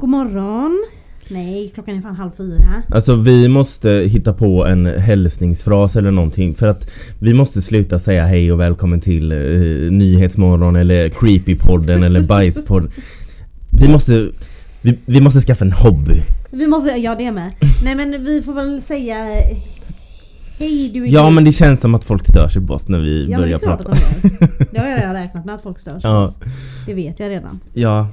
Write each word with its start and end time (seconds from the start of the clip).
God 0.00 0.08
morgon. 0.08 0.84
Nej, 1.28 1.70
klockan 1.74 1.96
är 1.96 2.00
fan 2.02 2.14
halv 2.16 2.30
fyra. 2.36 2.82
Alltså 2.90 3.16
vi 3.16 3.48
måste 3.48 3.90
hitta 3.90 4.32
på 4.32 4.66
en 4.66 4.86
hälsningsfras 4.86 5.96
eller 5.96 6.10
någonting 6.10 6.54
för 6.54 6.66
att 6.66 6.90
vi 7.18 7.34
måste 7.34 7.62
sluta 7.62 7.98
säga 7.98 8.26
hej 8.26 8.52
och 8.52 8.60
välkommen 8.60 9.00
till 9.00 9.32
uh, 9.32 9.90
Nyhetsmorgon 9.92 10.76
eller 10.76 11.08
Creepypodden 11.08 12.02
eller 12.02 12.22
Bajspodden. 12.28 12.90
Vi 13.80 13.88
måste, 13.88 14.28
vi, 14.82 14.98
vi 15.06 15.20
måste 15.20 15.40
skaffa 15.40 15.64
en 15.64 15.72
hobby. 15.72 16.22
Vi 16.50 16.66
måste, 16.66 16.90
ja 16.90 17.14
det 17.18 17.32
med. 17.32 17.52
Nej 17.84 17.94
men 17.94 18.24
vi 18.24 18.42
får 18.42 18.52
väl 18.54 18.82
säga 18.82 19.16
eh, 19.38 19.56
Hej 20.58 20.90
du 20.94 21.02
är 21.04 21.12
Ja 21.12 21.30
men 21.30 21.44
det 21.44 21.52
känns 21.52 21.80
som 21.80 21.94
att 21.94 22.04
folk 22.04 22.26
stör 22.26 22.48
sig 22.48 22.66
på 22.66 22.74
oss 22.74 22.88
när 22.88 22.98
vi 22.98 23.22
Ja, 23.30 23.38
men 23.38 23.48
det 23.50 23.58
börjar 23.58 23.58
är 23.58 23.58
klart 23.58 23.78
prata. 23.86 23.92
att 23.92 24.22
de 24.22 24.28
gör. 24.28 24.66
Det 24.72 24.78
har 24.80 24.86
jag 24.88 25.14
räknat 25.14 25.44
med 25.44 25.54
att 25.54 25.62
folk 25.62 25.78
stör 25.80 25.92
sig 25.92 26.00
på 26.02 26.08
Ja. 26.08 26.22
oss. 26.24 26.38
Det 26.86 26.94
vet 26.94 27.20
jag 27.20 27.30
redan. 27.30 27.60
Ja, 27.74 28.08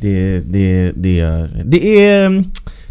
det, 0.00 0.40
det, 0.40 0.92
det 0.96 1.20
är... 1.20 1.62
Det 1.64 2.06
är... 2.06 2.44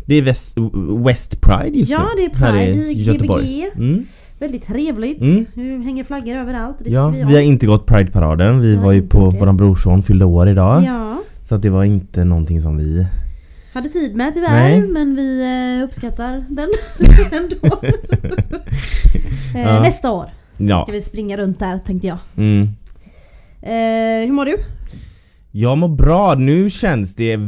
Det 0.06 0.16
är 0.16 0.22
West, 0.22 0.58
West 1.06 1.42
Pride 1.42 1.78
just 1.78 1.92
Ja, 1.92 2.08
det 2.18 2.26
är 2.26 2.30
Pride 2.30 2.92
i 2.92 2.94
Göteborg. 3.04 3.70
Mm. 3.76 4.06
Väldigt 4.40 4.68
trevligt. 4.68 5.22
Mm. 5.22 5.46
Nu 5.54 5.84
hänger 5.84 6.04
flaggor 6.04 6.36
överallt. 6.36 6.78
Ja, 6.86 7.10
vi 7.10 7.24
vi 7.24 7.34
har 7.34 7.42
inte 7.42 7.66
gått 7.66 7.86
Pride-paraden. 7.88 8.60
Vi 8.60 8.76
har 8.76 8.84
var 8.84 8.92
ju 8.92 9.02
på 9.08 9.32
det. 9.32 9.40
våran 9.40 9.58
brorson 9.58 10.04
fyllde 10.04 10.26
år 10.26 10.50
idag. 10.50 10.84
Ja. 10.84 11.18
Så 11.44 11.56
att 11.56 11.62
det 11.62 11.70
var 11.70 11.84
inte 11.84 12.24
någonting 12.24 12.62
som 12.62 12.78
vi... 12.78 13.08
Hade 13.74 13.90
tid 13.90 14.16
med 14.16 14.34
tyvärr, 14.34 14.52
Nej. 14.70 14.82
men 14.82 15.16
vi 15.16 15.42
eh, 15.80 15.84
uppskattar 15.86 16.46
den 16.50 16.70
ändå. 17.32 17.82
Eh, 19.56 19.62
Ja. 19.62 19.82
Nästa 19.82 20.12
år 20.12 20.26
Ja. 20.58 20.82
ska 20.84 20.92
vi 20.92 21.02
springa 21.02 21.38
runt 21.38 21.60
där 21.60 21.78
tänkte 21.78 22.08
jag. 22.08 22.18
Mm. 22.38 22.62
Eh, 23.62 24.26
hur 24.28 24.32
mår 24.32 24.46
du? 24.46 24.56
Jag 25.52 25.78
mår 25.78 25.88
bra, 25.88 26.36
nu 26.36 26.70
känns 26.70 27.16
det 27.16 27.40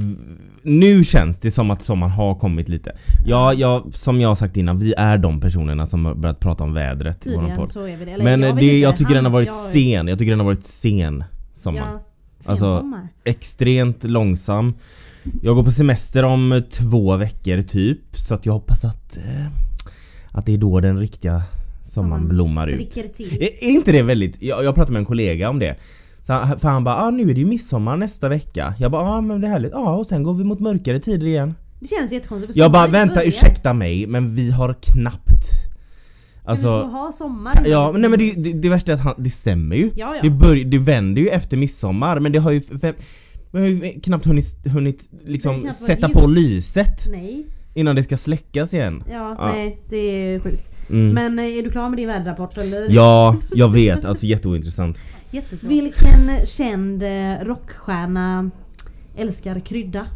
nu 0.66 1.03
känns 1.03 1.39
det 1.39 1.52
som 1.52 1.71
att 1.71 1.81
sommaren 1.81 2.12
har 2.12 2.35
kommit 2.35 2.70
lite. 2.70 2.91
Ja, 3.26 3.53
ja, 3.53 3.85
som 3.91 4.21
jag 4.21 4.29
har 4.29 4.35
sagt 4.35 4.57
innan, 4.57 4.79
vi 4.79 4.93
är 4.98 5.18
de 5.18 5.40
personerna 5.41 5.85
som 5.85 6.05
har 6.05 6.15
börjat 6.15 6.40
prata 6.40 6.63
om 6.63 6.73
vädret 6.73 7.18
i 7.27 7.29
Tydligen 7.29 7.57
podd. 7.57 7.70
så 7.70 7.82
är 7.87 7.98
vi 7.98 8.05
det. 8.05 8.12
Eller, 8.12 8.23
Men 8.23 8.41
jag 8.41 8.49
jag, 8.49 8.55
vet 8.55 8.62
det, 8.62 8.79
jag 8.79 8.98
tycker 8.98 9.13
den 9.13 9.26
har 9.26 9.32
varit 9.32 9.45
jag- 9.48 9.55
sen, 9.55 10.07
jag 10.07 10.20
tycker 10.20 10.32
den 10.32 10.40
har 10.40 10.45
varit 10.45 10.63
sen 10.63 11.23
sommar. 11.54 11.79
Ja, 11.79 11.99
sen 12.40 12.51
Alltså- 12.51 12.79
sommar. 12.79 13.07
Extremt 13.23 14.04
långsam. 14.04 14.73
Jag 15.41 15.55
går 15.55 15.63
på 15.63 15.71
semester 15.71 16.23
om 16.23 16.63
två 16.71 17.15
veckor 17.17 17.62
typ, 17.62 17.99
så 18.12 18.34
att 18.35 18.45
jag 18.45 18.54
hoppas 18.54 18.85
att, 18.85 19.17
eh, 19.17 19.45
att 20.32 20.45
det 20.45 20.54
är 20.54 20.57
då 20.57 20.79
den 20.79 20.99
riktiga 20.99 21.43
sommaren 21.84 22.27
blommar 22.27 22.67
ut. 22.67 22.91
Till. 22.91 23.34
Är, 23.43 23.63
är 23.63 23.70
inte 23.70 23.91
det 23.91 24.01
väldigt, 24.04 24.41
jag, 24.41 24.63
jag 24.63 24.76
pratade 24.76 24.93
med 24.93 24.99
en 24.99 25.05
kollega 25.05 25.49
om 25.49 25.60
det. 25.60 25.76
Så 26.27 26.34
han, 26.34 26.60
för 26.60 26.68
han 26.70 26.84
bara 26.84 26.96
ah, 26.96 27.10
nu 27.12 27.21
är 27.29 27.34
det 27.34 27.40
ju 27.40 27.46
midsommar 27.46 27.98
nästa 27.98 28.29
vecka. 28.29 28.74
Jag 28.79 28.91
bara 28.91 29.02
ah, 29.02 29.21
men 29.21 29.41
det 29.41 29.48
är 29.48 29.52
härligt. 29.52 29.71
Ja 29.71 29.96
och 29.96 30.07
sen 30.07 30.24
går 30.24 30.34
vi 30.34 30.43
mot 30.43 30.60
mörkare 30.60 30.99
tider 30.99 31.27
igen. 31.27 31.54
Det 31.79 31.88
känns 31.88 32.12
jättekonstigt 32.12 32.54
för 32.54 32.60
Jag 32.60 32.71
bara 32.71 32.88
vänta 32.88 33.16
börjar. 33.16 33.27
ursäkta 33.27 33.74
mig 33.74 34.07
men 34.07 34.35
vi 34.35 34.51
har 34.51 34.74
knappt 34.82 35.29
Men 35.29 36.55
vi 36.55 36.62
får 36.62 36.70
Alltså 36.70 36.70
ha 36.84 37.12
sommar. 37.12 37.63
Ja 37.66 37.91
men 37.91 38.01
nej 38.01 38.10
men 38.10 38.20
det, 38.20 38.32
det, 38.32 38.54
det 38.54 38.70
värsta 38.70 38.91
är 38.91 38.96
att 38.96 39.01
han, 39.04 39.13
det 39.18 39.29
stämmer 39.29 39.76
ju. 39.76 39.91
Ja, 39.96 40.16
ja. 40.16 40.21
Det, 40.21 40.29
börj, 40.29 40.63
det 40.63 40.77
vänder 40.77 41.21
ju 41.21 41.29
efter 41.29 41.57
midsommar 41.57 42.20
men 42.20 42.32
det 42.32 42.40
har 42.40 42.51
ju 42.51 42.62
fem, 42.62 42.96
vi 43.51 43.60
har 43.60 43.68
ju 43.68 43.99
knappt 44.01 44.26
hunnit, 44.26 44.68
hunnit 44.74 45.10
liksom 45.26 45.62
knappt 45.62 45.77
sätta 45.77 46.10
på 46.10 46.27
lyset 46.27 47.05
Nej. 47.12 47.46
innan 47.74 47.96
det 47.96 48.04
ska 48.04 48.18
släckas 48.18 48.74
igen. 48.74 49.04
Ja, 49.12 49.35
Ja. 49.40 49.51
nej 49.54 49.77
det 49.90 49.98
är 49.98 50.40
sjukt. 50.40 50.70
Mm. 50.90 51.10
Men 51.13 51.40
eh, 51.40 51.57
är 51.57 51.63
du 51.63 51.70
klar 51.71 51.90
med 51.90 51.99
din 51.99 52.07
väderrapport 52.07 52.57
eller? 52.57 52.88
Ja, 52.90 53.35
jag 53.55 53.70
vet. 53.70 54.05
Alltså 54.05 54.26
jätteointressant. 54.26 55.01
Jättebra. 55.34 55.70
Vilken 55.70 56.45
känd 56.45 57.03
eh, 57.03 57.39
rockstjärna 57.39 58.49
älskar 59.17 59.59
krydda? 59.59 60.07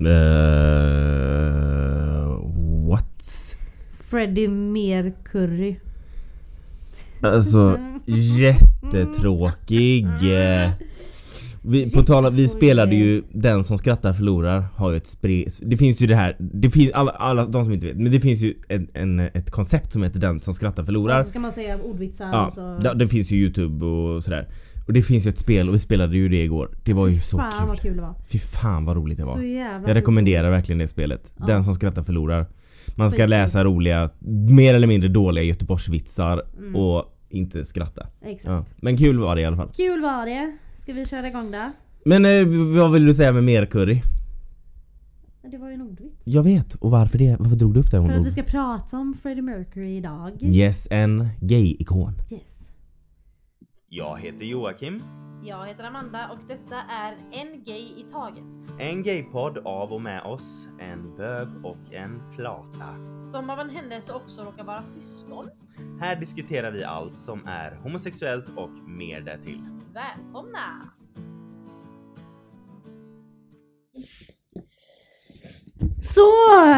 Uh, 0.00 0.08
what? 2.88 3.56
Freddie 4.08 4.48
Mercury. 4.48 5.76
Alltså 7.20 7.78
jättetråkig. 8.40 10.06
Vi, 11.68 11.90
på 11.90 12.02
tal 12.02 12.32
vi 12.32 12.48
spelade 12.48 12.94
ju 12.94 13.22
Den 13.32 13.64
som 13.64 13.78
skrattar 13.78 14.12
förlorar 14.12 14.64
har 14.74 14.90
ju 14.90 14.96
ett 14.96 15.06
spre, 15.06 15.44
Det 15.62 15.76
finns 15.76 16.00
ju 16.00 16.06
det 16.06 16.16
här, 16.16 16.36
det 16.38 16.70
finns 16.70 16.92
alla, 16.92 17.10
alla 17.10 17.46
de 17.46 17.64
som 17.64 17.72
inte 17.72 17.86
vet, 17.86 17.96
men 17.96 18.12
det 18.12 18.20
finns 18.20 18.40
ju 18.40 18.54
en, 18.68 18.88
en, 18.94 19.20
ett 19.20 19.50
koncept 19.50 19.92
som 19.92 20.02
heter 20.02 20.20
Den 20.20 20.40
som 20.40 20.54
skrattar 20.54 20.84
förlorar. 20.84 21.18
Och 21.18 21.24
så 21.24 21.30
ska 21.30 21.38
man 21.38 21.52
säga 21.52 21.78
ordvitsar 21.82 22.28
Ja, 22.32 22.46
och 22.46 22.52
så... 22.52 22.78
det, 22.80 22.94
det 22.94 23.08
finns 23.08 23.30
ju 23.30 23.36
youtube 23.36 23.86
och 23.86 24.24
sådär. 24.24 24.48
Och 24.86 24.92
det 24.92 25.02
finns 25.02 25.26
ju 25.26 25.28
ett 25.28 25.38
spel 25.38 25.68
och 25.68 25.74
vi 25.74 25.78
spelade 25.78 26.16
ju 26.16 26.28
det 26.28 26.42
igår. 26.42 26.70
Det 26.84 26.92
var 26.92 27.06
ju 27.08 27.20
så 27.20 27.38
Fan 27.38 27.68
vad 27.68 27.80
kul. 27.80 27.90
kul 27.90 27.96
det 27.96 28.02
var. 28.02 28.14
Fy 28.28 28.38
fan 28.38 28.84
vad 28.84 28.96
roligt 28.96 29.18
det 29.18 29.24
var. 29.24 29.36
Så 29.36 29.42
jävla 29.42 29.88
Jag 29.88 29.94
rekommenderar 29.94 30.50
verkligen 30.50 30.78
det 30.78 30.88
spelet. 30.88 31.34
Ja. 31.36 31.46
Den 31.46 31.64
som 31.64 31.74
skrattar 31.74 32.02
förlorar. 32.02 32.46
Man 32.94 33.10
ska 33.10 33.26
läsa 33.26 33.64
roliga, 33.64 34.10
mer 34.50 34.74
eller 34.74 34.86
mindre 34.86 35.08
dåliga 35.08 35.44
Göteborgsvitsar 35.44 36.42
Mm. 36.58 36.76
och 36.76 37.12
inte 37.28 37.64
skratta. 37.64 38.06
Exakt. 38.26 38.46
Ja. 38.46 38.64
Men 38.76 38.96
kul 38.96 39.18
var 39.18 39.34
det 39.36 39.40
i 39.40 39.44
alla 39.44 39.56
fall. 39.56 39.68
Kul 39.76 40.00
var 40.02 40.26
det. 40.26 40.52
Ska 40.86 40.92
vi 40.92 41.06
köra 41.06 41.26
igång 41.26 41.50
då? 41.50 41.72
Men 42.04 42.24
eh, 42.24 42.46
vad 42.76 42.92
vill 42.92 43.06
du 43.06 43.14
säga 43.14 43.32
med 43.32 43.44
mer 43.44 43.66
curry? 43.66 44.02
Det 45.50 45.58
var 45.58 45.68
ju 45.68 45.74
en 45.74 45.82
ordvits. 45.82 46.14
Jag 46.24 46.42
vet, 46.42 46.74
och 46.74 46.90
varför 46.90 47.18
det? 47.18 47.36
Varför 47.38 47.56
drog 47.56 47.74
du 47.74 47.80
upp 47.80 47.90
det? 47.90 48.06
För 48.06 48.12
att 48.12 48.26
vi 48.26 48.30
ska 48.30 48.42
prata 48.42 48.96
om 48.98 49.14
Freddie 49.22 49.42
Mercury 49.42 49.96
idag. 49.96 50.32
Yes, 50.42 50.88
en 50.90 51.28
gay-ikon. 51.40 52.12
Yes. 52.30 52.72
Jag 53.88 54.20
heter 54.20 54.44
Joakim. 54.44 55.02
Jag 55.42 55.66
heter 55.66 55.84
Amanda 55.84 56.30
och 56.32 56.38
detta 56.48 56.76
är 56.90 57.14
En 57.32 57.64
Gay 57.64 57.82
i 57.82 58.06
Taget. 58.12 58.80
En 58.80 59.02
gaypodd 59.02 59.58
av 59.58 59.92
och 59.92 60.00
med 60.00 60.22
oss, 60.22 60.68
en 60.80 61.16
bög 61.16 61.48
och 61.64 61.92
en 61.94 62.32
flata. 62.36 62.88
Som 63.24 63.50
av 63.50 63.60
en 63.60 63.70
händelse 63.70 64.12
också 64.12 64.42
råkar 64.42 64.64
vara 64.64 64.82
syskon. 64.82 65.44
Här 66.00 66.16
diskuterar 66.16 66.70
vi 66.70 66.84
allt 66.84 67.18
som 67.18 67.46
är 67.46 67.74
homosexuellt 67.82 68.48
och 68.56 68.88
mer 68.88 69.20
därtill. 69.20 69.62
Välkomna! 69.94 70.82
Så! 75.98 76.30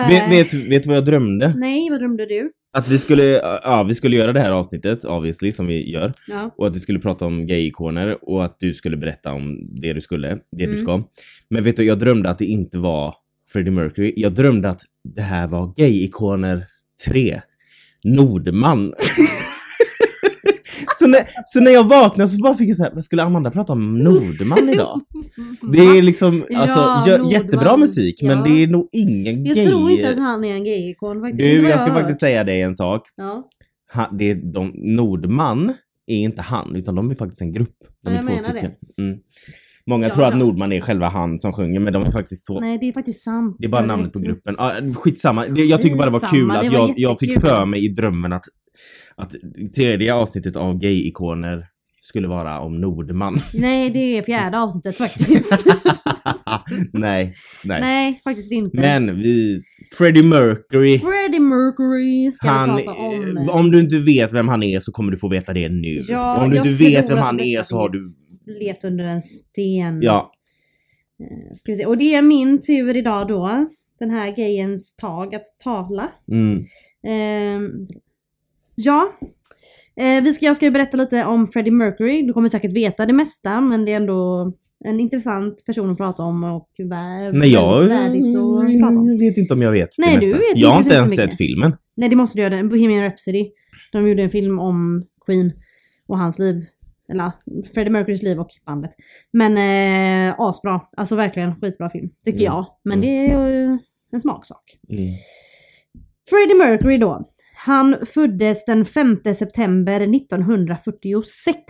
Vet, 0.09 0.31
vet, 0.31 0.55
vet 0.55 0.83
du 0.83 0.89
vad 0.89 0.97
jag 0.97 1.05
drömde? 1.05 1.55
Nej, 1.57 1.91
vad 1.91 2.01
drömde 2.01 2.27
du? 2.27 2.53
Att 2.73 2.89
vi 2.89 2.99
skulle, 2.99 3.23
ja, 3.65 3.83
vi 3.89 3.95
skulle 3.95 4.17
göra 4.17 4.33
det 4.33 4.41
här 4.41 4.51
avsnittet, 4.51 5.05
obviously, 5.05 5.53
som 5.53 5.67
vi 5.67 5.91
gör. 5.91 6.13
Ja. 6.29 6.51
Och 6.59 6.67
att 6.67 6.77
vi 6.77 6.81
skulle 6.81 6.99
prata 6.99 7.27
om 7.27 7.47
gay-ikoner 7.47 8.19
och 8.31 8.45
att 8.45 8.57
du 8.61 8.75
skulle 8.75 8.97
berätta 8.97 9.33
om 9.33 9.59
det 9.81 9.93
du 9.93 10.01
skulle, 10.01 10.29
det 10.29 10.41
du 10.57 10.65
Mm. 10.65 10.79
ska. 10.79 11.03
Men 11.51 11.65
vet 11.65 11.77
du, 11.77 11.85
jag 11.85 11.99
drömde 11.99 12.31
att 12.31 12.39
det 12.39 12.45
inte 12.45 12.79
var 12.79 13.15
Freddie 13.53 13.71
Mercury. 13.71 14.13
Jag 14.17 14.33
drömde 14.33 14.69
att 14.69 14.81
det 15.15 15.23
här 15.23 15.47
var 15.47 15.75
gay-ikoner 15.77 16.67
3. 17.07 17.41
Nordman. 18.05 18.95
när, 21.09 21.29
så 21.47 21.61
när 21.61 21.71
jag 21.71 21.85
vaknade 21.89 22.29
så 22.29 22.43
bara 22.43 22.55
fick 22.55 22.69
jag 22.71 22.77
så 22.77 22.83
här, 22.83 23.03
skulle 23.03 23.23
Amanda 23.23 23.51
prata 23.51 23.73
om 23.73 23.95
Nordman 23.99 24.69
idag? 24.69 25.01
Det 25.73 25.79
är 25.79 26.03
liksom, 26.03 26.45
alltså, 26.57 26.79
Ja, 26.79 27.05
Nordman. 27.07 27.29
jättebra 27.29 27.77
musik 27.77 28.23
men 28.23 28.39
Ja. 28.39 28.45
det 28.45 28.63
är 28.63 28.67
nog 28.67 28.89
ingen 28.93 29.45
Jag 29.45 29.57
gay... 29.57 29.67
tror 29.69 29.91
inte 29.91 30.11
att 30.11 30.19
han 30.19 30.45
är 30.45 30.55
en 30.55 30.65
gay-ikon 30.65 31.21
faktiskt. 31.21 31.39
Du, 31.39 31.69
jag 31.69 31.81
ska 31.81 31.91
hört. 31.91 31.99
faktiskt 32.01 32.21
säga 32.21 32.45
dig 32.45 32.63
en 32.63 32.75
sak. 32.75 33.03
Ja, 33.17 33.49
Ha, 33.95 34.11
det 34.19 34.31
är 34.31 34.35
de, 34.35 34.73
Nordman 34.75 35.73
är 36.07 36.17
inte 36.17 36.43
han, 36.43 36.77
utan 36.77 36.95
de 36.95 37.11
är 37.11 37.15
faktiskt 37.15 37.41
en 37.43 37.53
grupp. 37.53 37.77
De 38.05 38.13
Ja, 38.15 38.21
är 38.21 38.23
jag 38.23 38.39
två 38.39 38.45
stycken. 38.51 38.71
Mm. 38.99 39.19
Många 39.87 40.07
Ja, 40.09 40.15
tror 40.15 40.25
att. 40.25 40.37
Nordman 40.37 40.73
är 40.73 40.81
själva 40.81 41.09
han 41.09 41.39
som 41.39 41.53
sjunger, 41.53 41.81
men 41.81 41.93
de 41.93 42.03
är 42.03 42.11
faktiskt 42.11 42.47
två. 42.47 42.61
nej 42.61 42.79
det 42.81 42.89
är 42.89 42.93
faktiskt 42.93 43.23
sant. 43.25 43.57
Det 43.59 43.67
är 43.67 43.71
bara 43.71 43.87
namnet 43.87 44.13
på 44.13 44.19
gruppen. 44.19 44.55
Ah, 44.59 44.73
skitsamma. 44.95 45.47
Jag 45.47 45.83
tycker 45.83 45.97
bara 45.97 46.05
det 46.07 46.13
var 46.13 46.31
kul 46.31 46.51
att 46.51 46.57
var 46.57 46.65
jag, 46.73 46.95
jag 46.97 47.19
fick 47.19 47.41
för 47.41 47.65
mig 47.67 47.85
i 47.85 47.89
drömmen 47.89 48.33
att, 48.33 48.45
att 49.15 49.33
tredje 49.75 50.15
avsnittet 50.15 50.57
av 50.57 50.79
gay-ikoner 50.79 51.67
skulle 52.01 52.29
vara 52.29 52.61
om 52.61 52.81
Nordman. 52.81 53.39
Nej, 53.55 53.91
det 53.91 54.19
är 54.19 54.23
fjärde 54.23 54.59
avsnittet 54.61 54.97
faktiskt. 54.97 55.53
nej, 56.93 57.35
nej, 57.65 57.81
nej, 57.81 58.21
faktiskt 58.25 58.53
inte. 58.53 58.77
Men 58.77 59.17
vi, 59.23 59.63
Freddie 59.99 60.23
Mercury. 60.23 60.99
Freddie 60.99 61.41
Mercury 61.41 62.31
ska 62.33 62.49
Han, 62.49 62.77
vi 62.77 62.83
prata 62.85 62.99
om. 63.01 63.37
eh, 63.37 63.49
om 63.57 63.71
du 63.71 63.81
inte 63.81 63.99
vet 63.99 64.33
vem 64.33 64.49
han 64.49 64.63
är 64.63 64.81
så 64.81 64.93
kommer 64.93 65.13
du 65.13 65.19
få 65.19 65.29
veta 65.29 65.53
det 65.53 65.69
nu. 65.69 66.01
Ja, 66.09 66.45
om 66.45 66.51
du 66.51 66.57
inte 66.57 66.69
vet 66.71 67.11
vem 67.11 67.19
han 67.19 67.41
är 67.41 67.63
så 67.63 67.77
har 67.77 67.89
du... 67.89 68.01
Levt 68.61 68.85
under 68.85 69.05
en 69.05 69.23
sten. 69.23 69.99
Ja, 70.03 70.33
Eh, 71.21 71.55
Ska 71.55 71.73
vi 71.73 71.79
se. 71.79 71.87
Och 71.87 71.99
det 71.99 72.15
är 72.15 72.23
min 72.23 72.61
tur 72.63 72.97
idag 72.97 73.29
då. 73.29 73.67
Den 73.99 74.11
här 74.11 74.37
gayens 74.37 74.97
tag 74.97 75.35
att 75.35 75.45
tala. 75.65 76.09
mm. 76.31 76.63
Ehm, 77.07 77.71
ja. 78.79 79.13
Eh, 79.97 80.23
vi 80.25 80.33
ska, 80.33 80.45
jag 80.47 80.57
ska 80.57 80.65
ju 80.65 80.71
berätta 80.71 80.97
lite 80.97 81.25
om 81.25 81.49
Freddie 81.49 81.71
Mercury. 81.71 82.23
Du 82.23 82.33
kommer 82.33 82.49
säkert 82.49 82.73
veta 82.73 83.07
det 83.07 83.13
mesta 83.13 83.61
men 83.61 83.85
det 83.85 83.93
är 83.93 83.97
ändå 83.97 84.53
en 84.85 85.01
intressant 85.01 85.65
person 85.67 85.91
att 85.91 85.97
prata 85.97 86.23
om 86.23 86.45
och 86.45 86.69
vä- 86.79 87.33
Nej 87.33 87.53
jag 87.53 87.85
värdigt 87.85 88.27
att 88.37 88.81
prata 88.81 89.01
om. 89.01 89.19
vet 89.19 89.37
inte 89.37 89.55
om 89.55 89.63
jag 89.63 89.73
vet 89.73 89.89
Nej, 89.99 90.15
det 90.15 90.21
du 90.21 90.27
mesta. 90.27 90.39
vet 90.39 90.59
Jag 90.59 90.69
har 90.71 90.77
inte 90.79 90.87
inte 90.89 90.97
ens 90.97 91.11
så 91.11 91.21
mycket. 91.21 91.31
sett 91.31 91.39
filmen. 91.39 91.77
Nej 91.97 92.09
det 92.09 92.17
måste 92.17 92.39
du 92.39 92.43
göra, 92.43 92.57
den. 92.57 92.69
Bohemian 92.69 93.03
Rhapsody. 93.05 93.51
De 93.93 94.09
gjorde 94.09 94.23
en 94.23 94.31
film 94.31 94.59
om 94.59 95.07
Queen 95.27 95.53
och 96.09 96.19
hans 96.19 96.39
liv. 96.39 96.67
Eller 97.13 97.33
Freddie 97.75 97.91
Mercurys 97.91 98.23
liv 98.23 98.41
och 98.41 98.51
bandet. 98.67 98.91
Men 99.33 99.59
eh, 100.31 100.35
asbra. 100.41 100.81
Alltså 100.97 101.17
verkligen 101.17 101.55
skitbra 101.61 101.91
film. 101.91 102.09
Tycker 102.25 102.39
Mm. 102.41 102.45
jag. 102.47 102.67
Men 102.85 102.99
Mm. 102.99 103.01
det 103.03 103.33
är 103.33 103.49
ju 103.49 103.79
en 104.13 104.21
smaksak. 104.21 104.79
Mm. 104.89 105.01
Freddie 106.31 106.55
Mercury 106.55 106.99
då. 106.99 107.25
Han 107.69 107.97
föddes 108.07 108.65
den 108.65 108.85
5 108.85 109.19
september 109.35 110.01
1946 110.01 111.63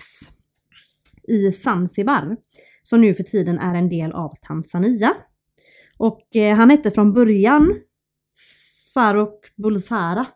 i 1.28 1.52
Zanzibar, 1.52 2.36
som 2.82 3.00
nu 3.00 3.14
för 3.14 3.22
tiden 3.22 3.58
är 3.58 3.74
en 3.74 3.88
del 3.88 4.12
av 4.12 4.34
Tanzania. 4.42 5.14
Och 5.96 6.36
eh, 6.36 6.56
han 6.56 6.70
hette 6.70 6.90
från 6.90 7.12
början 7.12 7.74
Farouk 8.94 9.56
Bulsara. 9.56 10.26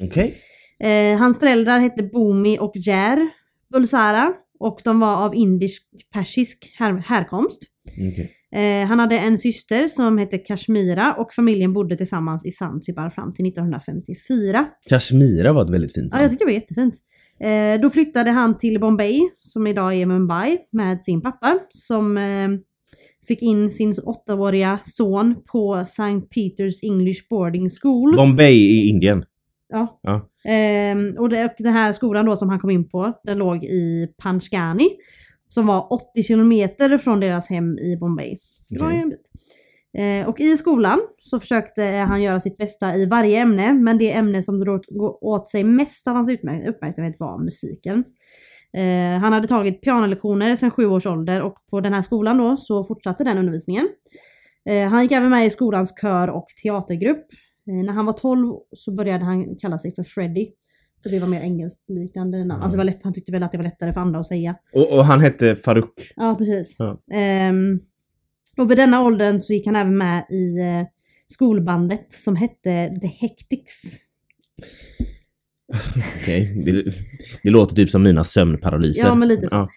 Okej. 0.00 0.36
Eh, 0.80 1.18
hans 1.18 1.38
föräldrar 1.38 1.80
hette 1.80 2.02
Bumi 2.02 2.58
och 2.58 2.72
Jer 2.74 3.28
Bulsara 3.72 4.32
och 4.58 4.80
de 4.84 5.00
var 5.00 5.24
av 5.24 5.34
indisk-persisk 5.34 6.74
här- 6.78 7.02
härkomst. 7.06 7.62
Okej. 8.12 8.32
Eh, 8.54 8.86
han 8.86 8.98
hade 8.98 9.18
en 9.18 9.38
syster 9.38 9.88
som 9.88 10.18
hette 10.18 10.38
Kashmira 10.38 11.14
och 11.18 11.34
familjen 11.34 11.72
bodde 11.72 11.96
tillsammans 11.96 12.46
i 12.46 12.50
Zanzibar 12.50 13.10
fram 13.10 13.34
till 13.34 13.46
1954. 13.46 14.66
Kashmira 14.88 15.52
var 15.52 15.64
ett 15.64 15.70
väldigt 15.70 15.94
fint 15.94 16.08
Ja, 16.10 16.16
jag 16.16 16.22
namn. 16.22 16.30
tycker 16.30 16.44
det 16.44 16.52
var 16.52 16.60
jättefint. 16.60 16.94
Eh, 17.40 17.80
då 17.82 17.90
flyttade 17.90 18.30
han 18.30 18.58
till 18.58 18.80
Bombay, 18.80 19.20
som 19.38 19.66
idag 19.66 19.94
är 19.94 20.06
Mumbai, 20.06 20.58
med 20.72 21.02
sin 21.02 21.20
pappa 21.20 21.58
som 21.70 22.16
eh, 22.16 22.48
fick 23.28 23.42
in 23.42 23.70
sin 23.70 23.94
åttaåriga 24.04 24.78
son 24.84 25.34
på 25.52 25.74
St. 25.74 26.20
Peters 26.20 26.82
English 26.82 27.20
Boarding 27.30 27.68
School. 27.82 28.16
Bombay 28.16 28.54
i 28.54 28.88
Indien. 28.88 29.24
Ja. 29.68 30.00
Ja. 30.02 30.28
Ehm, 30.50 31.16
och, 31.18 31.28
det, 31.28 31.54
den 31.58 31.72
här 31.72 31.92
skolan 31.92 32.26
då 32.26 32.36
som 32.36 32.48
han 32.48 32.58
kom 32.58 32.70
in 32.70 32.88
på, 32.88 33.12
den 33.24 33.38
låg 33.38 33.64
i 33.64 34.08
Panchgani. 34.22 34.88
Som 35.48 35.66
var 35.66 35.92
80 35.92 36.22
kilometer 36.22 36.98
från 36.98 37.20
deras 37.20 37.48
hem 37.48 37.78
i 37.78 37.96
Bombay. 37.96 38.38
Det 38.70 38.78
var 38.78 38.90
ju 38.90 38.98
en 38.98 39.08
bit. 39.08 39.30
Eh, 39.98 40.28
och 40.28 40.40
i 40.40 40.56
skolan 40.56 41.00
så 41.22 41.40
försökte 41.40 41.82
han 41.82 42.22
göra 42.22 42.40
sitt 42.40 42.56
bästa 42.56 42.96
i 42.96 43.06
varje 43.06 43.40
ämne, 43.40 43.72
men 43.72 43.98
det 43.98 44.12
ämne 44.12 44.42
som 44.42 44.58
drog 44.58 44.80
åt 45.20 45.50
sig 45.50 45.64
mest 45.64 46.08
av 46.08 46.14
hans 46.14 46.28
uppmärksamhet 46.66 47.16
var 47.18 47.44
musiken. 47.44 48.04
Eh, 48.72 49.20
han 49.20 49.32
hade 49.32 49.48
tagit 49.48 49.82
pianolektioner 49.82 50.56
sedan 50.56 50.70
sju 50.70 50.86
års 50.86 51.06
ålder 51.06 51.42
och 51.42 51.54
på 51.70 51.80
den 51.80 51.92
här 51.92 52.02
skolan 52.02 52.38
då 52.38 52.56
så 52.56 52.84
fortsatte 52.84 53.24
den 53.24 53.38
undervisningen. 53.38 53.88
Eh, 54.68 54.88
han 54.88 55.02
gick 55.02 55.12
även 55.12 55.30
med 55.30 55.46
i 55.46 55.50
skolans 55.50 55.94
kör 56.00 56.28
och 56.28 56.46
teatergrupp. 56.62 57.26
Eh, 57.68 57.74
när 57.74 57.92
han 57.92 58.06
var 58.06 58.12
12 58.12 58.54
så 58.72 58.92
började 58.92 59.24
han 59.24 59.56
kalla 59.56 59.78
sig 59.78 59.94
för 59.94 60.02
Freddy. 60.02 60.48
För 61.02 61.10
det 61.10 61.18
var 61.18 61.28
mer 61.28 61.40
engelskliknande 61.40 62.44
namn. 62.44 62.62
Alltså 62.62 62.76
det 62.76 62.78
var 62.78 62.84
lätt, 62.84 63.00
han 63.02 63.12
tyckte 63.12 63.32
väl 63.32 63.42
att 63.42 63.52
det 63.52 63.58
var 63.58 63.64
lättare 63.64 63.92
för 63.92 64.00
andra 64.00 64.20
att 64.20 64.26
säga. 64.26 64.54
Och, 64.72 64.92
och 64.92 65.04
han 65.04 65.20
hette 65.20 65.56
Farouk. 65.56 66.12
Ja, 66.16 66.34
precis. 66.38 66.76
Ja. 66.78 67.00
Ehm, 67.12 67.80
och 68.56 68.70
vid 68.70 68.78
denna 68.78 69.02
åldern 69.02 69.40
så 69.40 69.52
gick 69.52 69.66
han 69.66 69.76
även 69.76 69.98
med 69.98 70.24
i 70.30 70.58
eh, 70.58 70.86
skolbandet 71.26 72.06
som 72.10 72.36
hette 72.36 73.00
The 73.00 73.06
Hectics. 73.06 73.82
Okej. 76.22 76.62
Det, 76.64 76.92
det 77.42 77.50
låter 77.50 77.76
typ 77.76 77.90
som 77.90 78.02
mina 78.02 78.24
sömnparalyser. 78.24 79.06
Ja, 79.06 79.14
men 79.14 79.28
lite 79.28 79.48
så. 79.48 79.56
Ja. 79.56 79.68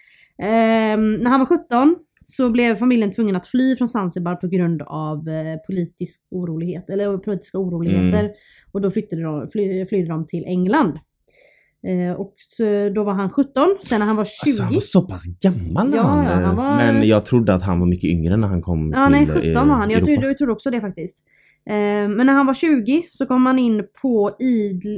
Ehm, 0.45 1.13
när 1.13 1.29
han 1.29 1.39
var 1.39 1.45
17 1.45 1.95
så 2.25 2.49
blev 2.49 2.75
familjen 2.75 3.11
tvungen 3.11 3.35
att 3.35 3.47
fly 3.47 3.75
från 3.75 3.87
Zanzibar 3.87 4.35
på 4.35 4.47
grund 4.47 4.81
av 4.81 5.29
eh, 5.29 5.57
politisk 5.67 6.21
orolighet, 6.31 6.89
eller 6.89 7.17
politiska 7.17 7.57
oroligheter. 7.57 8.19
Mm. 8.19 8.31
Och 8.71 8.81
då 8.81 8.91
flyttade 8.91 9.21
de, 9.21 9.47
fly, 9.51 9.85
flydde 9.85 10.09
de 10.09 10.27
till 10.27 10.45
England. 10.45 10.99
Eh, 11.87 12.13
och 12.15 12.65
eh, 12.65 12.93
då 12.93 13.03
var 13.03 13.13
han 13.13 13.29
17, 13.29 13.75
sen 13.83 13.99
när 13.99 14.05
han 14.07 14.15
var 14.15 14.25
20. 14.25 14.49
Alltså 14.49 14.63
han 14.63 14.73
var 14.73 14.81
så 14.81 15.01
pass 15.01 15.23
gammal 15.25 15.89
när 15.89 15.97
Ja, 15.97 16.03
han, 16.03 16.25
ja, 16.25 16.31
han 16.31 16.43
eh, 16.43 16.55
var- 16.55 16.75
Men 16.77 17.07
jag 17.07 17.25
trodde 17.25 17.53
att 17.53 17.63
han 17.63 17.79
var 17.79 17.87
mycket 17.87 18.09
yngre 18.09 18.37
när 18.37 18.47
han 18.47 18.61
kom 18.61 18.91
Ja, 18.95 19.03
till 19.05 19.11
nej 19.11 19.23
eh, 19.23 19.33
17 19.33 19.67
var 19.69 19.75
han. 19.75 19.89
Jag 19.89 20.05
trodde, 20.05 20.27
jag 20.27 20.37
trodde 20.37 20.53
också 20.53 20.69
det 20.71 20.81
faktiskt. 20.81 21.17
Eh, 21.69 21.73
men 22.09 22.25
när 22.25 22.33
han 22.33 22.45
var 22.45 22.53
20 22.53 23.03
så 23.09 23.25
kom 23.25 23.45
han 23.45 23.59
in 23.59 23.83
på 24.01 24.31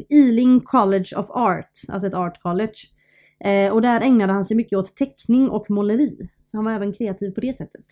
Ealing 0.09 0.59
College 0.61 1.05
of 1.17 1.29
Art, 1.29 1.71
alltså 1.89 2.07
ett 2.07 2.13
art 2.13 2.41
college. 2.41 2.73
Eh, 3.45 3.73
och 3.73 3.81
där 3.81 4.01
ägnade 4.01 4.33
han 4.33 4.45
sig 4.45 4.57
mycket 4.57 4.77
åt 4.79 4.95
teckning 4.95 5.49
och 5.49 5.65
måleri. 5.69 6.17
Så 6.45 6.57
han 6.57 6.65
var 6.65 6.71
även 6.71 6.93
kreativ 6.93 7.31
på 7.31 7.41
det 7.41 7.57
sättet. 7.57 7.85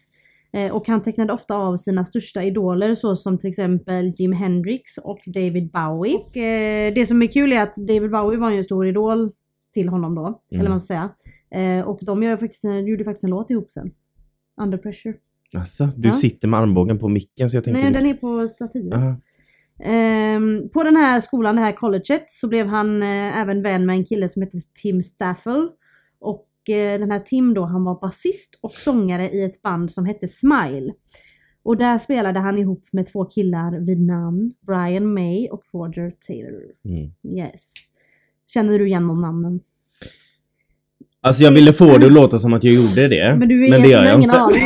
Eh, 0.53 0.71
och 0.75 0.87
han 0.87 1.03
tecknade 1.03 1.33
ofta 1.33 1.55
av 1.55 1.77
sina 1.77 2.05
största 2.05 2.43
idoler 2.43 2.95
såsom 2.95 3.37
till 3.37 3.49
exempel 3.49 4.13
Jim 4.17 4.31
Hendrix 4.33 4.97
och 4.97 5.19
David 5.25 5.71
Bowie. 5.71 6.15
Och, 6.15 6.37
eh, 6.37 6.93
det 6.93 7.05
som 7.05 7.21
är 7.21 7.27
kul 7.27 7.53
är 7.53 7.63
att 7.63 7.75
David 7.75 8.11
Bowie 8.11 8.39
var 8.39 8.49
ju 8.51 8.57
en 8.57 8.63
stor 8.63 8.87
idol 8.87 9.31
till 9.73 9.89
honom 9.89 10.15
då, 10.15 10.21
Mm. 10.25 10.37
eller 10.51 10.61
vad 10.63 10.69
man 10.69 10.79
ska 10.79 10.87
säga. 10.87 11.09
Eh, 11.79 11.87
och 11.87 11.99
de 12.01 12.23
gör 12.23 12.37
faktiskt, 12.37 12.63
gjorde 12.87 13.03
faktiskt 13.03 13.23
en 13.23 13.29
låt 13.29 13.49
ihop 13.49 13.71
sen. 13.71 13.91
Under 14.61 14.77
pressure. 14.77 15.13
Alltså, 15.57 15.85
du 15.85 16.07
Ja. 16.09 16.15
sitter 16.15 16.47
med 16.47 16.59
armbågen 16.59 16.99
på 16.99 17.07
micken 17.09 17.49
så 17.49 17.57
jag 17.57 17.63
tänkte... 17.63 17.81
Nej, 17.83 17.91
den 17.91 18.05
är 18.05 18.13
på 18.13 18.47
stativet. 18.47 18.93
Aha. 18.93 19.15
Ehm, 19.83 20.69
på 20.73 20.83
den 20.83 20.95
här 20.95 21.21
skolan, 21.21 21.55
det 21.55 21.61
här 21.61 21.71
colleget, 21.71 22.25
så 22.31 22.47
blev 22.47 22.67
han 22.67 23.03
eh, 23.03 23.41
även 23.41 23.61
vän 23.61 23.85
med 23.85 23.95
en 23.95 24.05
kille 24.05 24.29
som 24.29 24.41
hette 24.41 24.57
Tim 24.81 25.03
Staffel. 25.03 25.69
Och 26.19 26.39
eh, 26.41 26.50
den 26.65 27.11
här 27.11 27.19
Tim 27.19 27.53
då, 27.53 27.65
han 27.65 27.83
var 27.83 27.99
basist 27.99 28.59
och 28.61 28.73
sångare 28.73 29.29
i 29.29 29.43
ett 29.43 29.61
band 29.61 29.91
som 29.91 30.05
hette 30.05 30.27
Smile. 30.27 30.93
Och 31.63 31.77
där 31.77 31.97
spelade 31.97 32.39
han 32.39 32.57
ihop 32.57 32.85
med 32.91 33.07
två 33.07 33.25
killar 33.25 33.85
vid 33.85 34.01
namn 34.01 34.51
Brian 34.67 35.13
May 35.13 35.47
och 35.47 35.63
Roger 35.73 36.13
Taylor. 36.27 36.63
Mm. 36.85 37.37
Yes. 37.37 37.73
Känner 38.53 38.79
du 38.79 38.87
igen 38.87 39.07
de 39.07 39.21
namnen? 39.21 39.59
Alltså 41.21 41.43
jag 41.43 41.51
ville 41.51 41.73
få 41.73 41.97
det 41.97 42.05
att 42.05 42.11
låta 42.11 42.39
som 42.39 42.53
att 42.53 42.63
jag 42.63 42.73
gjorde 42.73 43.07
det. 43.07 43.35
Men 43.39 43.47
du 43.47 43.59
vet, 43.59 43.69
men 43.69 43.81
det 43.81 43.87
gör 43.87 44.05
jag 44.05 44.15
ingen 44.15 44.29
inte. 44.29 44.59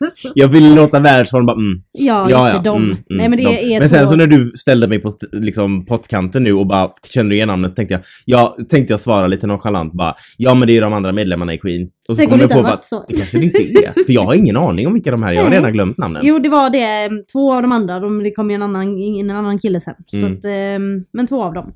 Jag 0.34 0.48
ville 0.48 0.74
låta 0.74 1.00
världsform 1.00 1.46
bara 1.46 1.56
mm. 1.56 1.78
Ja, 1.92 2.30
just 2.30 2.64
det, 2.64 2.70
de. 2.70 2.76
mm, 2.76 2.90
mm, 2.90 2.98
Nej 3.08 3.28
men 3.28 3.38
det 3.38 3.44
de. 3.44 3.74
är 3.74 3.78
Men 3.80 3.88
sen 3.88 4.08
så 4.08 4.16
när 4.16 4.26
du 4.26 4.46
ställde 4.46 4.88
mig 4.88 4.98
på 4.98 5.10
liksom 5.32 5.86
pottkanten 5.86 6.42
nu 6.44 6.52
och 6.52 6.66
bara 6.66 6.90
kände 7.08 7.30
du 7.32 7.36
igen 7.36 7.48
namnet 7.48 7.70
så 7.70 7.74
tänkte 7.74 7.94
jag, 7.94 8.02
ja, 8.24 8.56
tänkte 8.70 8.92
jag 8.92 9.00
svara 9.00 9.26
lite 9.26 9.46
nonchalant 9.46 9.92
bara, 9.92 10.14
ja 10.36 10.54
men 10.54 10.66
det 10.66 10.72
är 10.72 10.74
ju 10.74 10.80
de 10.80 10.92
andra 10.92 11.12
medlemmarna 11.12 11.54
i 11.54 11.58
Queen. 11.58 11.88
Och 12.08 12.16
så 12.16 12.22
kom 12.22 12.32
om 12.32 12.40
jag 12.40 12.50
på 12.50 12.62
varit 12.62 12.84
så. 12.84 13.04
det 13.08 13.16
kanske 13.16 13.38
det 13.38 13.44
inte 13.44 13.58
är. 13.58 14.04
För 14.06 14.12
jag 14.12 14.22
har 14.22 14.34
ingen 14.34 14.56
aning 14.56 14.86
om 14.86 14.92
vilka 14.94 15.10
de 15.10 15.22
här 15.22 15.30
är, 15.30 15.34
jag 15.36 15.42
har 15.44 15.50
redan 15.50 15.72
glömt 15.72 15.98
namnen. 15.98 16.22
Jo, 16.24 16.38
det 16.38 16.48
var 16.48 16.70
det. 16.70 16.84
mm, 17.04 17.22
Två 17.32 17.54
av 17.54 17.62
de 17.62 17.72
andra. 17.72 18.00
De, 18.00 18.22
det 18.22 18.30
kom 18.30 18.50
ju 18.50 18.54
en 18.54 18.62
annan, 18.62 18.98
en 18.98 19.30
annan 19.30 19.58
kille 19.58 19.80
sen. 19.80 19.94
Så 20.06 20.16
Mm. 20.16 20.32
att, 20.32 20.44
ehm, 20.44 21.04
men 21.12 21.26
två 21.26 21.42
av 21.42 21.54
dem. 21.54 21.72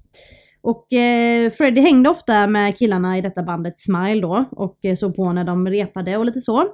Och 0.65 0.93
eh, 0.93 1.51
Freddie 1.51 1.81
hängde 1.81 2.11
ofta 2.11 2.47
med 2.47 2.77
killarna 2.79 3.19
i 3.19 3.21
detta 3.21 3.43
bandet 3.43 3.81
Smile 3.81 4.21
då. 4.21 4.45
Och 4.51 4.85
eh, 4.85 4.97
såg 4.97 5.17
på 5.17 5.33
när 5.33 5.45
de 5.45 5.67
repade 5.69 6.17
och 6.17 6.25
lite 6.25 6.41
så. 6.41 6.65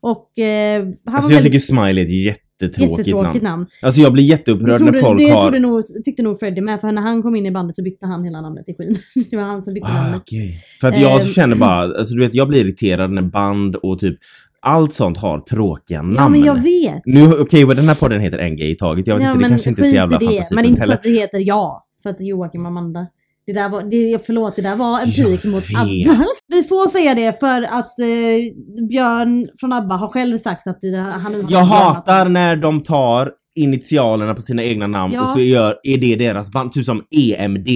Och 0.00 0.38
eh, 0.38 0.82
han 0.82 0.94
Alltså 1.14 1.28
var 1.28 1.30
jag 1.36 1.42
väldigt 1.42 1.52
tycker 1.52 1.58
Smile 1.58 2.00
är 2.00 2.04
ett 2.04 2.10
jättetråkigt, 2.26 2.98
jättetråkigt 2.98 3.42
namn. 3.44 3.58
namn. 3.60 3.66
Alltså 3.82 4.00
jag 4.00 4.12
blir 4.12 4.22
Det, 4.22 4.28
jätteupprörd 4.28 4.80
när 4.80 4.92
folk 4.92 5.18
det 5.20 5.30
har... 5.30 5.42
trodde 5.42 5.58
nog, 5.58 5.84
tyckte 6.04 6.22
nog 6.22 6.38
Freddie 6.40 6.60
med. 6.60 6.80
För 6.80 6.92
när 6.92 7.02
han 7.02 7.22
kom 7.22 7.36
in 7.36 7.46
i 7.46 7.50
bandet 7.50 7.76
så 7.76 7.82
bytte 7.82 8.06
han 8.06 8.24
hela 8.24 8.40
namnet 8.40 8.64
till 8.66 8.74
Queen. 8.76 8.96
det 9.30 9.36
var 9.36 9.44
han 9.44 9.62
som 9.62 9.74
bytte 9.74 9.86
Ah, 9.86 10.02
namnet. 10.02 10.20
okej. 10.20 10.54
För 10.80 10.88
att 10.88 11.00
jag 11.00 11.20
Ehm. 11.20 11.26
känner 11.26 11.56
bara, 11.56 11.80
alltså 11.98 12.14
du 12.14 12.20
vet 12.20 12.34
jag 12.34 12.48
blir 12.48 12.60
irriterad 12.60 13.10
när 13.10 13.22
band 13.22 13.76
och 13.76 13.98
typ 13.98 14.18
allt 14.60 14.92
sånt 14.92 15.18
har 15.18 15.40
tråkiga 15.40 16.02
namn. 16.02 16.16
Ja 16.16 16.28
men 16.28 16.44
jag 16.44 16.62
vet. 16.62 17.02
Nu, 17.04 17.32
okej, 17.32 17.64
vad 17.64 17.76
den 17.76 17.84
här 17.88 17.94
podden 17.94 18.20
heter 18.20 18.38
en 18.38 18.56
grej 18.56 18.70
i 18.70 18.74
taget. 18.74 19.06
Jag 19.06 19.14
vet 19.14 19.22
ja, 19.24 19.28
inte, 19.28 19.38
det 19.38 19.42
men 19.42 19.50
kanske 19.50 19.70
inte 19.70 19.82
är 19.82 19.84
så 19.84 19.94
jävla 19.94 20.18
det. 20.18 20.24
fantasifullt 20.26 20.50
Men 20.54 20.62
det 20.64 20.68
är 20.68 20.70
inte 20.70 20.82
så 20.82 20.92
att 20.92 21.02
det 21.02 21.10
heter 21.10 21.38
ja. 21.38 21.86
För 22.02 22.10
att 22.10 22.18
det 22.18 22.24
Joakim 22.24 22.60
och 22.60 22.66
Amanda. 22.68 23.06
Det 23.52 23.60
där 23.60 23.68
var, 23.68 23.82
det, 23.82 24.26
förlåt, 24.26 24.56
det 24.56 24.62
där 24.62 24.76
var 24.76 25.00
en 25.00 25.06
pik 25.10 25.44
mot. 25.44 25.64
ABBA. 25.76 26.24
Vi 26.48 26.62
får 26.64 26.88
säga 26.88 27.14
det 27.14 27.40
för 27.40 27.62
att 27.62 28.00
eh, 28.00 28.86
Björn 28.88 29.48
från 29.60 29.72
ABBA 29.72 29.94
har 29.96 30.08
själv 30.08 30.38
sagt 30.38 30.66
att 30.66 30.78
det, 30.80 30.96
han 30.96 31.32
Jag 31.32 31.46
Björn 31.46 31.64
hatar 31.64 32.26
att- 32.26 32.32
när 32.32 32.56
de 32.56 32.82
tar 32.82 33.30
initialerna 33.54 34.34
på 34.34 34.40
sina 34.42 34.62
egna 34.64 34.86
namn 34.86 35.14
Ja. 35.14 35.24
och 35.24 35.30
så 35.30 35.40
gör, 35.40 35.76
är 35.82 35.98
det 35.98 36.16
deras 36.16 36.50
band, 36.52 36.72
typ 36.72 36.84
som 36.84 37.02
EMD. 37.10 37.68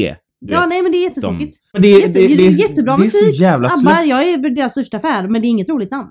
Ja 0.46 0.60
vet. 0.60 0.68
nej 0.68 0.82
men 0.82 0.92
det 0.92 0.98
är 0.98 1.00
de, 1.00 1.04
jättetråkigt. 1.04 1.56
men 1.72 1.82
det, 1.82 1.88
Jätte, 1.88 2.08
det, 2.08 2.26
det, 2.28 2.34
det, 2.36 2.46
är- 2.46 2.50
jättebra 2.50 2.96
det 2.96 3.02
är 3.02 3.04
musik. 3.04 3.36
så 3.36 3.42
jävla 3.42 3.68
ABBA, 3.68 3.76
slött. 3.96 4.06
jag 4.08 4.22
är 4.28 4.54
deras 4.56 4.72
största 4.72 4.98
fan 5.00 5.32
men 5.32 5.40
det 5.42 5.46
är 5.46 5.50
inget 5.50 5.68
roligt 5.68 5.90
namn. 5.90 6.08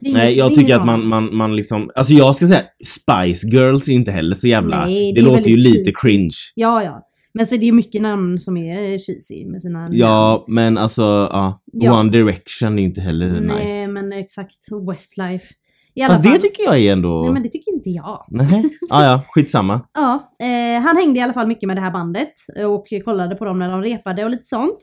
Nej, 0.00 0.38
jag 0.38 0.54
tycker 0.54 0.76
att 0.76 0.86
man, 0.86 1.06
man, 1.06 1.36
man 1.36 1.56
liksom, 1.56 1.90
alltså 1.94 2.12
jag 2.12 2.36
ska 2.36 2.46
säga 2.46 2.62
Spice 2.84 3.46
Girls 3.48 3.88
är 3.88 3.92
inte 3.92 4.10
heller 4.10 4.36
så 4.36 4.48
jävla, 4.48 4.84
Nej, 4.84 5.12
det, 5.12 5.20
det 5.20 5.24
låter 5.26 5.44
ju 5.50 5.54
väldigt 5.54 5.72
lite 5.72 5.92
cheesy. 5.92 5.92
cringe. 6.02 6.34
Ja 6.54 6.82
ja. 6.82 7.00
Men 7.34 7.46
så 7.46 7.54
är 7.54 7.58
det 7.58 7.66
ju 7.66 7.72
mycket 7.72 8.02
namn 8.02 8.38
som 8.38 8.56
är 8.56 8.98
cheesy 8.98 9.46
med 9.46 9.62
sina 9.62 9.78
namn. 9.78 9.94
Ja, 9.96 10.44
men 10.48 10.78
alltså, 10.78 11.02
ja. 11.02 11.60
Ja. 11.72 12.00
One 12.00 12.10
Direction 12.10 12.78
är 12.78 12.82
inte 12.82 13.00
heller 13.00 13.40
nice. 13.40 13.54
Nej 13.54 13.86
men 13.86 14.12
exakt. 14.12 14.58
Westlife. 14.90 15.54
I 15.94 16.02
alla 16.02 16.14
Fast 16.14 16.24
fall. 16.24 16.34
det 16.34 16.40
tycker 16.40 16.62
jag 16.62 16.78
är 16.78 16.92
ändå... 16.92 17.22
Nej 17.22 17.32
men 17.32 17.42
det 17.42 17.48
tycker 17.48 17.72
inte 17.74 17.90
jag. 17.90 18.26
Nej, 18.28 18.70
ah, 18.90 19.04
ja, 19.04 19.22
skitsamma. 19.28 19.80
Ja, 19.94 20.32
eh, 20.40 20.82
han 20.82 20.96
hängde 20.96 21.18
i 21.20 21.22
alla 21.22 21.32
fall 21.32 21.46
mycket 21.46 21.66
med 21.66 21.76
det 21.76 21.80
här 21.80 21.90
bandet 21.90 22.32
och 22.66 22.86
kollade 23.04 23.34
på 23.34 23.44
dem 23.44 23.58
när 23.58 23.70
de 23.70 23.82
repade 23.82 24.24
och 24.24 24.30
lite 24.30 24.42
sånt. 24.42 24.78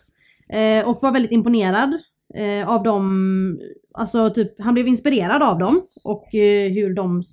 Eh, 0.53 0.87
och 0.87 0.99
var 1.01 1.11
väldigt 1.11 1.31
imponerad 1.31 1.93
eh, 2.35 2.69
av 2.69 2.83
dem. 2.83 3.59
Alltså 3.93 4.29
typ, 4.29 4.61
han 4.61 4.73
blev 4.73 4.87
inspirerad 4.87 5.43
av 5.43 5.59
dem 5.59 5.81
och 6.03 6.35
eh, 6.35 6.71
hur 6.71 6.93
de 6.93 7.23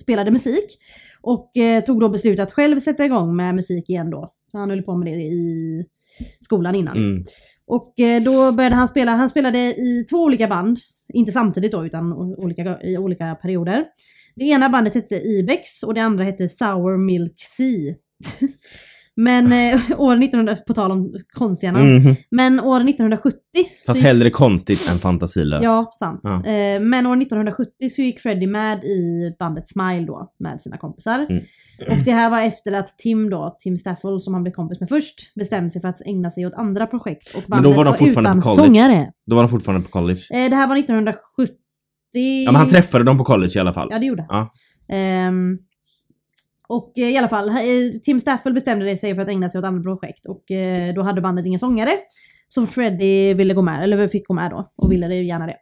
spelade 0.00 0.30
musik. 0.30 0.78
Och 1.20 1.56
eh, 1.56 1.84
tog 1.84 2.00
då 2.00 2.08
beslutet 2.08 2.42
att 2.42 2.52
själv 2.52 2.78
sätta 2.78 3.04
igång 3.04 3.36
med 3.36 3.54
musik 3.54 3.90
igen 3.90 4.10
då. 4.10 4.30
Han 4.52 4.70
höll 4.70 4.82
på 4.82 4.96
med 4.96 5.06
det 5.06 5.22
i 5.22 5.84
skolan 6.40 6.74
innan. 6.74 6.96
Mm. 6.96 7.24
Och 7.66 8.00
eh, 8.00 8.22
då 8.22 8.52
började 8.52 8.76
han 8.76 8.88
spela, 8.88 9.10
han 9.10 9.28
spelade 9.28 9.58
i 9.58 10.06
två 10.10 10.16
olika 10.16 10.46
band. 10.48 10.78
Inte 11.14 11.32
samtidigt 11.32 11.72
då 11.72 11.86
utan 11.86 12.12
olika, 12.12 12.82
i 12.82 12.98
olika 12.98 13.34
perioder. 13.34 13.84
Det 14.34 14.44
ena 14.44 14.68
bandet 14.68 14.94
hette 14.94 15.14
Ibex 15.14 15.82
och 15.82 15.94
det 15.94 16.00
andra 16.00 16.24
hette 16.24 16.48
Sour 16.48 17.06
Milk 17.06 17.40
Sea. 17.56 17.94
Men 19.20 19.52
eh, 19.52 20.00
år 20.00 20.12
1900, 20.12 20.56
på 20.66 20.74
tal 20.74 20.90
om 20.90 21.14
konstiga 21.32 21.72
namn. 21.72 21.96
Mhm. 21.96 22.14
Men 22.30 22.60
år 22.60 22.80
1970 22.88 23.38
Fast 23.54 23.68
så 23.86 23.92
gick- 23.94 24.02
hellre 24.06 24.30
konstigt 24.30 24.90
än 24.90 24.98
fantasilöst. 24.98 25.64
Ja, 25.64 25.90
sant. 25.98 26.20
Ja. 26.22 26.44
Eh, 26.44 26.80
men 26.80 27.06
år 27.06 27.16
1970 27.22 27.88
så 27.90 28.02
gick 28.02 28.20
Freddie 28.20 28.46
med 28.46 28.84
i 28.84 29.32
bandet 29.38 29.68
Smile 29.68 30.06
då 30.06 30.32
med 30.38 30.62
sina 30.62 30.76
kompisar. 30.76 31.26
Mm. 31.30 31.42
Och 31.90 32.04
det 32.04 32.12
här 32.12 32.30
var 32.30 32.40
efter 32.42 32.72
att 32.72 32.98
Tim 32.98 33.30
då, 33.30 33.56
Tim 33.60 33.76
Staffel 33.76 34.20
som 34.20 34.34
han 34.34 34.42
blev 34.42 34.52
kompis 34.52 34.80
med 34.80 34.88
först, 34.88 35.34
bestämde 35.34 35.70
sig 35.70 35.80
för 35.80 35.88
att 35.88 36.06
ägna 36.06 36.30
sig 36.30 36.46
åt 36.46 36.54
andra 36.54 36.86
projekt. 36.86 37.34
Och 37.34 37.42
Men 37.46 37.50
bandet 37.50 37.72
då 37.72 37.76
var 37.76 37.84
de 37.84 37.94
fortfarande 37.94 38.30
utan 38.30 38.40
på 38.40 38.48
college. 38.48 38.66
sångare. 38.66 39.12
Då 39.26 39.34
var 39.36 39.42
han 39.42 39.50
fortfarande 39.50 39.84
på 39.86 39.90
college. 39.90 40.20
Eh, 40.30 40.50
det 40.50 40.56
här 40.56 40.68
var 40.68 40.76
1970. 40.76 41.54
Ja 42.44 42.52
men 42.52 42.54
han 42.60 42.68
träffade 42.68 43.04
dem 43.04 43.18
på 43.18 43.24
college 43.24 43.52
i 43.56 43.58
alla 43.58 43.72
fall. 43.72 43.88
Ja, 43.90 43.98
det 43.98 44.06
gjorde 44.06 44.26
han. 44.28 44.46
Ja. 44.88 44.94
Ehm, 44.96 45.58
och 46.68 46.98
eh, 46.98 47.08
i 47.08 47.16
alla 47.16 47.28
fall, 47.28 47.48
eh, 47.48 47.54
Tim 48.04 48.20
Staffel 48.20 48.52
bestämde 48.52 48.96
sig 48.96 49.14
för 49.14 49.22
att 49.22 49.28
ägna 49.28 49.48
sig 49.48 49.58
åt 49.58 49.64
andra 49.64 49.82
projekt 49.82 50.26
och 50.26 50.50
eh, 50.50 50.94
då 50.94 51.02
hade 51.02 51.20
bandet 51.20 51.46
ingen 51.46 51.60
sångare. 51.60 51.90
Så 52.48 52.66
Freddie 52.66 53.34
ville 53.34 53.54
gå 53.54 53.62
med, 53.62 53.82
eller 53.82 54.08
fick 54.08 54.26
gå 54.28 54.34
med 54.34 54.50
då 54.50 54.68
och 54.76 54.92
ville 54.92 55.08
det 55.08 55.14
gärna 55.14 55.46
det. 55.46 55.56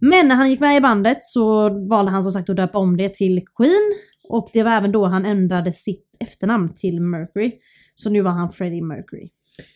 Men 0.00 0.28
när 0.28 0.34
han 0.34 0.50
gick 0.50 0.60
med 0.60 0.76
i 0.76 0.80
bandet 0.80 1.16
så 1.20 1.68
valde 1.88 2.10
han 2.10 2.22
som 2.22 2.32
sagt 2.32 2.50
att 2.50 2.56
döpa 2.56 2.78
om 2.78 2.96
det 2.96 3.14
till 3.14 3.40
Queen 3.56 3.92
och 4.28 4.50
det 4.52 4.62
var 4.62 4.70
även 4.70 4.92
då 4.92 5.06
han 5.06 5.24
ändrade 5.24 5.72
sitt 5.72 6.16
efternamn 6.20 6.74
till 6.74 7.00
Mercury. 7.00 7.52
Så 7.94 8.10
nu 8.10 8.20
var 8.20 8.30
han 8.30 8.52
Freddie 8.52 8.82
Mercury 8.82 9.28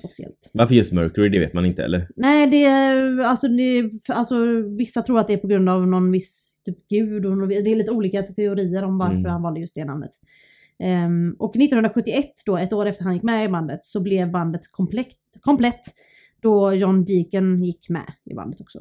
officiellt. 0.04 0.50
Varför 0.52 0.74
just 0.74 0.92
Mercury, 0.92 1.28
det 1.28 1.38
vet 1.40 1.52
man 1.52 1.66
inte 1.66 1.84
eller? 1.84 2.08
Nej, 2.16 2.46
det 2.46 2.64
är 2.64 3.18
alltså, 3.18 3.48
det, 3.48 3.90
alltså 4.08 4.36
vissa 4.78 5.02
tror 5.02 5.18
att 5.18 5.26
det 5.26 5.32
är 5.32 5.38
på 5.38 5.46
grund 5.46 5.68
av 5.68 5.86
någon 5.86 6.12
viss 6.12 6.60
typ 6.64 6.88
gud 6.88 7.26
och 7.26 7.48
det 7.48 7.54
är 7.56 7.76
lite 7.76 7.90
olika 7.92 8.22
teorier 8.22 8.84
om 8.84 8.98
varför 8.98 9.14
Mm. 9.16 9.30
han 9.30 9.42
valde 9.42 9.60
just 9.60 9.74
det 9.74 9.84
namnet. 9.84 10.10
Ehm, 10.82 11.36
och 11.38 11.56
1971 11.56 12.24
då, 12.46 12.56
ett 12.56 12.72
år 12.72 12.86
efter 12.86 13.04
han 13.04 13.14
gick 13.14 13.22
med 13.22 13.44
i 13.44 13.48
bandet, 13.48 13.84
så 13.84 14.00
blev 14.00 14.30
bandet 14.30 14.60
komplett, 14.70 15.08
komplett 15.40 15.80
då 16.42 16.72
John 16.74 17.04
Deacon 17.04 17.62
gick 17.62 17.88
med 17.88 18.12
i 18.30 18.34
bandet 18.34 18.60
också. 18.60 18.78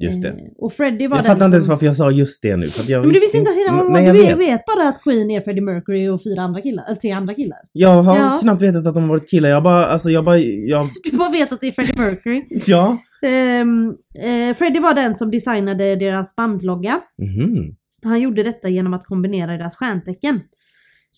Just 0.00 0.22
det. 0.22 0.28
Ehm, 0.28 0.36
och 0.58 0.72
Freddie 0.72 1.06
var 1.06 1.16
Jag 1.16 1.26
fattar 1.26 1.44
inte 1.44 1.54
ens 1.56 1.68
varför 1.68 1.86
jag 1.86 1.96
sa 1.96 2.10
just 2.10 2.42
det 2.42 2.56
nu. 2.56 2.66
För 2.66 2.92
jag 2.92 3.00
Men 3.04 3.12
du 3.14 3.20
visste 3.20 3.38
inte 3.38 3.50
att 3.50 3.56
Nej 3.92 4.04
jag 4.04 4.14
du 4.14 4.20
vet. 4.22 4.38
vet 4.38 4.60
bara 4.66 4.88
att 4.88 5.02
Queen 5.02 5.30
är 5.30 5.40
Freddie 5.40 5.60
Mercury 5.60 6.08
och 6.08 6.22
fyra 6.22 6.42
andra 6.42 6.60
killar, 6.60 6.84
eller 6.86 6.96
tre 6.96 7.10
andra 7.10 7.34
killar. 7.34 7.58
Jag 7.72 8.02
har 8.02 8.16
Ja. 8.16 8.38
knappt 8.42 8.62
vetat 8.62 8.86
att 8.86 8.94
de 8.94 9.08
varit 9.08 9.30
killar. 9.30 9.48
Jag 9.48 9.62
bara, 9.62 9.86
alltså 9.86 10.10
jag 10.10 10.24
bara, 10.24 10.38
jag, 10.38 10.82
Du 11.10 11.16
bara 11.16 11.30
vet 11.30 11.52
att 11.52 11.60
det 11.60 11.66
är 11.66 11.72
Freddie 11.72 11.98
Mercury. 12.00 12.42
ja. 12.66 12.98
Ehm, 13.22 13.88
eh, 14.24 14.54
Freddie 14.56 14.80
var 14.80 14.94
den 14.94 15.14
som 15.14 15.30
designade 15.30 15.96
deras 15.96 16.36
bandlogga. 16.36 17.00
Mhm. 17.18 17.74
Han 18.02 18.20
gjorde 18.20 18.42
detta 18.42 18.68
genom 18.68 18.94
att 18.94 19.04
kombinera 19.06 19.56
deras 19.56 19.76
stjärntecken. 19.76 20.40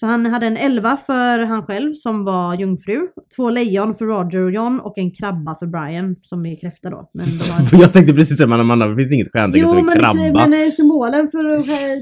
Så 0.00 0.06
han 0.06 0.26
hade 0.26 0.46
en 0.46 0.56
elva 0.56 0.96
för 0.96 1.38
han 1.38 1.62
själv 1.62 1.92
som 1.92 2.24
var 2.24 2.54
jungfru, 2.54 3.00
två 3.36 3.50
lejon 3.50 3.94
för 3.94 4.04
Roger 4.04 4.42
och 4.42 4.52
John 4.52 4.80
och 4.80 4.98
en 4.98 5.10
krabba 5.10 5.56
för 5.58 5.66
Brian 5.66 6.16
som 6.22 6.46
är 6.46 6.60
kräfta 6.60 6.90
då. 6.90 7.10
Men 7.14 7.26
de 7.38 7.44
har... 7.44 7.80
Jag 7.82 7.92
tänkte 7.92 8.14
precis 8.14 8.36
säga, 8.36 8.46
man, 8.46 8.66
man, 8.66 8.78
det 8.78 8.96
finns 8.96 9.12
inget 9.12 9.32
stjärntecken 9.32 9.68
som 9.68 9.76
Jo 9.76 9.80
en 9.80 9.86
men, 9.86 9.98
krabba. 9.98 10.12
liksom, 10.12 10.50
men 10.50 10.64
eh, 10.64 10.70
symbolen 10.70 11.28
för 11.28 11.42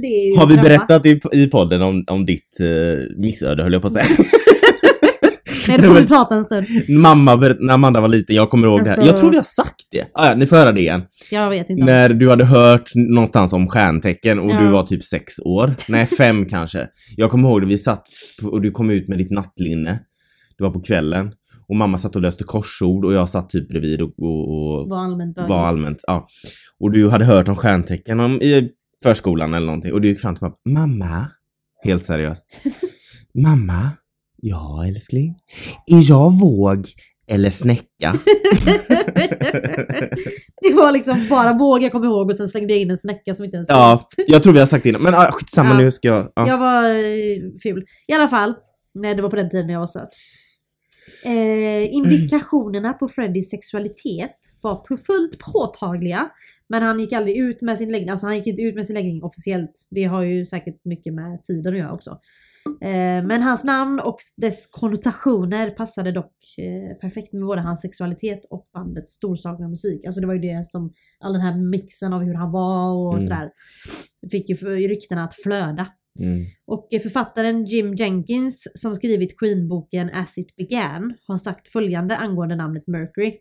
det 0.03 0.07
är 0.07 0.31
ju 0.31 0.37
Har 0.37 0.47
vi 0.47 0.55
krabba. 0.55 0.69
berättat 0.69 1.07
i, 1.07 1.21
i 1.33 1.47
podden 1.47 1.83
om, 1.83 2.05
om 2.07 2.27
ditt 2.27 2.59
uh, 2.63 3.21
missöde 3.21 3.63
höll 3.63 3.73
jag 3.73 3.83
på 3.83 3.89
att 3.89 3.93
säga. 3.93 4.05
Nej 5.69 5.77
det 5.79 5.83
får 5.83 5.95
vi 5.95 6.07
prata 6.07 6.35
en 6.35 6.45
stund. 6.45 6.67
Mamma, 6.89 7.37
berätt, 7.37 7.57
när 7.61 7.75
Amanda 7.75 8.01
var 8.01 8.09
liten, 8.09 8.37
jag 8.37 8.51
kommer 8.51 8.69
ihåg 8.69 8.85
det 8.85 8.91
här. 8.91 8.97
Alltså- 8.97 9.11
Jag 9.13 9.21
tror 9.21 9.31
vi 9.31 9.37
har 9.37 9.43
sagt 9.43 9.87
det. 9.91 10.05
Ah, 10.15 10.29
ja, 10.29 10.35
ni 10.35 10.47
får 10.47 10.57
höra 10.57 10.73
det 10.73 10.81
igen. 10.81 11.03
Jag 11.31 11.51
vet 11.51 11.71
inte. 11.71 11.85
När 11.85 12.09
du 12.09 12.31
hade 12.31 12.45
hört 12.45 12.91
någonstans 12.95 13.53
om 13.53 13.69
stjärntecken 13.69 14.39
och 14.39 14.51
Ja. 14.51 14.61
du 14.61 14.69
var 14.69 14.83
typ 14.83 15.05
sex 15.05 15.33
år. 15.45 15.75
Nej, 15.89 16.07
fem 16.07 16.47
kanske. 16.51 16.89
Jag 17.17 17.31
kommer 17.31 17.49
ihåg 17.49 17.61
det, 17.61 17.67
vi 17.67 17.79
satt 17.79 18.03
och 18.43 18.63
du 18.63 18.71
kom 18.71 18.91
ut 18.91 19.09
med 19.09 19.19
ditt 19.19 19.31
nattlinne. 19.31 20.01
Det 20.59 20.65
var 20.65 20.71
på 20.71 20.81
kvällen. 20.81 21.33
Och 21.69 21.77
mamma 21.77 21.99
satt 21.99 22.17
och 22.17 22.23
löste 22.23 22.45
korsord 22.45 23.05
och 23.05 23.13
jag 23.13 23.31
satt 23.31 23.51
typ 23.51 23.69
bredvid 23.69 24.01
och, 24.03 24.09
och, 24.19 24.51
och 24.81 24.89
Var 24.89 25.05
allmänt 25.05 25.35
bögig. 25.37 25.49
var 25.49 25.67
allmänt. 25.67 25.99
Ja. 26.07 26.27
Och 26.81 26.91
du 26.93 27.09
hade 27.09 27.25
hört 27.25 27.49
om 27.49 27.57
stjärntecken 27.57 28.21
om, 28.21 28.43
i 28.43 28.69
förskolan 29.03 29.55
eller 29.55 29.67
någonting. 29.67 29.93
Och 29.93 30.01
du 30.01 30.09
gick 30.09 30.21
fram 30.21 30.35
till 30.35 30.45
mig 30.45 30.53
Mamma, 30.75 31.27
helt 31.85 32.03
seriöst. 32.03 32.47
Mamma, 33.43 33.91
ja 34.43 34.87
älskling. 34.87 35.35
Är 35.87 36.11
jag 36.11 36.41
våg 36.41 36.89
eller 37.31 37.51
snäcka? 37.51 38.13
det 40.63 40.75
var 40.75 40.93
liksom 40.93 41.27
bara 41.31 41.53
våg 41.53 41.83
jag 41.83 41.93
kommer 41.93 42.07
ihåg 42.07 42.31
och 42.31 42.37
sen 42.37 42.49
slängde 42.49 42.73
jag 42.73 42.83
in 42.83 42.91
en 42.91 42.99
snäcka 42.99 43.35
som 43.35 43.45
inte 43.45 43.57
ens 43.57 43.69
ja, 43.69 44.07
jag 44.27 44.43
tror 44.43 44.53
vi 44.53 44.59
har 44.59 44.67
sagt 44.67 44.83
det 44.83 44.89
innan. 44.89 45.03
Men 45.03 45.15
ah, 45.15 45.31
skitsamma 45.33 45.71
Ja. 45.71 45.79
nu 45.79 45.93
ska 45.93 46.09
jag... 46.09 46.33
Ja. 46.35 46.49
Jag 46.49 46.59
var 46.59 46.85
eh, 46.85 47.39
ful. 47.63 47.85
I 48.09 48.13
alla 48.13 48.29
fall. 48.29 48.55
Nej, 48.95 49.15
det 49.15 49.23
var 49.23 49.31
på 49.31 49.37
den 49.37 49.51
tiden 49.51 49.69
jag 49.69 49.81
var 49.81 49.87
söt. 49.87 50.09
Eh, 51.25 51.95
indikationerna 51.95 52.93
på 52.93 53.09
Freddys 53.09 53.51
sexualitet 53.51 54.37
var 54.61 54.97
fullt 54.97 55.39
påtagliga. 55.39 56.31
Men 56.69 56.83
han 56.83 57.01
gick 57.01 57.13
aldrig 57.13 57.37
ut 57.37 57.63
med 57.63 57.79
sin 57.79 57.93
läggning. 57.93 58.11
Alltså 58.11 58.27
han 58.27 58.37
gick 58.37 58.47
inte 58.47 58.63
ut 58.63 58.75
med 58.75 58.87
sin 58.87 58.95
läggning 58.95 59.23
officiellt. 59.23 59.89
Det 59.91 60.05
har 60.05 60.23
ju 60.23 60.47
säkert 60.47 60.85
mycket 60.85 61.15
med 61.15 61.45
tiden 61.45 61.73
att 61.73 61.79
göra 61.79 61.93
också. 61.93 62.19
Eh, 62.81 63.25
men 63.27 63.43
hans 63.43 63.65
namn 63.65 64.01
och 64.01 64.17
dess 64.37 64.67
konnotationer 64.67 65.71
passade 65.71 66.13
dock 66.13 66.35
eh, 66.59 66.97
perfekt 66.97 67.33
med 67.33 67.43
både 67.47 67.61
hans 67.61 67.81
sexualitet 67.81 68.45
och 68.51 68.69
bandets 68.75 69.13
storsakliga 69.13 69.69
musik. 69.69 70.05
Alltså 70.07 70.21
det 70.21 70.27
var 70.27 70.35
ju 70.35 70.41
det 70.41 70.71
som, 70.71 70.93
all 71.21 71.33
den 71.33 71.43
här 71.43 71.57
mixen 71.59 72.13
av 72.13 72.23
hur 72.23 72.35
han 72.35 72.53
var 72.53 72.93
och 72.95 73.13
Mm. 73.15 73.25
sådär. 73.25 73.51
Fick 74.31 74.49
ju 74.49 74.55
ryktena 74.89 75.25
att 75.25 75.35
flöda. 75.35 75.87
Mm. 76.21 76.45
Och 76.67 76.89
eh, 76.95 77.01
författaren 77.01 77.65
Jim 77.65 77.95
Jenkins 77.95 78.69
som 78.75 78.95
skrivit 78.97 79.39
Queen-boken 79.39 80.11
As 80.15 80.39
it 80.39 80.57
began 80.57 81.15
har 81.27 81.39
sagt 81.39 81.69
följande 81.69 82.17
angående 82.17 82.57
namnet 82.57 82.87
Mercury. 82.87 83.39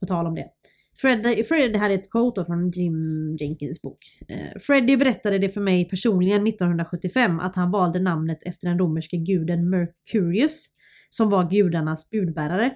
På 0.00 0.06
tal 0.06 0.26
om 0.26 0.34
det. 0.34 0.46
Fred, 0.96 1.46
Fred, 1.48 1.72
det 1.72 1.78
här 1.78 1.90
är 1.90 1.94
ett 1.94 2.10
quote 2.10 2.40
då 2.40 2.44
från 2.44 2.70
Jim 2.70 3.36
Jenkins 3.40 3.82
bok. 3.82 3.98
Eh, 4.28 4.60
Freddie 4.60 4.96
berättade 4.96 5.38
det 5.38 5.48
för 5.48 5.60
mig 5.60 5.88
personligen 5.88 6.46
1975 6.46 7.40
att 7.40 7.56
han 7.56 7.70
valde 7.70 8.00
namnet 8.00 8.38
efter 8.42 8.68
den 8.68 8.78
romerske 8.78 9.16
guden 9.16 9.70
Mercurius 9.70 10.66
som 11.10 11.30
var 11.30 11.50
gudarnas 11.50 12.10
budbärare. 12.10 12.72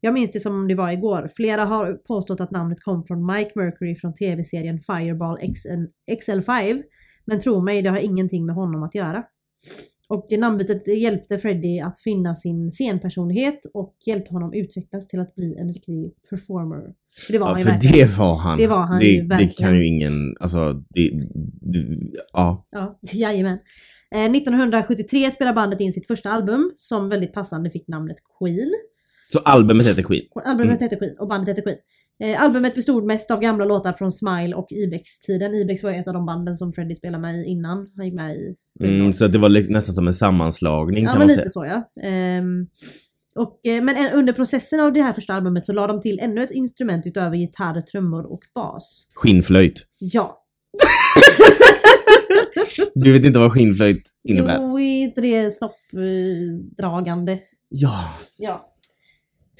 Jag 0.00 0.14
minns 0.14 0.30
det 0.30 0.40
som 0.40 0.54
om 0.54 0.68
det 0.68 0.74
var 0.74 0.90
igår. 0.90 1.30
Flera 1.36 1.64
har 1.64 1.92
påstått 1.92 2.40
att 2.40 2.50
namnet 2.50 2.82
kom 2.82 3.04
från 3.04 3.26
Mike 3.26 3.50
Mercury 3.54 3.96
från 3.96 4.14
tv-serien 4.14 4.80
Fireball 4.80 5.36
XN 5.36 5.86
XL5 6.10 6.82
men 7.24 7.40
tro 7.40 7.60
mig, 7.60 7.82
det 7.82 7.90
har 7.90 7.98
ingenting 7.98 8.46
med 8.46 8.54
honom 8.54 8.82
att 8.82 8.94
göra. 8.94 9.24
Och 10.10 10.26
det 10.28 10.36
namnbytet 10.38 10.98
hjälpte 10.98 11.38
Freddie 11.38 11.80
att 11.80 12.00
finna 12.00 12.34
sin 12.34 12.72
scenpersonlighet 12.72 13.60
och 13.74 13.94
hjälpte 14.06 14.32
honom 14.34 14.52
utvecklas 14.54 15.08
till 15.08 15.20
att 15.20 15.34
bli 15.34 15.56
en 15.58 15.68
riktig 15.68 16.12
performer. 16.30 16.94
För 17.26 17.32
det 17.32 17.38
var 17.38 17.46
Ja, 17.46 17.50
han 17.52 17.58
ju 17.60 17.64
för 17.64 17.70
verkligen. 17.72 18.08
det 18.08 18.16
var 18.18 18.34
han. 18.36 18.58
Det 18.58 18.66
var 18.66 18.80
han 18.86 18.98
det, 18.98 19.06
ju 19.06 19.20
det 19.22 19.26
verkligen. 19.28 19.52
kan 19.54 19.76
ju 19.76 19.86
ingen, 19.86 20.36
alltså, 20.40 20.72
det, 20.94 21.10
det, 21.60 21.84
ja. 22.32 22.66
Ja, 22.70 22.98
jajamän. 23.12 23.58
Eh, 24.14 24.24
1973 24.24 25.30
spelade 25.30 25.54
bandet 25.54 25.80
in 25.80 25.92
sitt 25.92 26.06
första 26.06 26.30
album 26.30 26.72
som 26.76 27.08
väldigt 27.08 27.32
passande 27.32 27.70
fick 27.70 27.88
namnet 27.88 28.16
Queen. 28.38 28.70
Så 29.32 29.38
albumet 29.38 29.86
heter 29.86 30.02
Queen. 30.02 30.22
Albumet 30.44 30.80
hette 30.80 30.96
Queen 30.96 31.16
och 31.18 31.28
bandet 31.28 31.48
hette 31.48 31.60
Queen. 31.62 31.78
Eh, 32.22 32.42
albumet 32.42 32.74
bestod 32.74 33.04
mest 33.04 33.30
av 33.30 33.40
gamla 33.40 33.64
låtar 33.64 33.92
från 33.92 34.12
Smile 34.12 34.54
och 34.54 34.66
Ibex-tiden. 34.72 35.54
Ibex 35.54 35.82
var 35.82 35.90
ju 35.90 35.96
ett 35.96 36.08
av 36.08 36.14
de 36.14 36.26
banden 36.26 36.56
som 36.56 36.72
Freddie 36.72 36.94
spelade 36.94 37.22
med 37.22 37.40
i 37.40 37.44
innan 37.44 37.90
han 37.96 38.04
gick 38.06 38.14
med 38.14 38.36
i 38.36 38.54
Queen. 38.80 39.00
Mm, 39.00 39.12
så 39.12 39.26
det 39.26 39.38
var 39.38 39.48
li- 39.48 39.66
nästan 39.70 39.94
som 39.94 40.06
en 40.06 40.14
sammanslagning 40.14 41.04
Ja 41.04 41.10
kan 41.10 41.18
men 41.18 41.28
man 41.28 41.36
lite 41.36 41.50
säga. 41.50 41.50
så 41.50 41.64
ja. 42.02 42.08
Ehm, 42.08 42.66
och, 43.34 43.66
eh, 43.66 43.82
men 43.82 43.96
en- 43.96 44.12
under 44.12 44.32
processen 44.32 44.80
av 44.80 44.92
det 44.92 45.02
här 45.02 45.12
första 45.12 45.34
albumet 45.34 45.66
så 45.66 45.72
la 45.72 45.86
de 45.86 46.00
till 46.00 46.18
ännu 46.20 46.42
ett 46.42 46.50
instrument 46.50 47.06
utöver 47.06 47.36
gitarr, 47.36 47.80
trummor 47.80 48.32
och 48.32 48.40
bas. 48.54 49.06
Skinnflöjt. 49.14 49.86
Ja. 49.98 50.36
Du 52.94 53.12
vet 53.12 53.24
inte 53.24 53.38
vad 53.38 53.52
skinnflöjt 53.52 54.02
innebär? 54.28 54.56
Jo, 54.60 54.78
inte 54.78 55.20
det 55.20 55.50
snoppdragande? 55.54 57.38
Ja. 57.68 58.14
Ja. 58.36 58.69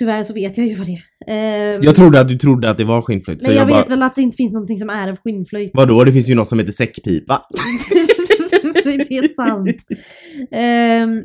Tyvärr 0.00 0.22
så 0.22 0.34
vet 0.34 0.58
jag 0.58 0.66
ju 0.66 0.74
vad 0.74 0.86
det 0.86 0.92
är. 0.92 1.74
Ehm, 1.76 1.82
Jag 1.82 1.96
trodde 1.96 2.20
att 2.20 2.28
du 2.28 2.38
trodde 2.38 2.70
att 2.70 2.78
det 2.78 2.84
var 2.84 3.02
skinnflöjt. 3.02 3.42
Men 3.42 3.50
jag, 3.50 3.60
jag, 3.60 3.68
bara, 3.68 3.80
vet 3.80 3.90
väl 3.90 4.02
att 4.02 4.14
det 4.14 4.22
inte 4.22 4.36
finns 4.36 4.52
någonting 4.52 4.78
som 4.78 4.90
är 4.90 5.08
en 5.08 5.16
skinnflöjt. 5.16 5.70
vadå? 5.74 6.04
Det 6.04 6.12
finns 6.12 6.28
ju 6.28 6.34
något 6.34 6.48
som 6.48 6.58
heter 6.58 6.72
säckpipa. 6.72 7.42
det 8.84 8.90
är 8.90 9.34
sant. 9.34 9.76
Ehm, 10.50 11.24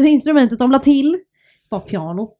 det 0.00 0.08
instrumentet 0.08 0.58
de 0.58 0.70
la 0.70 0.78
till 0.78 1.18
var 1.68 1.80
piano. 1.80 2.30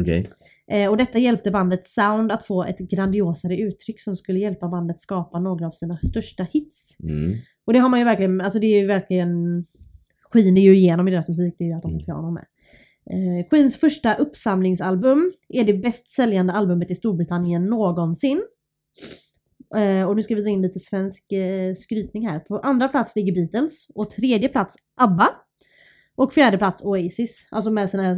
Okej. 0.00 0.28
Eh, 0.72 0.90
och 0.90 0.96
detta 0.96 1.18
hjälpte 1.18 1.50
bandets 1.50 1.94
sound 1.94 2.32
att 2.32 2.46
få 2.46 2.64
ett 2.64 2.78
grandiosare 2.78 3.56
uttryck 3.56 4.00
som 4.00 4.16
skulle 4.16 4.38
hjälpa 4.38 4.68
bandet 4.68 5.00
skapa 5.00 5.40
några 5.40 5.66
av 5.66 5.70
sina 5.70 5.98
största 5.98 6.46
hits. 6.52 6.96
Mm. 7.02 7.36
Och 7.66 7.72
det 7.72 7.78
har 7.78 7.88
man 7.88 7.98
ju 7.98 8.04
verkligen, 8.04 8.40
alltså 8.40 8.58
det 8.58 8.66
är 8.66 8.80
ju 8.80 8.86
verkligen 8.86 9.64
skiner 10.30 10.62
ju 10.62 10.76
igenom 10.76 11.08
i 11.08 11.10
deras 11.10 11.28
musik, 11.28 11.54
det 11.58 11.64
är 11.64 11.68
ju 11.68 11.74
att 11.74 11.82
de 11.82 11.88
har 11.88 11.94
Mm. 11.94 12.04
piano 12.04 12.30
med. 12.30 12.44
Eh, 13.10 13.48
Queens 13.50 13.76
första 13.76 14.14
uppsamlingsalbum 14.14 15.32
är 15.48 15.64
det 15.64 15.72
bäst 15.74 16.10
säljande 16.10 16.52
albumet 16.52 16.90
i 16.90 16.94
Storbritannien 16.94 17.66
någonsin. 17.66 18.42
Eh, 19.76 20.08
och 20.08 20.16
nu 20.16 20.22
ska 20.22 20.34
vi 20.34 20.42
dra 20.42 20.50
in 20.50 20.62
lite 20.62 20.78
svensk 20.80 21.32
eh, 21.32 21.74
skrytning 21.74 22.28
här. 22.28 22.38
På 22.38 22.58
andra 22.58 22.88
plats 22.88 23.16
ligger 23.16 23.32
Beatles 23.34 23.86
och 23.94 24.10
tredje 24.10 24.48
plats 24.48 24.76
ABBA. 25.00 25.28
Och 26.14 26.32
fjärde 26.32 26.58
plats 26.58 26.82
Oasis, 26.84 27.48
alltså 27.50 27.70
med 27.70 27.90
sina, 27.90 28.16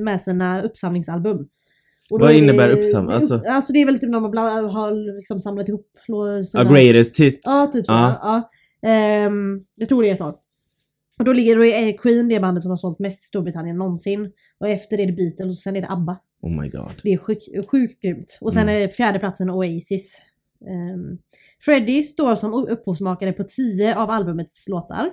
med 0.00 0.20
sina 0.22 0.62
uppsamlingsalbum. 0.62 1.48
Vad 2.20 2.20
innebär 2.34 2.68
uppsam- 2.76 3.12
alltså? 3.14 3.42
Alltså 3.48 3.72
det 3.72 3.78
är 3.82 3.86
väl 3.86 3.98
typ 3.98 4.10
när 4.10 4.20
man 4.20 4.30
bla- 4.34 4.68
har 4.70 5.16
liksom 5.16 5.40
samlat 5.40 5.68
ihop 5.68 5.86
lå- 6.08 6.44
A 6.58 6.64
greatest 6.64 7.20
hits. 7.20 7.40
Ja, 7.46 7.70
typ 7.72 7.86
så. 7.86 7.92
Ja. 7.92 8.18
Ja. 8.82 8.88
Ehm, 8.88 9.60
jag 9.74 9.88
tror 9.88 10.02
det 10.02 10.08
är 10.08 10.12
ett 10.12 10.18
tag. 10.18 10.34
Och 11.18 11.24
då 11.24 11.32
ligger 11.32 11.56
då 11.56 11.64
är 11.64 11.92
Queen 11.98 12.28
det 12.28 12.40
bandet 12.40 12.62
som 12.62 12.70
har 12.70 12.76
sålt 12.76 12.98
mest 12.98 13.22
i 13.22 13.26
Storbritannien 13.26 13.76
någonsin. 13.78 14.32
Och 14.58 14.68
efter 14.68 15.00
är 15.00 15.06
det 15.06 15.12
Beatles 15.12 15.46
och 15.54 15.58
sen 15.58 15.76
är 15.76 15.80
det 15.80 15.88
ABBA. 15.90 16.16
Oh 16.42 16.62
my 16.62 16.68
god. 16.68 16.90
Det 17.02 17.12
är 17.12 17.18
sjukt, 17.18 17.42
sjukt 17.70 18.02
grymt. 18.02 18.38
Och 18.40 18.52
sen 18.54 18.62
Mm. 18.68 18.82
är 18.82 18.88
fjärde 18.88 19.18
platsen 19.18 19.50
Oasis. 19.50 20.22
Um, 20.94 21.18
Freddie 21.64 22.02
står 22.02 22.34
som 22.36 22.54
upphovsmakare 22.54 23.32
på 23.32 23.44
10 23.44 23.96
av 23.96 24.10
albumets 24.10 24.68
låtar. 24.68 25.10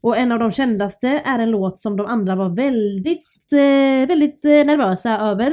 Och 0.00 0.16
en 0.16 0.32
av 0.32 0.38
de 0.38 0.50
kändaste 0.52 1.08
är 1.08 1.38
en 1.38 1.50
låt 1.50 1.78
som 1.78 1.96
de 1.96 2.06
andra 2.06 2.34
var 2.36 2.48
väldigt, 2.48 3.52
eh, 3.52 4.08
väldigt 4.08 4.44
eh, 4.44 4.50
nervösa 4.50 5.18
över. 5.18 5.52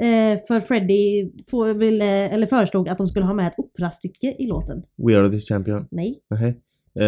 Eh, 0.00 0.38
för 0.48 0.60
Freddie 0.60 1.30
på, 1.50 1.72
ville, 1.72 2.28
eller 2.28 2.46
föreslog 2.46 2.88
att 2.88 2.98
de 2.98 3.06
skulle 3.06 3.24
ha 3.26 3.34
med 3.34 3.46
ett 3.46 3.58
operastycke 3.58 4.34
i 4.38 4.46
låten. 4.46 4.82
We 4.96 5.18
are 5.18 5.30
the 5.30 5.38
champion. 5.38 5.86
Nej. 5.90 6.20
Nej. 6.30 6.48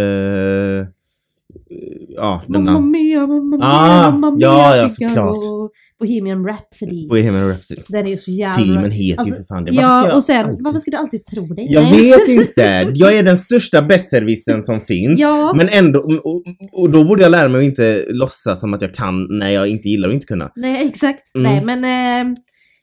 Eh, 0.00 0.86
ja, 2.08 2.42
den 2.48 2.64
Mamma 2.64 2.80
mia, 2.80 3.26
mamma 3.26 3.56
mia, 3.56 3.66
Ah, 3.66 4.10
mamma 4.10 4.30
mia, 4.30 4.46
ja, 4.46 4.76
ja, 4.76 4.88
såklart. 4.88 5.36
Bohemian 6.00 6.46
Rhapsody. 6.46 7.08
Bohemian 7.08 7.48
Rhapsody. 7.48 7.82
Den 7.88 8.06
är 8.06 8.10
ju 8.10 8.18
så 8.18 8.30
jävla... 8.30 8.64
Filmen 8.64 8.90
heter 8.90 9.20
Alltså, 9.20 9.34
ju 9.34 9.38
för 9.38 9.44
fan 9.44 9.64
det. 9.64 9.70
Varför 9.72 10.08
Ja, 10.08 10.16
och 10.16 10.24
sen, 10.24 10.46
alltid- 10.46 10.64
varför 10.64 10.78
ska 10.78 10.90
du 10.90 10.96
alltid 10.96 11.24
tro 11.26 11.46
det? 11.46 11.62
Jag 11.62 11.82
Nej. 11.84 12.10
vet 12.10 12.28
inte. 12.28 12.90
Jag 12.94 13.14
är 13.16 13.22
den 13.22 13.38
största 13.38 13.82
besserwissern 13.82 14.62
som 14.62 14.80
finns. 14.80 15.20
Ja. 15.20 15.52
Men 15.56 15.68
ändå, 15.68 15.98
och, 16.24 16.42
och 16.72 16.90
då 16.90 17.04
borde 17.04 17.22
jag 17.22 17.30
lära 17.30 17.48
mig 17.48 17.58
att 17.58 17.64
inte 17.64 18.04
låtsas 18.08 18.60
som 18.60 18.74
att 18.74 18.82
jag 18.82 18.94
kan 18.94 19.38
när 19.38 19.50
jag 19.50 19.68
inte 19.68 19.88
gillar 19.88 20.08
att 20.08 20.14
inte 20.14 20.26
kunna. 20.26 20.52
Nej, 20.56 20.86
exakt. 20.86 21.34
Mm. 21.34 21.52
Nej, 21.52 21.76
men 21.78 21.84
eh, 22.28 22.36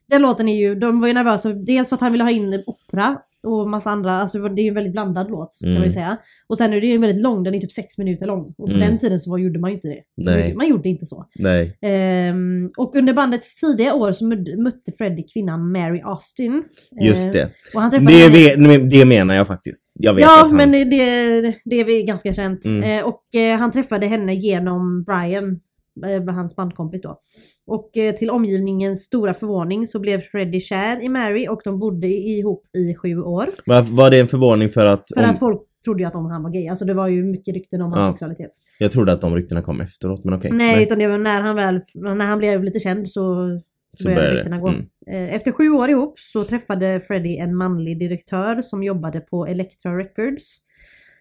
den 0.09 0.21
låten 0.21 0.47
är 0.47 0.55
ju, 0.59 0.75
de 0.75 0.99
var 1.01 1.07
ju 1.07 1.13
nervösa, 1.13 1.49
dels 1.53 1.89
för 1.89 1.95
att 1.95 2.01
han 2.01 2.11
ville 2.11 2.23
ha 2.23 2.31
in 2.31 2.63
opera 2.67 3.17
och 3.47 3.69
massa 3.69 3.89
andra, 3.89 4.11
alltså 4.11 4.49
det 4.49 4.61
är 4.61 4.63
ju 4.63 4.69
en 4.69 4.75
väldigt 4.75 4.93
blandad 4.93 5.29
låt 5.29 5.57
kan 5.61 5.69
Mm. 5.69 5.79
man 5.79 5.87
ju 5.87 5.93
säga. 5.93 6.17
Och 6.47 6.57
sen 6.57 6.73
är 6.73 6.81
det 6.81 6.87
ju 6.87 6.97
väldigt 6.97 7.21
lång, 7.23 7.43
den 7.43 7.55
är 7.55 7.59
typ 7.59 7.71
sex 7.71 7.97
minuter 7.97 8.25
lång. 8.25 8.39
Och 8.39 8.55
på 8.55 8.67
Mm. 8.67 8.79
den 8.79 8.99
tiden 8.99 9.19
så 9.19 9.29
var, 9.31 9.37
gjorde 9.37 9.59
man 9.59 9.69
ju 9.69 9.75
inte 9.75 9.87
det. 9.87 10.01
Nej. 10.17 10.55
Man 10.55 10.67
gjorde 10.67 10.89
inte 10.89 11.05
så. 11.05 11.25
Nej. 11.35 11.77
Ehm, 11.81 12.69
och 12.77 12.95
under 12.95 13.13
bandets 13.13 13.59
tidiga 13.59 13.93
år 13.93 14.11
så 14.11 14.25
mötte- 14.25 14.91
Freddie 14.97 15.23
kvinnan 15.33 15.71
Mary 15.71 16.01
Austin. 16.03 16.63
Just 17.01 17.27
Eh, 17.27 17.33
det. 17.33 17.49
Och 17.75 17.81
han 17.81 17.91
träffade 17.91 18.11
Det, 18.29 18.49
henne- 18.49 18.77
det 18.77 19.05
menar 19.05 19.35
jag 19.35 19.47
faktiskt. 19.47 19.83
Jag 19.93 20.13
vet 20.13 20.21
Ja, 20.21 20.35
att 20.43 20.47
han... 20.47 20.57
men 20.57 20.71
det, 20.71 20.83
det, 20.85 21.75
är 21.75 22.07
ganska 22.07 22.33
känt. 22.33 22.65
Mm. 22.65 22.83
Eh, 22.99 23.05
och 23.07 23.35
eh, 23.35 23.57
han 23.59 23.71
träffade 23.71 24.07
henne 24.07 24.33
genom 24.33 25.03
Brian, 25.03 25.59
eh, 26.03 26.33
hans 26.33 26.55
bandkompis 26.55 27.01
då. 27.01 27.19
Och 27.67 27.97
eh, 27.97 28.15
till 28.15 28.29
omgivningens 28.29 29.03
stora 29.03 29.33
förvåning 29.33 29.87
så 29.87 29.99
blev 29.99 30.21
Freddie 30.21 30.59
kär 30.59 31.03
i 31.03 31.09
Mary 31.09 31.47
och 31.47 31.61
de 31.63 31.79
bodde 31.79 32.07
ihop 32.07 32.63
i 32.77 32.95
sju 32.95 33.21
år. 33.21 33.49
Var, 33.65 33.81
var 33.81 34.09
det 34.09 34.19
en 34.19 34.27
förvåning 34.27 34.69
för 34.69 34.85
att... 34.85 35.03
För 35.15 35.23
om, 35.23 35.29
att 35.29 35.39
folk 35.39 35.61
trodde 35.85 36.01
ju 36.03 36.07
att 36.07 36.15
om 36.15 36.25
han 36.25 36.43
var 36.43 36.49
gay. 36.49 36.67
Alltså 36.67 36.85
det 36.85 36.93
var 36.93 37.07
ju 37.07 37.23
mycket 37.23 37.53
rykten 37.53 37.81
om 37.81 37.91
hans 37.91 38.05
Ja. 38.07 38.11
sexualitet. 38.11 38.51
Jag 38.79 38.91
trodde 38.91 39.11
att 39.13 39.21
de 39.21 39.35
ryktena 39.35 39.61
kom 39.61 39.81
efteråt, 39.81 40.23
men 40.23 40.33
okej. 40.33 40.51
Nej, 40.51 40.83
utan 40.83 40.99
det 40.99 41.07
var 41.07 41.17
när 41.17 41.41
han 41.41 41.55
väl, 41.55 41.81
när 41.95 42.25
han 42.25 42.37
blev 42.37 42.63
lite 42.63 42.79
känd 42.79 43.09
så 43.09 43.49
Så 43.97 44.03
började 44.03 44.35
ryktena 44.35 44.57
gå. 44.57 44.67
Mm. 44.67 44.81
Eh, 45.11 45.35
Efter 45.35 45.51
sju 45.51 45.69
år 45.69 45.89
ihop 45.89 46.19
så 46.19 46.43
träffade 46.43 46.99
Freddie 46.99 47.37
en 47.37 47.55
manlig 47.55 47.99
direktör 47.99 48.61
som 48.61 48.83
jobbade 48.83 49.19
på 49.19 49.45
Elektra 49.47 49.97
Records. 49.97 50.57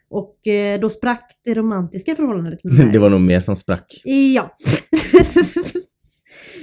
Och 0.09 0.47
eh, 0.47 0.81
då 0.81 0.91
sprack 0.91 1.33
det 1.45 1.55
romantiska 1.55 2.15
förhållandet 2.15 2.65
med. 2.65 2.93
Det 2.93 2.99
var 2.99 3.11
nog 3.11 3.21
mer 3.21 3.41
som 3.41 3.57
sprack. 3.57 4.01
Ja. 4.35 4.43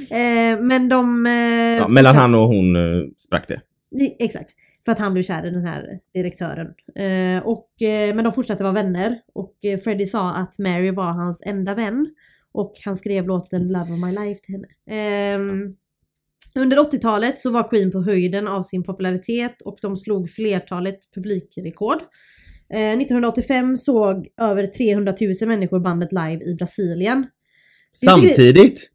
eh, 0.10 0.60
men 0.62 0.90
de... 0.90 1.26
Eh, 1.26 1.34
Ja, 1.78 1.88
mellan 1.88 2.16
han 2.16 2.36
och 2.36 2.48
hon 2.48 2.76
sprack 3.18 3.48
det. 3.48 3.62
Exakt. 4.20 4.52
För 4.86 4.92
att 4.92 5.00
han 5.00 5.14
blev 5.14 5.24
kär 5.24 5.46
i 5.46 5.50
den 5.50 5.66
här 5.66 6.00
direktören. 6.14 6.68
Och, 7.44 7.70
men 8.16 8.24
de 8.24 8.34
fortsatte 8.34 8.64
vara 8.64 8.74
vänner. 8.74 9.20
Och 9.34 9.56
Freddie 9.84 10.06
sa 10.06 10.34
att 10.34 10.60
Mary 10.60 10.92
var 10.92 11.12
hans 11.12 11.44
enda 11.46 11.76
vän. 11.76 12.08
Och 12.52 12.74
han 12.86 12.98
skrev 12.98 13.28
låten 13.28 13.68
Love 13.68 13.94
of 13.94 14.00
my 14.06 14.12
life 14.12 14.42
till 14.42 14.56
henne. 14.56 14.68
Ehm, 14.90 15.76
under 16.56 16.78
80-talet 16.78 17.40
så 17.40 17.52
var 17.52 17.70
Queen 17.70 17.92
på 17.92 18.02
höjden 18.02 18.48
av 18.48 18.64
sin 18.64 18.84
popularitet 18.84 19.62
och 19.62 19.78
de 19.82 19.98
slog 19.98 20.30
flertalet 20.30 21.00
publikrekord. 21.16 22.00
Eh, 22.74 22.80
1985 22.80 23.78
såg 23.78 24.28
över 24.42 24.68
300 24.68 25.14
000 25.22 25.50
människor 25.50 25.80
bandet 25.80 26.12
live 26.12 26.44
i 26.52 26.56
Brasilien. 26.56 27.26
Samtidigt? 28.06 28.90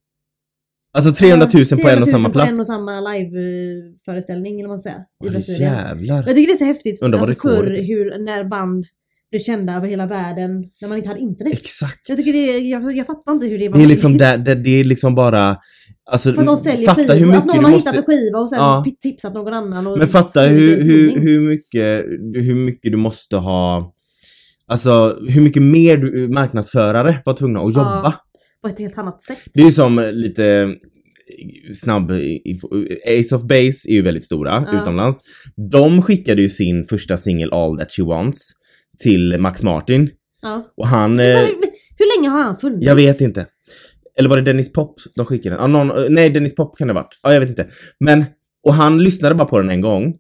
Alltså 0.93 1.13
300 1.13 1.47
000 1.47 1.53
på 1.53 1.59
en 1.59 1.63
och 1.63 1.81
300 1.81 1.99
000 1.99 2.07
samma 2.07 2.29
på 2.29 2.33
plats? 2.33 2.51
en 2.51 2.61
och 2.61 2.67
samma 2.67 3.01
live-föreställning 3.01 4.61
eller 4.61 4.69
vad 4.69 4.71
man 4.71 4.79
säger. 4.79 5.01
I 5.27 5.31
Brasilien. 5.31 5.73
jävlar. 5.73 6.17
Jag 6.17 6.27
tycker 6.27 6.47
det 6.47 6.53
är 6.53 6.57
så 6.57 6.65
häftigt 6.65 7.03
Undrar 7.03 7.21
alltså, 7.21 7.35
förr 7.35 7.83
hur, 7.83 8.19
när 8.19 8.45
band 8.45 8.87
blev 9.31 9.41
kända 9.41 9.75
över 9.75 9.89
hela 9.89 10.07
världen 10.07 10.51
när 10.81 10.89
man 10.89 10.99
inte 10.99 11.09
hade 11.09 11.21
internet. 11.21 11.53
Exakt. 11.53 12.09
Jag 12.09 12.19
tycker 12.19 12.33
det 12.33 12.59
jag, 12.59 12.97
jag 12.97 13.07
fattar 13.07 13.33
inte 13.33 13.47
hur 13.47 13.59
det 13.59 13.69
var 13.69 13.79
Det 13.79 13.85
är 13.85 13.89
liksom 13.89 14.19
där, 14.19 14.39
där 14.39 14.55
det 14.55 14.81
är 14.81 14.85
liksom 14.85 15.15
bara... 15.15 15.57
Alltså, 16.11 16.33
För 16.33 16.41
att 16.41 16.47
de 16.47 16.57
säljer 16.57 16.87
fatta 16.87 17.01
skivor, 17.03 17.15
hur 17.15 17.27
mycket 17.27 17.39
att 17.41 17.47
någon 17.55 17.65
har 17.65 17.71
måste... 17.71 17.91
hittat 17.91 18.09
en 18.09 18.15
skiva 18.15 18.39
och 18.39 18.51
sen 18.51 18.59
Ja. 18.59 18.85
tipsat 19.03 19.35
någon 19.35 19.53
annan. 19.55 19.87
Och 19.87 19.99
Men 19.99 20.09
fatta 20.09 20.41
hur, 20.43 20.83
hur, 20.83 21.19
hur, 21.21 21.41
mycket, 21.41 22.05
hur 22.47 22.55
mycket 22.55 22.93
du 22.93 22.99
måste 22.99 23.37
ha... 23.37 23.95
Alltså 24.67 25.19
hur 25.29 25.41
mycket 25.41 25.63
mer 25.63 25.97
du, 25.97 26.29
marknadsförare 26.29 27.17
var 27.25 27.35
tvungna 27.35 27.61
att 27.61 27.75
jobba. 27.75 28.01
Ja. 28.05 28.15
På 28.63 28.69
ett 28.69 28.79
helt 28.79 28.99
annat 28.99 29.23
sätt. 29.23 29.39
Det 29.55 29.61
är 29.61 29.65
ju 29.65 29.73
som 29.73 30.11
lite 30.13 30.75
snabb. 31.75 32.11
Ace 33.21 33.37
of 33.37 33.43
Base 33.43 33.89
är 33.89 33.93
ju 33.93 34.03
väldigt 34.03 34.25
stora 34.25 34.67
Ja. 34.73 34.83
utomlands. 34.83 35.21
De 35.73 36.03
skickade 36.03 36.43
ju 36.43 36.49
sin 36.49 36.85
första 36.85 37.17
singel 37.17 37.53
All 37.53 37.79
That 37.79 37.93
She 37.93 38.03
Wants 38.03 38.39
till 39.03 39.37
Max 39.39 39.63
Martin. 39.63 40.11
Ja. 40.43 40.73
Och 40.77 40.87
han... 40.89 41.21
Eh, 41.21 41.25
Hur 41.99 42.19
länge 42.19 42.29
har 42.29 42.43
han 42.43 42.57
funnits? 42.57 42.83
jag 42.83 42.95
vet 42.95 43.21
inte. 43.21 43.47
Eller 44.19 44.29
var 44.29 44.37
det 44.37 44.43
Dennis 44.43 44.73
Pop 44.73 44.95
de 45.17 45.27
skickade 45.27 45.55
den? 45.57 45.65
Ah, 45.65 45.67
någon, 45.67 45.91
eh, 45.91 46.05
nej, 46.09 46.31
Dennis 46.31 46.55
Pop 46.55 46.79
kan 46.79 46.89
det 46.89 46.95
ha 46.95 47.01
varit. 47.01 47.19
Ja, 47.23 47.33
jag 47.33 47.41
vet 47.41 47.49
inte. 47.51 47.67
Men, 48.01 48.25
och 48.67 48.75
han 48.75 49.03
lyssnade 49.03 49.35
bara 49.35 49.49
på 49.49 49.59
den 49.59 49.71
en 49.71 49.81
gång. 49.81 50.15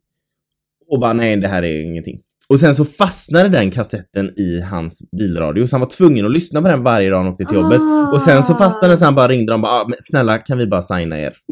Och 0.90 1.00
bara, 1.00 1.12
nej 1.12 1.36
det 1.36 1.48
här 1.48 1.62
är 1.62 1.82
ingenting. 1.82 2.18
Och 2.48 2.60
sen 2.60 2.74
så 2.74 2.84
fastnade 2.84 3.48
den 3.48 3.70
kassetten 3.70 4.26
i 4.38 4.60
hans 4.60 5.02
bilradio, 5.18 5.66
så 5.66 5.76
han 5.76 5.80
var 5.80 5.88
tvungen 5.88 6.26
att 6.26 6.32
lyssna 6.32 6.62
på 6.62 6.68
den 6.68 6.82
varje 6.82 7.10
dag 7.10 7.16
han 7.18 7.26
åkte 7.28 7.44
till 7.44 7.56
jobbet. 7.56 7.80
Ah. 7.80 8.10
Och 8.12 8.22
sen 8.22 8.42
så 8.42 8.54
fastnade 8.54 8.92
den 8.92 8.98
så 8.98 9.04
han 9.04 9.14
bara 9.14 9.28
ringde 9.28 9.52
dem 9.52 9.60
och 9.60 9.62
bara, 9.62 9.72
ah, 9.72 9.90
snälla 10.00 10.38
kan 10.38 10.58
vi 10.58 10.66
bara 10.66 10.82
signa 10.82 11.20
er? 11.20 11.34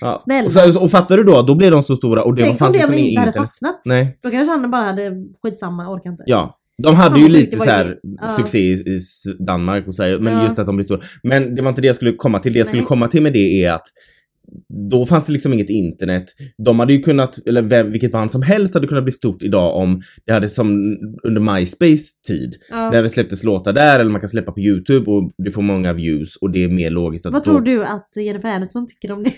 Ja. 0.00 0.18
Snälla. 0.20 0.46
Och, 0.46 0.52
så, 0.52 0.82
och 0.84 0.90
fattar 0.90 1.16
du 1.16 1.24
då, 1.24 1.42
då 1.42 1.54
blev 1.54 1.70
de 1.70 1.82
så 1.82 1.96
stora 1.96 2.22
och 2.22 2.34
det 2.34 2.42
Tänk 2.42 2.52
om 2.52 2.58
fanns 2.58 2.72
det 2.72 2.78
liksom 2.78 2.98
inte 2.98 3.20
hade 3.20 3.32
fastnat. 3.32 3.80
Nej, 3.84 4.18
Då 4.22 4.30
kanske 4.30 4.50
han 4.50 4.70
bara 4.70 4.82
hade 4.82 5.12
skitsamma, 5.42 5.88
orkar 5.94 6.10
inte. 6.10 6.22
ja. 6.26 6.58
De 6.82 6.94
hade 6.94 7.20
ju 7.20 7.28
lite 7.28 7.58
så 7.58 7.64
här. 7.64 7.96
Ja. 8.20 8.28
succé 8.28 8.58
i, 8.58 8.72
i 8.72 9.00
Danmark 9.46 9.88
och 9.88 9.94
Sverige, 9.94 10.18
men 10.18 10.32
Ja. 10.32 10.44
just 10.44 10.58
att 10.58 10.66
de 10.66 10.76
blir 10.76 10.84
stora. 10.84 11.00
Men 11.22 11.54
det 11.54 11.62
var 11.62 11.68
inte 11.68 11.80
det 11.80 11.86
jag 11.86 11.96
skulle 11.96 12.12
komma 12.12 12.38
till. 12.38 12.52
Det 12.52 12.58
jag 12.58 12.66
skulle 12.66 12.82
Nej. 12.82 12.88
komma 12.88 13.08
till 13.08 13.22
med 13.22 13.32
det 13.32 13.64
är 13.64 13.72
att 13.72 13.86
då 14.90 15.06
fanns 15.06 15.26
det 15.26 15.32
liksom 15.32 15.52
inget 15.52 15.70
internet. 15.70 16.24
De 16.64 16.80
hade 16.80 16.92
ju 16.92 17.02
kunnat, 17.02 17.38
eller 17.46 17.62
vem, 17.62 17.90
vilket 17.90 18.12
band 18.12 18.30
som 18.30 18.42
helst 18.42 18.74
hade 18.74 18.86
kunnat 18.86 19.04
bli 19.04 19.12
stort 19.12 19.42
idag 19.42 19.76
om 19.76 20.00
det 20.26 20.32
hade 20.32 20.48
som 20.48 20.96
under 21.22 21.40
MySpace 21.40 22.04
tid. 22.28 22.54
Ja. 22.70 22.90
Där 22.90 23.02
det 23.02 23.10
släpptes 23.10 23.44
låtar 23.44 23.72
där 23.72 24.00
eller 24.00 24.10
man 24.10 24.20
kan 24.20 24.28
släppa 24.30 24.52
på 24.52 24.60
YouTube 24.60 25.10
och 25.10 25.30
du 25.38 25.50
får 25.50 25.62
många 25.62 25.92
views 25.92 26.36
och 26.36 26.50
det 26.50 26.64
är 26.64 26.68
mer 26.68 26.90
logiskt 26.90 27.26
att 27.26 27.32
Vad 27.32 27.40
då, 27.42 27.44
tror 27.44 27.60
du 27.60 27.84
att 27.84 28.08
Jennifer 28.16 28.48
Aniston 28.48 28.86
tycker 28.88 29.12
om 29.12 29.22
det? 29.24 29.32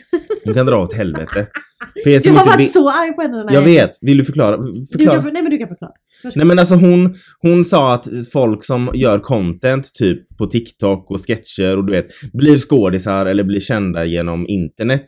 Hon 0.45 0.55
kan 0.55 0.67
dra 0.67 0.83
åt 0.83 0.95
helvete. 0.95 1.47
Som 2.05 2.13
Jag 2.35 2.41
har 2.41 2.47
varit 2.47 2.61
vet- 2.61 2.71
så 2.71 2.89
arg 2.91 3.13
på 3.13 3.23
henne. 3.23 3.47
Jag 3.53 3.63
vet, 3.63 3.91
vill 4.03 4.19
du 4.19 4.25
förklara? 4.25 4.57
Du 4.57 4.87
förklara. 4.93 5.23
kan, 5.23 5.33
nej 5.33 5.43
men 5.43 5.51
du 5.51 5.59
kan 5.59 5.69
förklara. 5.69 5.93
Varsågod. 6.25 6.37
Nej 6.37 6.47
men 6.47 6.59
alltså 6.59 6.75
hon, 6.75 7.15
hon 7.41 7.65
sa 7.65 7.95
att 7.95 8.09
folk 8.33 8.65
som 8.65 8.91
gör 8.95 9.19
content 9.19 9.95
typ 9.95 10.37
på 10.39 10.47
TikTok 10.47 11.11
och 11.11 11.21
sketcher 11.27 11.77
och 11.77 11.85
du 11.85 11.93
vet 11.93 12.07
blir 12.33 12.59
skådisar 12.59 13.27
eller 13.27 13.45
blir 13.45 13.61
kända 13.61 14.05
genom 14.05 14.47
internet. 14.49 15.07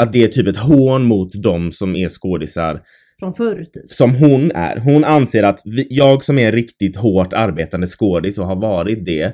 Att 0.00 0.12
det 0.12 0.24
är 0.24 0.28
typ 0.28 0.46
ett 0.46 0.56
hån 0.56 1.04
mot 1.04 1.42
de 1.42 1.72
som 1.72 1.96
är 1.96 2.08
skådisar 2.08 2.80
Från 3.20 3.32
förr 3.34 3.64
typ. 3.74 3.90
som 3.90 4.14
hon 4.14 4.50
är. 4.54 4.76
Hon 4.80 5.04
anser 5.04 5.42
att 5.42 5.60
vi, 5.64 5.86
jag 5.90 6.24
som 6.24 6.38
är 6.38 6.46
en 6.46 6.52
riktigt 6.52 6.96
hårt 6.96 7.32
arbetande 7.32 7.86
skådis 7.86 8.38
och 8.38 8.46
har 8.46 8.56
varit 8.56 9.04
det 9.06 9.32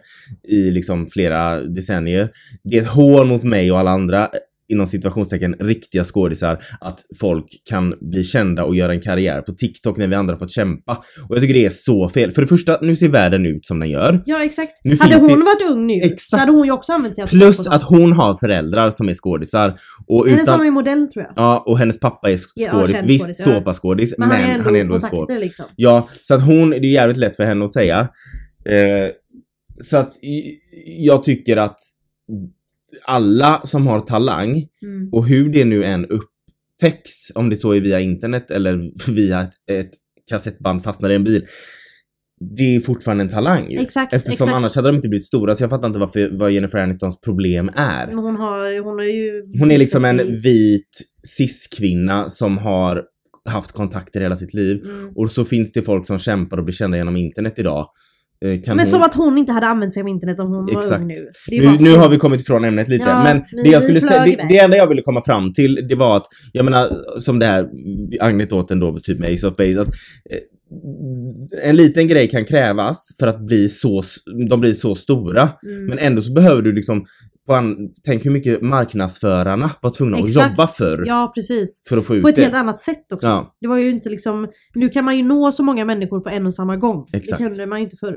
i 0.49 0.71
liksom 0.71 1.07
flera 1.11 1.61
decennier. 1.61 2.29
Det 2.65 2.79
är 2.79 2.83
ett 2.83 2.89
hån 2.89 3.29
mot 3.29 3.43
mig 3.43 3.73
och 3.73 3.79
alla 3.79 3.91
andra 3.91 4.29
inom 4.73 4.87
situationstecken 4.87 5.55
riktiga 5.61 6.05
skådisar 6.05 6.59
att 6.81 6.99
folk 7.21 7.47
kan 7.65 7.95
bli 8.01 8.25
kända 8.25 8.65
och 8.65 8.75
göra 8.77 8.93
en 8.93 9.01
karriär 9.01 9.41
på 9.41 9.53
TikTok 9.53 9.97
när 9.97 10.07
vi 10.09 10.15
andra 10.15 10.37
fått 10.37 10.51
kämpa. 10.51 10.93
Och 11.29 11.37
jag 11.37 11.41
tycker 11.41 11.55
det 11.55 11.65
är 11.67 11.71
så 11.71 12.09
fel. 12.09 12.33
För 12.33 12.43
det 12.43 12.49
första, 12.49 12.79
nu 12.83 12.97
ser 12.97 13.09
världen 13.09 13.47
ut 13.47 13.67
som 13.67 13.79
den 13.81 13.91
gör. 13.91 14.23
Ja 14.27 14.45
exakt. 14.45 14.73
Nu 14.85 14.97
hade 15.01 15.15
hon 15.21 15.29
det- 15.29 15.45
varit 15.45 15.71
ung 15.71 15.87
nu 15.87 16.01
så 16.01 16.07
Exakt. 16.07 16.41
hade 16.41 16.53
hon 16.53 16.65
ju 16.67 16.73
också 16.73 16.93
använt 16.93 17.15
sig 17.15 17.23
av 17.25 17.29
Plus 17.29 17.67
att 17.67 17.83
hon 17.83 18.13
har 18.13 18.37
föräldrar 18.37 18.91
som 18.91 19.09
är 19.09 19.15
skådisar. 19.15 19.75
Och 20.07 20.29
Hennes 20.29 20.47
mamma 20.47 20.67
är 20.67 20.71
modell 20.71 21.09
tror 21.13 21.25
jag. 21.25 21.33
Ja, 21.37 21.63
och 21.67 21.79
hennes 21.79 22.01
pappa 22.01 22.31
är 22.31 22.39
Ja, 22.55 22.71
skådis. 22.71 22.97
känd 22.97 23.09
Visst, 23.09 23.25
skådis, 23.25 23.39
ja. 23.39 23.45
såpaskådis, 23.45 24.15
men, 24.19 24.29
Men 24.29 24.37
han 24.41 24.47
är 24.51 24.53
ändå, 24.55 24.65
han 24.65 24.77
är 24.77 24.81
ändå 24.81 24.95
en 24.95 25.01
skådis. 25.01 25.41
liksom. 25.41 25.65
Ja, 25.77 26.09
så 26.23 26.35
att 26.35 26.43
hon, 26.47 26.71
det 26.71 26.77
är 26.77 26.85
jävligt 26.93 27.17
lätt 27.19 27.37
för 27.37 27.45
henne 27.45 27.65
att 27.65 27.73
säga. 27.73 28.09
Eh, 28.65 29.09
så 29.83 29.97
att 29.97 30.13
jag 30.99 31.23
tycker 31.25 31.57
att 31.57 31.77
alla 33.05 33.61
som 33.65 33.87
har 33.87 34.01
talang, 34.01 34.67
Mm. 34.83 35.09
och 35.13 35.27
hur 35.29 35.49
det 35.53 35.65
nu 35.65 35.85
än 35.85 36.07
upptäcks, 36.07 37.13
om 37.35 37.51
det 37.51 37.57
så 37.57 37.73
är 37.73 37.81
via 37.81 38.01
internet 38.01 38.51
eller 38.51 38.91
via 39.13 39.41
ett, 39.41 39.55
ett 39.71 39.91
kassettband 40.31 40.85
fastnar 40.85 41.11
i 41.11 41.15
en 41.15 41.25
bil, 41.25 41.45
det 42.57 42.77
är 42.77 42.81
fortfarande 42.81 43.25
en 43.25 43.31
talang 43.31 43.71
ju. 43.71 43.79
Exakt, 43.79 44.13
Eftersom 44.13 44.33
exakt. 44.33 44.53
annars 44.57 44.77
hade 44.77 44.89
de 44.89 44.97
inte 44.97 45.09
blivit 45.09 45.25
stora, 45.27 45.55
så 45.55 45.63
jag 45.63 45.71
fattar 45.71 45.87
inte 45.89 46.01
varför, 46.01 46.31
vad 46.39 46.53
Jennifer 46.53 46.79
Anistons 46.79 47.21
problem 47.21 47.71
är. 47.75 48.07
Men 48.07 48.19
Hon 48.19 48.37
har, 48.37 48.83
hon 48.83 48.99
har 48.99 49.05
ju... 49.05 49.43
Hon 49.59 49.71
är 49.71 49.79
liksom 49.79 50.05
en 50.05 50.41
vit 50.41 50.89
cis-kvinna 51.39 52.29
som 52.29 52.59
har 52.59 53.03
haft 53.49 53.73
kontakter 53.73 54.21
hela 54.21 54.37
sitt 54.37 54.55
liv. 54.55 54.85
Mm. 54.85 55.13
Och 55.17 55.31
så 55.31 55.45
finns 55.45 55.73
det 55.73 55.83
folk 55.83 56.07
som 56.07 56.19
kämpar 56.19 56.57
och 56.59 56.65
blir 56.65 56.75
kända 56.75 56.97
genom 56.97 57.17
internet 57.17 57.55
idag. 57.57 57.89
Eh, 58.43 58.61
Men 58.67 58.79
hon... 58.79 58.87
som 58.87 59.03
att 59.03 59.15
hon 59.15 59.39
inte 59.39 59.53
hade 59.53 59.67
använt 59.67 59.95
sig 59.95 60.01
av 60.03 60.09
internet 60.09 60.41
om 60.41 60.47
hon 60.47 60.67
var 60.67 60.73
Exakt. 60.73 61.01
ung 61.03 61.09
nu. 61.09 61.15
Nu, 61.49 61.77
nu 61.81 61.97
har 61.97 62.09
vi 62.09 62.19
kommit 62.19 62.41
ifrån 62.41 62.65
ämnet 62.65 62.89
lite, 62.89 63.05
Ja, 63.05 63.23
men 63.25 63.43
det 63.65 63.71
jag 63.71 63.83
skulle 63.83 64.01
säga, 64.01 64.25
det, 64.25 64.47
det 64.49 64.59
enda 64.59 64.77
jag 64.77 64.87
ville 64.87 65.03
komma 65.03 65.23
fram 65.23 65.55
till, 65.55 65.87
det 65.89 65.95
var 65.95 66.17
att, 66.17 66.27
jag 66.53 66.65
menar, 66.65 67.21
som 67.21 67.39
det 67.39 67.47
här 67.47 67.69
anekdoten 68.21 68.81
då, 68.81 68.99
typ 69.01 69.19
med 69.19 69.33
Ace 69.35 69.47
of 69.49 69.57
Base, 69.57 69.81
att 69.81 69.89
eh, 69.89 70.39
en 71.63 71.77
liten 71.77 72.09
grej 72.09 72.29
kan 72.29 72.45
krävas 72.45 73.17
för 73.21 73.27
att 73.27 73.41
bli 73.47 73.69
så, 73.69 74.03
de 74.49 74.61
blir 74.61 74.73
så 74.75 74.95
stora, 74.95 75.49
Mm. 75.67 75.87
men 75.87 75.99
ändå 75.99 76.23
så 76.23 76.33
behöver 76.33 76.63
du 76.63 76.73
liksom, 76.73 77.05
an, 77.49 77.77
tänk 78.05 78.25
hur 78.27 78.31
mycket 78.31 78.63
marknadsförarna 78.63 79.71
var 79.81 79.91
tvungna 79.91 80.17
att 80.17 80.25
Exakt. 80.25 80.51
jobba 80.51 80.67
för, 80.67 81.05
Ja, 81.07 81.33
precis. 81.35 81.83
för 81.89 81.97
att 81.97 82.07
få 82.07 82.17
ut 82.17 82.23
På 82.23 82.29
ett 82.29 82.37
det. 82.37 82.43
helt 82.43 82.55
annat 82.55 82.81
sätt 82.81 83.13
också. 83.13 83.27
Ja. 83.27 83.57
Det 83.61 83.69
var 83.69 83.77
ju 83.77 83.91
inte 83.91 84.09
liksom... 84.09 84.49
Nu 84.75 84.89
kan 84.89 85.05
man 85.05 85.17
ju 85.17 85.23
nå 85.23 85.53
så 85.53 85.63
många 85.63 85.85
människor 85.85 86.21
på 86.21 86.29
en 86.29 86.47
och 86.47 86.55
samma 86.55 86.77
gång. 86.77 87.07
Exakt. 87.13 87.39
Det 87.43 87.45
kunde 87.49 87.67
man 87.67 87.79
ju 87.79 87.85
inte 87.85 87.97
förr. 87.97 88.17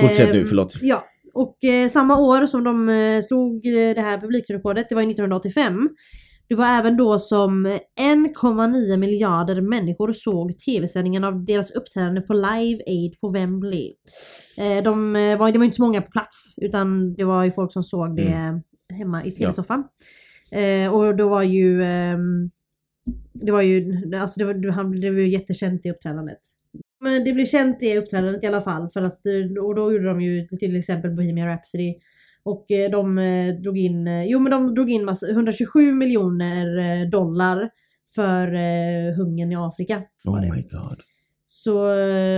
Fortsätt 0.00 0.32
nu, 0.32 0.40
Ehm, 0.40 0.46
förlåt. 0.46 0.78
Ja, 0.82 1.04
och 1.34 1.64
eh, 1.64 1.88
samma 1.88 2.20
år 2.20 2.46
som 2.46 2.64
de 2.64 2.88
eh, 2.88 3.22
slog 3.22 3.66
eh, 3.66 3.94
det 3.94 4.00
här 4.00 4.18
publikrekordet, 4.20 4.86
det 4.88 4.94
var 4.94 5.02
ju 5.02 5.06
1985. 5.10 5.88
Det 6.50 6.56
var 6.56 6.66
även 6.66 6.96
då 6.96 7.18
som 7.18 7.66
1,9 8.00 8.96
miljarder 8.96 9.60
människor 9.60 10.12
såg 10.12 10.58
tv-sändningen 10.58 11.24
av 11.24 11.44
deras 11.44 11.70
uppträdande 11.70 12.20
på 12.20 12.32
Live 12.34 12.82
Aid 12.86 13.20
på 13.20 13.28
Wembley. 13.28 13.94
Eh, 14.58 14.84
de, 14.84 15.16
eh, 15.16 15.38
var, 15.38 15.52
det 15.52 15.58
var 15.58 15.64
inte 15.64 15.76
så 15.76 15.82
många 15.82 16.02
på 16.02 16.10
plats 16.10 16.54
utan 16.62 17.14
det 17.14 17.24
var 17.24 17.44
ju 17.44 17.52
folk 17.52 17.72
som 17.72 17.82
såg 17.82 18.16
det 18.16 18.22
Mm. 18.22 18.60
hemma 18.92 19.24
i 19.24 19.30
tv-soffan. 19.30 19.84
Eh, 20.50 20.94
och 20.94 21.16
då 21.16 21.28
var 21.28 21.42
ju 21.42 21.82
ehm, 21.82 22.50
det 23.32 23.52
var 23.52 23.62
ju, 23.62 24.02
alltså 24.16 24.38
det 24.40 24.44
var, 24.44 24.70
han 24.70 24.90
blev 24.90 25.18
ju 25.18 25.28
jättekänt 25.28 25.86
i 25.86 25.90
uppträdandet. 25.90 26.38
Men 27.00 27.24
det 27.24 27.32
blev 27.32 27.46
känt 27.46 27.82
i 27.82 27.98
uppträdandet 27.98 28.44
i 28.44 28.46
alla 28.46 28.60
fall 28.60 28.88
för 28.88 29.02
att, 29.02 29.20
och 29.62 29.74
då 29.74 29.92
gjorde 29.92 30.04
de 30.08 30.20
ju 30.20 30.46
till 30.46 30.76
exempel 30.76 31.10
Bohemian 31.10 31.48
Rhapsody. 31.48 31.94
Och 32.42 32.70
eh, 32.70 32.90
de 32.90 33.18
eh, 33.18 33.54
drog 33.54 33.78
in, 33.78 34.06
eh, 34.06 34.24
jo 34.24 34.38
men 34.38 34.50
de 34.50 34.74
drog 34.74 34.90
in 34.90 35.04
massa, 35.04 35.30
127 35.30 35.92
miljoner 35.92 37.06
dollar 37.10 37.70
för 38.14 38.54
eh, 38.54 39.14
hungern 39.16 39.52
i 39.52 39.56
Afrika. 39.56 40.02
Oh 40.24 40.40
my 40.40 40.62
god. 40.62 41.00
Så 41.46 41.86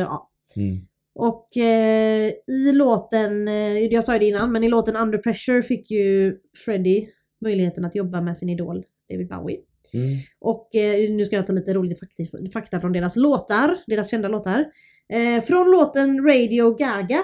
ja. 0.08 0.30
Mm. 0.56 0.76
Och 1.14 1.56
eh, 1.56 2.32
i 2.46 2.72
låten, 2.72 3.46
jag 3.90 4.04
sa 4.04 4.12
ju 4.12 4.18
det 4.18 4.28
innan, 4.28 4.52
men 4.52 4.64
i 4.64 4.68
låten 4.68 4.96
Under 4.96 5.18
Pressure 5.18 5.62
fick 5.62 5.90
ju 5.90 6.36
Freddie 6.64 7.08
möjligheten 7.40 7.84
att 7.84 7.94
jobba 7.94 8.20
med 8.20 8.36
sin 8.36 8.48
idol 8.48 8.84
David 9.10 9.28
Bowie. 9.28 9.58
Mm. 9.94 10.18
Och 10.40 10.74
eh, 10.74 11.10
nu 11.10 11.24
ska 11.24 11.36
jag 11.36 11.46
ta 11.46 11.52
lite 11.52 11.74
rolig 11.74 11.98
fakta, 11.98 12.22
fakta 12.52 12.80
från 12.80 12.92
deras 12.92 13.16
låtar, 13.16 13.78
deras 13.86 14.10
kända 14.10 14.28
låtar. 14.28 14.64
Eh, 15.08 15.44
från 15.44 15.70
låten 15.70 16.24
Radio 16.24 16.70
Gaga, 16.70 17.22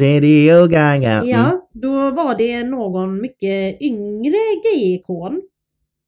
Radio 0.00 0.66
Gaga. 0.66 1.12
Mm. 1.12 1.28
ja, 1.28 1.68
då 1.72 2.10
var 2.10 2.38
det 2.38 2.64
någon 2.64 3.20
mycket 3.20 3.80
yngre 3.82 4.36
gay-ikon 4.64 5.42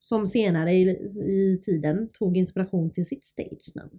som 0.00 0.26
senare 0.26 0.72
i, 0.72 0.82
i 1.28 1.60
tiden 1.64 2.08
tog 2.12 2.36
inspiration 2.36 2.90
till 2.92 3.06
sitt 3.06 3.24
stage-namn. 3.24 3.90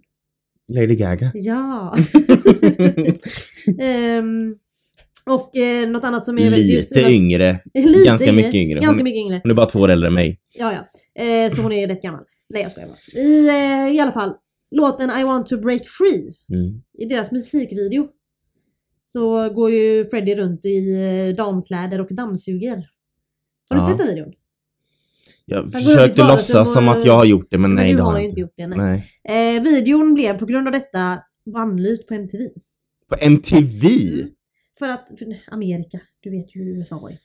Lady 0.72 0.94
Gaga. 0.96 1.30
Ja! 1.34 1.96
Ehm, 3.80 4.54
och 5.26 5.56
eh, 5.56 5.88
något 5.88 6.04
annat 6.04 6.24
som 6.24 6.38
är 6.38 6.50
väldigt 6.50 6.72
just- 6.72 6.90
Lite 6.96 7.10
yngre. 7.12 7.60
Lite 7.74 8.04
Ganska 8.04 8.32
mycket 8.32 8.54
yngre. 8.54 8.78
Hon- 8.78 8.84
Ganska 8.86 9.04
mycket 9.04 9.18
yngre. 9.20 9.40
Hon 9.42 9.50
är 9.50 9.54
bara 9.54 9.66
två 9.66 9.78
år 9.80 9.88
äldre 9.88 10.08
än 10.08 10.14
mig. 10.14 10.40
Ja, 10.58 10.72
ja. 10.72 11.22
Eh, 11.24 11.50
så 11.50 11.62
hon 11.62 11.72
är 11.72 11.88
rätt 11.88 12.02
gammal. 12.02 12.24
Nej, 12.48 12.62
jag 12.62 12.70
skojar 12.70 12.88
bara. 12.88 13.20
I, 13.22 13.48
eh, 13.48 13.96
I 13.96 14.00
alla 14.00 14.12
fall, 14.12 14.32
låten 14.70 15.10
I 15.20 15.24
want 15.24 15.46
to 15.46 15.58
break 15.58 15.82
free, 15.88 16.32
Mm. 16.52 16.82
i 16.98 17.04
deras 17.04 17.32
musikvideo, 17.32 18.08
så 19.12 19.48
går 19.50 19.70
ju 19.70 20.04
Freddie 20.10 20.34
runt 20.34 20.64
i 20.66 20.94
eh, 21.30 21.36
damkläder 21.36 22.00
och 22.00 22.08
dammsuger. 22.14 22.76
Har 23.68 23.76
du 23.76 23.82
Ja. 23.82 23.84
sett 23.88 23.98
den 23.98 24.06
videon? 24.08 24.32
Jag 25.44 25.72
försökte 25.72 26.22
låtsas 26.28 26.72
som 26.72 26.88
att 26.88 27.04
jag 27.04 27.12
har 27.16 27.24
gjort 27.24 27.46
det, 27.50 27.58
men 27.58 27.74
Men 27.74 27.84
nej 27.84 27.90
du 27.90 27.96
det 27.96 28.02
har 28.02 28.12
jag 28.14 28.24
inte 28.24 28.40
gjort 28.40 28.52
det. 28.56 28.66
Nej. 28.66 29.02
Nej. 29.24 29.56
Eh, 29.56 29.62
videon 29.62 30.14
blev 30.14 30.38
på 30.38 30.46
grund 30.46 30.66
av 30.68 30.72
detta 30.72 31.18
bannlyst 31.54 32.06
på 32.08 32.14
MTV. 32.14 32.48
På 33.08 33.16
MTV? 33.20 33.88
För 34.78 34.88
att, 34.88 35.08
för 35.18 35.36
Amerika, 35.52 36.00
du 36.20 36.30
vet 36.30 36.56
ju 36.56 36.64
hur 36.64 36.76
USA 36.78 37.08
är. 37.10 37.18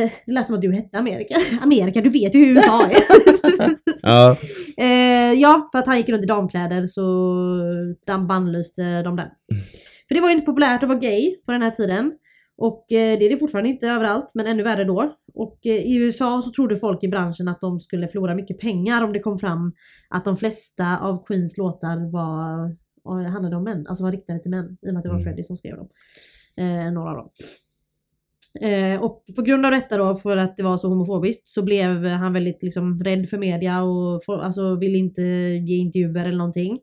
Eh, 0.00 0.10
det 0.26 0.32
lät 0.32 0.46
som 0.46 0.56
att 0.56 0.62
du 0.62 0.72
hette 0.72 0.98
Amerika. 0.98 1.34
Amerika, 1.62 2.00
du 2.00 2.10
vet 2.10 2.34
ju 2.34 2.38
hur 2.44 2.52
USA 2.52 2.86
är. 2.86 2.96
Ja. 4.02 4.36
eh, 4.76 5.32
ja, 5.40 5.68
för 5.72 5.78
att 5.78 5.86
han 5.86 5.96
gick 5.96 6.08
runt 6.08 6.22
i 6.24 6.26
damkläder 6.26 6.86
så 6.86 7.02
de 8.06 8.26
bannlyste 8.26 9.02
de 9.02 9.16
där. 9.16 9.30
För 10.08 10.14
det 10.14 10.20
var 10.20 10.28
ju 10.28 10.34
inte 10.34 10.46
populärt 10.46 10.82
att 10.82 10.88
vara 10.88 10.98
gay 10.98 11.36
på 11.46 11.52
den 11.52 11.62
här 11.62 11.70
tiden. 11.70 12.12
Och 12.56 12.92
eh, 12.92 13.18
det 13.18 13.26
är 13.26 13.30
det 13.30 13.36
fortfarande 13.36 13.70
inte 13.70 13.88
överallt, 13.88 14.30
men 14.34 14.46
ännu 14.46 14.62
värre 14.62 14.84
då. 14.84 15.16
Och 15.34 15.66
eh, 15.66 15.72
i 15.72 15.96
USA 15.96 16.42
så 16.42 16.52
trodde 16.52 16.76
folk 16.76 17.04
i 17.04 17.08
branschen 17.08 17.48
att 17.48 17.60
de 17.60 17.80
skulle 17.80 18.08
förlora 18.08 18.34
mycket 18.34 18.58
pengar 18.58 19.04
om 19.04 19.12
det 19.12 19.20
kom 19.20 19.38
fram 19.38 19.72
att 20.08 20.24
de 20.24 20.36
flesta 20.36 20.98
av 20.98 21.24
Queens 21.26 21.56
låtar 21.56 22.12
var, 22.12 22.64
eh, 23.20 23.32
handlade 23.32 23.56
om 23.56 23.64
män, 23.64 23.86
alltså 23.86 24.04
var 24.04 24.12
riktade 24.12 24.38
till 24.38 24.50
män. 24.50 24.76
I 24.82 24.88
och 24.88 24.92
med 24.92 24.96
att 24.96 25.02
det 25.02 25.08
var 25.08 25.14
Mm. 25.16 25.24
Freddie 25.24 25.44
som 25.44 25.56
skrev 25.56 25.76
dem. 25.76 25.88
Eh, 26.56 26.92
några 26.92 27.10
av 27.10 27.16
dem. 27.16 27.30
Eh, 28.60 29.02
och 29.02 29.24
på 29.36 29.42
grund 29.42 29.66
av 29.66 29.72
detta 29.72 29.96
då, 29.96 30.14
för 30.14 30.36
att 30.36 30.56
det 30.56 30.62
var 30.62 30.76
så 30.76 30.88
homofobiskt, 30.88 31.48
så 31.48 31.62
blev 31.62 32.06
han 32.06 32.32
väldigt 32.32 32.62
liksom 32.62 33.04
rädd 33.04 33.28
för 33.28 33.38
media 33.38 33.82
och 33.82 34.24
for, 34.24 34.38
alltså 34.38 34.76
ville 34.76 34.98
inte 34.98 35.22
ge 35.66 35.76
intervjuer 35.76 36.24
eller 36.24 36.38
någonting. 36.38 36.78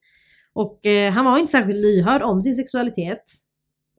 Och 0.54 0.86
eh, 0.86 1.12
han 1.12 1.26
var 1.26 1.38
inte 1.38 1.52
särskilt 1.52 1.80
lyhörd 1.80 2.22
om 2.22 2.42
sin 2.42 2.56
sexualitet. 2.56 3.22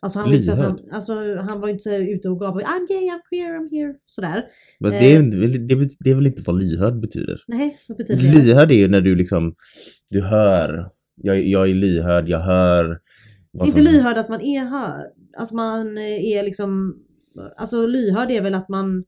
Alltså 0.05 0.19
han, 0.19 0.29
var 0.29 0.35
inte 0.37 0.47
så 0.47 0.53
att 0.53 0.59
han, 0.59 0.77
Lyhörd? 0.77 0.93
alltså 0.95 1.15
han 1.37 1.61
var 1.61 1.69
inte 1.69 1.83
så 1.83 1.93
ute 1.95 2.29
och 2.29 2.41
gav 2.41 2.55
I'm 2.61 2.89
gay, 2.89 2.99
I'm 3.09 3.21
queer, 3.31 3.59
I'm 3.59 3.71
here. 3.71 3.95
Sådär. 4.07 4.45
Men 4.81 4.91
det, 4.91 4.97
Eh. 4.97 5.17
är, 5.17 5.41
väl- 5.41 5.69
det, 5.69 5.89
det 6.01 6.11
är 6.11 6.15
väl 6.15 6.27
inte 6.27 6.43
vad 6.47 6.63
lyhörd 6.63 7.01
betyder? 7.01 7.43
Nej, 7.49 7.77
vad 7.89 7.99
betyder 7.99 8.23
det? 8.23 8.35
Lyhörd 8.35 8.71
är 8.71 8.75
ju 8.77 8.89
när 8.89 9.01
du 9.01 9.15
liksom, 9.15 9.55
du 10.11 10.23
hör. 10.23 10.91
Jag, 11.17 11.39
jag 11.47 11.71
är 11.71 11.75
lyhörd, 11.75 12.29
jag 12.29 12.39
hör. 12.39 12.99
Inte 13.61 13.73
som- 13.73 13.81
lyhörd 13.83 14.17
att 14.19 14.29
man 14.29 14.41
är 14.41 14.65
hörd. 14.65 15.11
Alltså 15.37 15.55
man 15.55 15.99
är 15.99 16.43
liksom... 16.43 16.97
Alltså 17.57 17.87
lyhörd 17.87 18.31
är 18.31 18.43
väl 18.43 18.55
att 18.55 18.69
man 18.69 19.05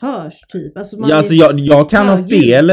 hörs 0.00 0.40
typ. 0.52 0.76
Alltså 0.78 1.00
man 1.00 1.10
Ja, 1.10 1.16
alltså 1.16 1.34
jag, 1.34 1.58
jag 1.58 1.90
kan 1.90 2.06
ha 2.08 2.24
fel. 2.24 2.72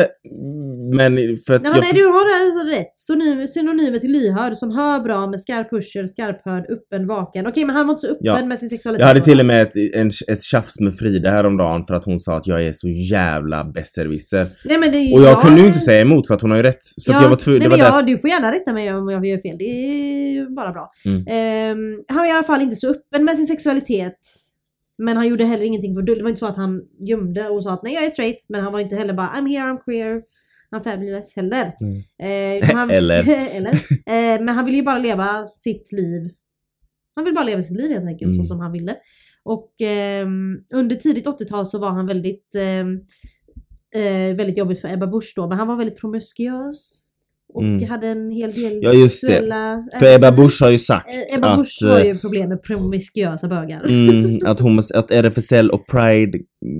Men 0.95 1.37
för 1.47 1.53
att 1.53 1.61
Nej, 1.63 1.71
jag... 1.73 1.81
nej 1.81 1.93
du 1.93 2.05
har 2.05 2.45
alltså 2.45 2.67
rätt. 2.79 2.93
Synonym, 2.97 3.47
synonymer 3.47 3.99
till 3.99 4.11
lyhörd 4.11 4.57
som 4.57 4.71
hör 4.71 4.99
bra 4.99 5.27
med 5.27 5.41
skarp 5.41 5.71
hörsel, 5.71 6.07
skarphörd, 6.07 6.65
öppen, 6.71 7.07
vaken. 7.07 7.47
Okej 7.47 7.65
men 7.65 7.75
han 7.75 7.87
var 7.87 7.93
inte 7.93 8.01
så 8.01 8.07
öppen 8.07 8.25
Ja. 8.25 8.45
med 8.45 8.59
sin 8.59 8.69
sexualitet. 8.69 9.01
Jag 9.01 9.07
hade 9.07 9.21
till 9.21 9.39
och 9.39 9.45
med 9.45 9.61
ett, 9.61 9.75
en, 9.93 10.11
ett 10.27 10.41
tjafs 10.43 10.79
med 10.79 10.95
Frida 10.95 11.31
häromdagen 11.31 11.85
för 11.85 11.93
att 11.93 12.03
hon 12.05 12.19
sa 12.19 12.37
att 12.37 12.47
jag 12.47 12.65
är 12.65 12.71
så 12.71 12.87
jävla 12.87 13.63
besserwisser. 13.63 14.47
Nej, 14.65 14.77
men 14.77 14.91
det, 14.91 14.97
Och 14.97 15.21
jag 15.21 15.31
ja, 15.31 15.41
kunde 15.41 15.61
ju 15.61 15.67
inte 15.67 15.79
säga 15.79 16.01
emot 16.01 16.27
för 16.27 16.35
att 16.35 16.41
hon 16.41 16.51
har 16.51 16.57
ju 16.57 16.63
rätt. 16.63 16.81
Så 16.81 17.13
att 17.15 17.21
jag 17.21 17.29
var 17.29 17.35
tvungen, 17.35 17.59
nej, 17.59 17.69
men 17.69 17.79
ja, 17.79 18.01
Du 18.01 18.17
får 18.17 18.29
gärna 18.29 18.51
rätta 18.51 18.73
mig 18.73 18.93
om 18.93 19.09
jag 19.09 19.25
gör 19.25 19.37
fel. 19.37 19.55
Det 19.59 19.65
är 19.65 20.55
bara 20.55 20.71
bra. 20.71 20.91
Mm. 21.05 21.25
Ehm, 21.29 22.03
han 22.07 22.17
var 22.17 22.25
i 22.27 22.31
alla 22.31 22.43
fall 22.43 22.61
inte 22.61 22.75
så 22.75 22.89
öppen 22.89 23.25
med 23.25 23.37
sin 23.37 23.47
sexualitet. 23.47 24.19
Men 24.97 25.17
han 25.17 25.27
gjorde 25.27 25.45
heller 25.45 25.63
ingenting 25.63 25.95
för 25.95 26.01
Det 26.01 26.21
var 26.23 26.29
inte 26.29 26.39
så 26.39 26.45
att 26.45 26.55
han 26.55 26.81
gömde 26.99 27.49
och 27.49 27.63
sa 27.63 27.73
att 27.73 27.83
nej 27.83 27.93
jag 27.93 28.03
är 28.03 28.09
straight. 28.09 28.45
Men 28.49 28.61
han 28.61 28.73
var 28.73 28.79
inte 28.79 28.95
heller 28.95 29.13
bara 29.13 29.27
I'm 29.27 29.47
here, 29.47 29.63
I'm 29.71 29.77
queer. 29.85 30.21
I'm 30.75 30.83
fabulous 30.83 31.35
heller. 31.35 31.71
Mm. 31.81 32.59
Eh, 32.61 32.75
han, 32.75 32.89
Eller. 32.91 33.29
eller. 33.55 33.71
Eh, 34.05 34.41
men 34.43 34.49
han 34.49 34.65
ville 34.65 34.77
ju 34.77 34.83
bara 34.83 34.99
leva 34.99 35.47
sitt 35.47 35.91
liv. 35.91 36.29
Han 37.15 37.25
vill 37.25 37.33
bara 37.33 37.45
leva 37.45 37.61
sitt 37.63 37.77
liv 37.77 37.91
helt 37.91 38.07
enkelt 38.07 38.31
så 38.31 38.35
Mm. 38.39 38.45
som 38.47 38.59
han 38.59 38.71
ville. 38.71 38.95
Och 39.43 39.81
ehm, 39.81 40.57
under 40.73 40.95
tidigt 40.95 41.27
80-tal 41.27 41.65
så 41.65 41.77
var 41.79 41.89
han 41.89 42.05
väldigt, 42.07 42.55
ehm, 42.55 42.99
eh, 43.95 44.35
väldigt 44.35 44.57
jobbigt 44.57 44.81
för 44.81 44.93
Ebba 44.93 45.07
Busch 45.07 45.33
då, 45.35 45.47
men 45.47 45.57
han 45.57 45.67
var 45.67 45.75
väldigt 45.75 45.97
promiskuös. 45.99 47.01
Och 47.53 47.63
Mm. 47.63 47.89
hade 47.89 48.07
en 48.07 48.31
hel 48.31 48.51
del 48.53 48.79
Ja, 48.83 48.93
just 48.93 49.27
det. 49.27 49.41
För 49.99 50.15
Ebba. 50.15 50.31
Busch 50.31 50.61
har 50.61 50.69
ju 50.69 50.79
sagt 50.79 51.07
Eh, 51.09 51.37
Ebba 51.37 51.47
att, 51.47 51.59
Busch 51.59 51.79
har 51.83 51.99
eh, 51.99 52.05
ju 52.05 52.17
problem 52.17 52.49
med 52.49 52.63
promiskuösa 52.63 53.47
bögar. 53.47 53.85
Mm, 53.89 54.39
att, 54.45 54.59
homos- 54.61 54.91
att 54.93 55.11
RFSL 55.11 55.69
och 55.69 55.87
Pride, 55.87 56.37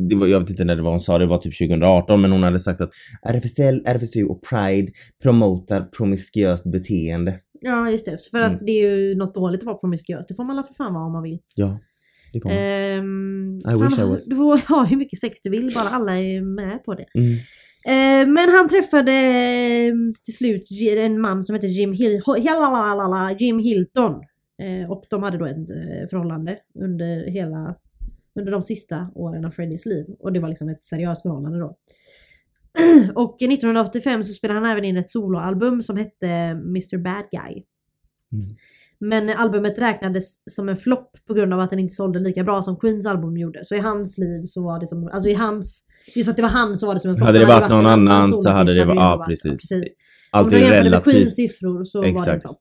det 0.09 0.15
var, 0.15 0.27
jag 0.27 0.39
vet 0.39 0.49
inte 0.49 0.63
när 0.65 0.75
det 0.75 0.81
var 0.81 0.91
hon 0.91 0.99
sa 0.99 1.17
det, 1.17 1.25
var 1.25 1.37
typ 1.37 1.57
2018, 1.57 2.21
men 2.21 2.31
hon 2.31 2.43
hade 2.43 2.59
sagt 2.59 2.81
att 2.81 2.89
RFSL, 3.23 3.81
RFSU 3.85 4.23
och 4.25 4.41
Pride 4.43 4.91
promotar 5.23 5.81
promiskuöst 5.97 6.71
beteende. 6.71 7.39
Ja 7.61 7.91
just 7.91 8.05
det, 8.05 8.17
för 8.31 8.39
att 8.41 8.51
Mm. 8.51 8.65
det 8.65 8.71
är 8.71 8.89
ju 8.95 9.15
något 9.15 9.35
dåligt 9.35 9.59
att 9.59 9.65
vara 9.65 9.77
promiskuös. 9.77 10.25
Det 10.27 10.35
får 10.35 10.43
man 10.43 10.55
la 10.55 10.63
för 10.63 10.73
fan 10.73 10.93
vara 10.93 11.05
om 11.05 11.11
man 11.11 11.23
vill. 11.23 11.39
Ja, 11.55 11.79
det 12.33 12.39
får 12.41 12.49
man. 12.49 12.57
Ehm, 12.57 13.59
I 13.59 13.83
wish 13.83 13.97
I 13.97 14.01
han- 14.01 14.09
was. 14.09 14.25
Du 14.29 14.35
får 14.35 14.67
ha 14.75 14.83
hur 14.85 14.97
mycket 14.97 15.19
sex 15.19 15.41
du 15.43 15.49
vill, 15.49 15.71
bara 15.75 15.89
alla 15.89 16.19
är 16.19 16.41
med 16.41 16.83
på 16.83 16.93
det. 16.95 17.05
Mm. 17.15 17.37
Eh, 17.85 18.27
men 18.27 18.49
han 18.49 18.69
träffade 18.69 19.11
eh, 19.11 19.93
till 20.25 20.37
slut 20.37 20.67
en 20.97 21.21
man 21.21 21.43
som 21.43 21.55
hette 21.55 21.67
Jim, 21.67 21.93
Hil- 21.93 23.37
Jim 23.39 23.59
Hilton. 23.59 24.21
Eh, 24.61 24.91
och 24.91 25.05
de 25.09 25.23
hade 25.23 25.37
då 25.37 25.45
ett 25.45 26.09
förhållande 26.09 26.57
under 26.79 27.31
hela 27.31 27.75
under 28.39 28.51
de 28.51 28.63
sista 28.63 29.11
åren 29.15 29.45
av 29.45 29.51
Freddys 29.51 29.85
liv. 29.85 30.05
Och 30.19 30.33
det 30.33 30.39
var 30.39 30.49
liksom 30.49 30.69
ett 30.69 30.83
seriöst 30.83 31.21
förhållande 31.21 31.59
då. 31.59 31.77
och 33.15 33.41
1985 33.41 34.23
så 34.23 34.33
spelade 34.33 34.59
han 34.59 34.69
även 34.71 34.85
in 34.85 34.97
ett 34.97 35.09
soloalbum 35.09 35.81
som 35.81 35.97
hette 35.97 36.27
Mr 36.49 36.97
Bad 36.97 37.25
Guy. 37.31 37.63
Mm. 38.31 38.45
Men 39.01 39.29
albumet 39.29 39.79
räknades 39.79 40.55
som 40.55 40.69
en 40.69 40.77
flopp 40.77 41.11
på 41.27 41.33
grund 41.33 41.53
av 41.53 41.59
att 41.59 41.69
den 41.69 41.79
inte 41.79 41.93
sålde 41.93 42.19
lika 42.19 42.43
bra 42.43 42.63
som 42.63 42.79
Queens 42.79 43.05
album 43.05 43.37
gjorde. 43.37 43.59
Så 43.65 43.75
i 43.75 43.79
hans 43.79 44.17
liv 44.17 44.45
så 44.45 44.63
var 44.63 44.79
det 44.79 44.87
som, 44.87 45.07
alltså 45.07 45.29
i 45.29 45.33
hans, 45.33 45.85
just 46.15 46.29
att 46.29 46.35
det 46.35 46.41
var 46.41 46.49
han 46.49 46.77
så 46.77 46.87
var 46.87 46.93
det 46.93 46.99
som 46.99 47.09
en 47.11 47.17
flopp. 47.17 47.25
Hade 47.27 47.39
det 47.39 47.45
varit 47.45 47.69
någon 47.69 47.85
annan 47.85 48.35
så 48.35 48.49
hade 48.49 48.73
det 48.73 48.85
varit- 48.85 48.95
ja, 48.95 49.25
precis. 49.27 49.71
Om 49.71 49.83
Allt 50.31 50.49
du 50.49 50.55
är 50.55 50.59
jämför 50.59 50.75
med 50.75 50.83
relativt. 50.83 51.13
Queens 51.13 51.35
siffror 51.35 51.83
så 51.83 51.97
var 51.97 52.03
det 52.05 52.09
en 52.11 52.15
Exakt. 52.15 52.41
flopp. 52.41 52.59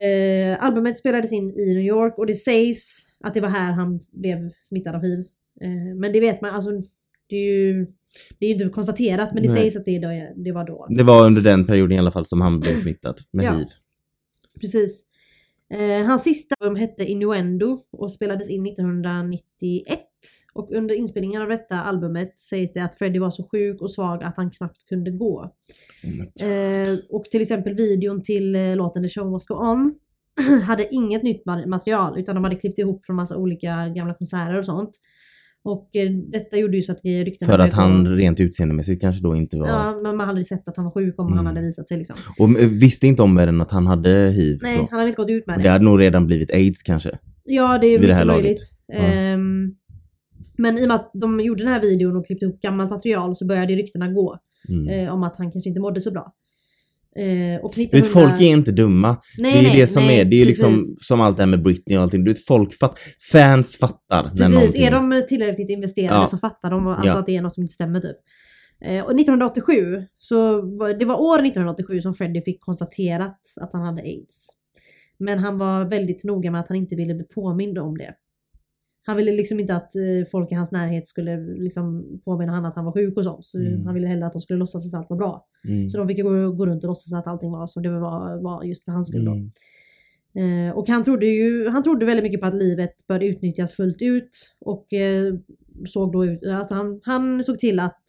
Eh, 0.00 0.64
albumet 0.64 0.98
spelades 0.98 1.32
in 1.32 1.50
i 1.50 1.66
New 1.74 1.84
York 1.84 2.18
och 2.18 2.26
det 2.26 2.34
sägs 2.34 3.06
att 3.24 3.34
det 3.34 3.40
var 3.40 3.48
här 3.48 3.72
han 3.72 4.00
blev 4.12 4.50
smittad 4.62 4.94
av 4.94 5.02
hiv. 5.02 5.18
Eh, 5.60 5.96
men 6.00 6.12
det 6.12 6.20
vet 6.20 6.40
man, 6.40 6.50
alltså 6.50 6.70
det 7.28 7.36
är 7.36 7.52
ju 7.56 7.86
det 8.38 8.46
är 8.46 8.48
ju 8.48 8.52
inte 8.54 8.68
konstaterat 8.68 9.34
men 9.34 9.42
det 9.42 9.48
Nej. 9.52 9.62
sägs 9.62 9.76
att 9.76 9.84
det, 9.84 10.32
det 10.36 10.52
var 10.52 10.66
då. 10.66 10.86
Det 10.90 11.02
var 11.04 11.26
under 11.26 11.42
den 11.42 11.66
perioden 11.66 11.92
i 11.96 11.98
alla 11.98 12.10
fall 12.10 12.26
som 12.26 12.40
han 12.40 12.60
blev 12.60 12.76
smittad 12.76 13.20
med 13.30 13.44
Ja. 13.44 13.52
hiv. 13.52 13.66
Precis. 14.60 15.04
Eh, 15.70 16.06
hans 16.06 16.22
sista 16.22 16.54
album 16.60 16.76
hette 16.76 17.04
Innuendo 17.04 17.80
och 17.90 18.12
spelades 18.12 18.50
in 18.50 18.66
1991. 18.66 19.98
Och 20.54 20.72
under 20.72 20.94
inspelningen 20.94 21.42
av 21.42 21.48
detta 21.48 21.80
albumet 21.80 22.40
sägs 22.40 22.72
det 22.72 22.80
att 22.80 22.98
Freddie 22.98 23.18
var 23.18 23.30
så 23.30 23.48
sjuk 23.52 23.80
och 23.80 23.92
svag 23.92 24.22
att 24.22 24.36
han 24.36 24.50
knappt 24.50 24.86
kunde 24.88 25.10
gå. 25.10 25.52
Oh. 26.04 26.46
Eh, 26.48 26.98
och 27.10 27.24
till 27.24 27.42
exempel 27.42 27.74
videon 27.74 28.22
till 28.22 28.54
eh, 28.54 28.76
låten 28.76 29.02
The 29.02 29.08
Show 29.08 29.30
Must 29.30 29.46
Go 29.48 29.54
On 29.54 29.94
hade 30.62 30.94
inget 30.94 31.22
nytt 31.22 31.44
ma- 31.44 31.66
material 31.66 32.18
utan 32.18 32.34
de 32.34 32.44
hade 32.44 32.56
klippt 32.56 32.78
ihop 32.78 33.06
från 33.06 33.16
massa 33.16 33.36
olika 33.36 33.88
gamla 33.88 34.14
konserter 34.14 34.58
och 34.58 34.64
sånt. 34.64 35.00
Och 35.64 35.96
eh, 35.96 36.10
detta 36.10 36.56
gjorde 36.58 36.76
ju 36.76 36.82
så 36.82 36.92
att 36.92 37.00
ryktena 37.04 37.52
För 37.52 37.58
att 37.58 37.72
han 37.72 38.16
rent 38.16 38.40
utseendemässigt 38.40 39.00
kanske 39.00 39.22
då 39.22 39.36
inte 39.36 39.56
var... 39.58 39.68
Ja, 39.68 40.00
men 40.02 40.16
man 40.16 40.26
hade 40.28 40.40
ju 40.40 40.44
sett 40.44 40.68
att 40.68 40.76
han 40.76 40.84
var 40.84 40.92
sjuk 40.92 41.14
om 41.18 41.24
han 41.26 41.32
Mm. 41.32 41.46
hade 41.46 41.60
visat 41.66 41.88
sig 41.88 41.98
liksom. 41.98 42.16
Och 42.38 42.48
eh, 42.60 42.68
visste 42.68 43.06
inte 43.06 43.22
om 43.22 43.36
världen 43.36 43.60
att 43.60 43.70
han 43.70 43.86
hade 43.86 44.10
hiv 44.30 44.58
Nej, 44.62 44.76
då? 44.78 44.86
han 44.90 44.98
hade 44.98 45.08
inte 45.10 45.22
gått 45.22 45.30
ut 45.30 45.46
med 45.46 45.58
det. 45.58 45.62
det 45.62 45.68
hade 45.68 45.84
nog 45.84 46.00
redan 46.00 46.26
blivit 46.26 46.50
aids 46.50 46.82
kanske. 46.82 47.18
Ja, 47.44 47.78
det 47.80 47.86
är 47.86 47.98
det 47.98 48.14
här 48.14 48.24
mycket 48.24 48.26
laget. 48.26 48.42
möjligt. 48.44 48.60
Ja. 48.86 48.94
Ehm, 48.98 49.74
men 50.58 50.78
i 50.78 50.82
och 50.84 50.88
med 50.88 50.94
att 50.94 51.10
de 51.14 51.40
gjorde 51.40 51.62
den 51.64 51.72
här 51.72 51.80
videon 51.80 52.16
och 52.16 52.26
klippte 52.26 52.44
ihop 52.46 52.60
gammalt 52.60 52.90
material 52.90 53.36
så 53.36 53.46
började 53.46 53.74
ryktena 53.74 54.08
gå 54.12 54.38
Mm. 54.68 54.88
eh, 54.88 55.14
om 55.14 55.22
att 55.22 55.38
han 55.38 55.52
kanske 55.52 55.68
inte 55.68 55.80
mådde 55.80 56.00
så 56.00 56.10
bra. 56.10 56.32
Eh, 57.18 57.64
och 57.64 57.72
Du 57.76 57.82
1900... 57.82 57.98
vet, 58.00 58.06
folk 58.12 58.40
är 58.40 58.44
inte 58.46 58.72
dumma. 58.72 59.16
nej, 59.38 59.52
det 59.52 59.58
är 59.58 59.62
nej, 59.62 59.80
det 59.80 59.86
som 59.86 60.02
nej, 60.02 60.20
är, 60.20 60.24
det 60.24 60.42
är 60.42 60.46
liksom 60.46 60.72
precis. 60.72 61.06
som 61.06 61.20
allt 61.20 61.36
det 61.36 61.42
här 61.42 61.50
med 61.50 61.62
Britney 61.62 61.96
och 61.98 62.02
allting. 62.02 62.24
Du 62.24 62.32
vet, 62.32 62.44
folk 62.46 62.74
fatt, 62.78 62.98
fans 63.32 63.76
fattar 63.76 64.22
när 64.24 64.30
Precis, 64.36 64.54
någonting... 64.54 64.84
är 64.84 64.90
de 64.90 65.22
tillräckligt 65.28 65.70
investerade 65.70 66.20
Ja. 66.20 66.26
så 66.26 66.38
fattar 66.38 66.70
de 66.70 66.86
alltså 66.86 67.06
Ja. 67.06 67.18
att 67.18 67.26
det 67.26 67.36
är 67.36 67.42
något 67.42 67.54
som 67.54 67.62
inte 67.62 67.72
stämmer 67.74 68.00
typ. 68.00 68.16
Eh, 68.84 69.04
och 69.04 69.10
1987, 69.20 70.02
så 70.18 70.62
var, 70.76 70.94
det 70.98 71.04
var 71.04 71.20
år 71.20 71.34
1987 71.38 72.00
som 72.00 72.14
Freddie 72.14 72.42
fick 72.42 72.60
konstaterat 72.60 73.38
att 73.60 73.70
han 73.72 73.82
hade 73.82 74.02
aids. 74.02 74.48
Men 75.18 75.38
han 75.38 75.58
var 75.58 75.84
väldigt 75.84 76.24
noga 76.24 76.50
med 76.50 76.60
att 76.60 76.68
han 76.68 76.76
inte 76.76 76.96
ville 76.96 77.14
bli 77.14 77.24
påmind 77.24 77.78
om 77.78 77.98
det. 77.98 78.14
Han 79.06 79.16
ville 79.16 79.32
liksom 79.32 79.60
inte 79.60 79.76
att 79.76 79.94
eh, 79.96 80.26
folk 80.30 80.52
i 80.52 80.54
hans 80.54 80.70
närhet 80.72 81.08
skulle 81.08 81.36
liksom 81.36 82.04
påminna 82.24 82.52
honom 82.52 82.64
att 82.70 82.76
han 82.76 82.84
var 82.84 82.92
sjuk 82.92 83.16
och 83.16 83.24
sånt. 83.24 83.44
Så 83.44 83.58
Mm. 83.58 83.84
han 83.86 83.94
ville 83.94 84.06
hellre 84.06 84.26
att 84.26 84.32
de 84.32 84.40
skulle 84.40 84.58
låtsas 84.58 84.86
att 84.88 84.98
allt 84.98 85.10
var 85.10 85.16
bra. 85.16 85.46
Mm. 85.68 85.88
Så 85.88 85.98
de 85.98 86.08
fick 86.08 86.22
gå, 86.22 86.52
gå 86.52 86.66
runt 86.66 86.84
och 86.84 86.88
låtsas 86.88 87.12
att 87.12 87.26
allting 87.26 87.50
var 87.50 87.66
som 87.66 87.82
det 87.82 87.90
var, 88.00 88.42
var 88.42 88.64
just 88.64 88.84
för 88.84 88.92
hans 88.92 89.08
skull. 89.08 89.26
Mm. 89.26 89.50
Eh, 90.68 90.76
och 90.76 90.88
han 90.88 91.04
trodde 91.04 91.26
ju 91.26 91.68
han 91.68 91.82
trodde 91.82 92.06
väldigt 92.06 92.22
mycket 92.24 92.40
på 92.40 92.46
att 92.46 92.54
livet 92.54 93.06
började 93.08 93.26
utnyttjas 93.26 93.72
fullt 93.74 94.02
ut. 94.02 94.30
Och 94.60 94.92
eh, 94.92 95.34
såg 95.86 96.12
då 96.12 96.24
ut, 96.26 96.46
alltså 96.46 96.74
han, 96.74 97.00
han 97.04 97.44
såg 97.44 97.58
till 97.58 97.80
att 97.80 98.00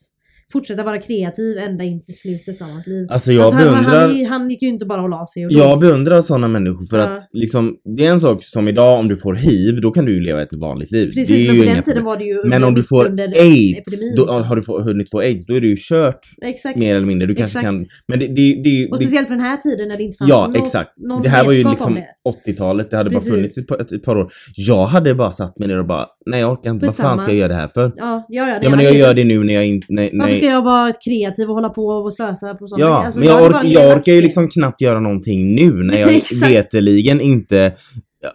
fortsätta 0.52 0.84
vara 0.84 0.98
kreativ 0.98 1.58
ända 1.58 1.84
in 1.84 2.02
till 2.02 2.18
slutet 2.18 2.62
av 2.62 2.68
hans 2.70 2.88
liv. 2.88 3.08
Alltså 3.10 3.34
jag 3.34 3.42
alltså 3.44 3.58
han, 3.58 3.74
beundrar... 3.74 4.02
han, 4.08 4.26
han 4.26 4.50
gick 4.50 4.62
ju 4.62 4.68
inte 4.68 4.86
bara 4.86 5.02
och 5.02 5.10
la 5.10 5.28
sig 5.34 5.46
och 5.46 5.52
Jag 5.52 5.70
dog. 5.70 5.80
beundrar 5.80 6.22
sådana 6.22 6.48
människor 6.48 6.86
för 6.90 6.98
Ja. 6.98 7.04
att 7.04 7.20
liksom, 7.34 7.76
det 7.98 8.06
är 8.06 8.12
en 8.12 8.20
sak 8.20 8.44
som 8.44 8.68
idag 8.68 9.00
om 9.00 9.08
du 9.08 9.18
får 9.18 9.34
hiv, 9.34 9.82
då 9.82 9.92
kan 9.92 10.06
du 10.06 10.14
ju 10.14 10.22
leva 10.22 10.42
ett 10.42 10.50
vanligt 10.62 10.92
liv. 10.92 11.12
Precis, 11.16 11.48
men 11.48 11.60
på 11.60 11.66
den 11.66 11.84
tiden 11.84 12.04
var 12.06 12.18
det 12.18 12.24
ju 12.24 12.44
Men 12.46 12.64
om 12.64 12.74
du 12.76 12.84
får 12.84 13.06
aids, 13.22 13.80
epidemin, 13.80 14.16
då, 14.16 14.22
liksom. 14.24 14.44
har 14.44 14.56
du 14.56 14.62
få, 14.62 14.82
hunnit 14.82 15.12
få 15.12 15.20
aids, 15.20 15.46
då 15.46 15.54
är 15.56 15.62
det 15.62 15.68
ju 15.68 15.76
kört 15.80 16.20
Exakt. 16.42 16.78
mer 16.80 16.96
eller 16.96 17.08
mindre. 17.08 17.28
Du 17.28 17.36
kanske 17.36 17.60
Exakt. 17.60 17.76
kan... 17.78 17.86
Men 18.08 18.20
det, 18.20 18.28
det, 18.28 18.62
det, 18.64 18.88
Och 18.92 18.98
speciellt 18.98 19.28
på 19.28 19.34
den 19.34 19.44
här 19.44 19.58
tiden 19.58 19.88
när 19.88 19.98
det 19.98 20.04
inte 20.04 20.18
fanns 20.18 20.30
Ja, 20.30 20.48
någon, 20.48 20.56
exakt. 20.64 20.90
någon 20.98 21.22
Det 21.24 21.30
här 21.30 21.44
var 21.46 21.52
ju 21.54 21.64
liksom 21.70 21.96
det. 21.96 22.06
80-talet, 22.52 22.92
det 22.92 22.98
hade 22.98 23.10
Precis. 23.10 23.30
bara 23.30 23.36
funnits 23.36 23.58
ett 23.58 23.68
par, 23.68 23.82
ett, 23.96 24.04
par 24.04 24.18
år. 24.18 24.32
Jag 24.56 24.86
hade 24.86 25.16
bara 25.16 25.32
satt 25.32 25.60
mig 25.60 25.68
ner 25.68 25.80
och 25.80 25.88
bara, 25.88 26.06
nej 26.26 26.40
jag 26.40 26.52
orkar 26.52 26.70
inte, 26.70 26.86
vad 26.86 26.96
fan 26.96 27.18
ska 27.18 27.28
jag 27.32 27.38
göra 27.38 27.48
det 27.48 27.54
här 27.56 27.68
för? 27.68 27.92
Ja, 27.96 28.26
ja, 28.30 28.50
ja. 28.50 28.60
det 28.60 28.60
Ja 28.64 28.70
men 28.70 28.80
var 28.80 28.84
jag 28.86 28.96
gör 28.96 29.14
det 29.14 29.24
nu 29.24 29.44
när 29.44 29.54
jag 29.54 29.66
inte... 29.68 29.88
Nej, 29.90 30.10
Varför 30.36 30.46
ska 30.46 30.46
jag 30.46 30.64
vara 30.64 30.94
kreativ 31.06 31.50
och 31.50 31.56
hålla 31.56 31.70
på 31.70 31.88
och 31.88 32.14
slösa 32.14 32.54
på 32.56 32.68
sånt? 32.68 32.80
Ja, 32.82 33.04
Alltså, 33.06 33.20
men 33.20 33.28
jag, 33.30 33.44
ork, 33.44 33.56
jag 33.66 33.98
orkar 33.98 34.14
ju 34.14 34.22
liksom 34.22 34.50
knappt 34.50 34.82
göra 34.82 35.00
någonting 35.00 35.56
nu 35.56 35.72
när 35.84 36.00
jag 36.00 36.10
veteligen 36.50 37.22
inte 37.22 37.74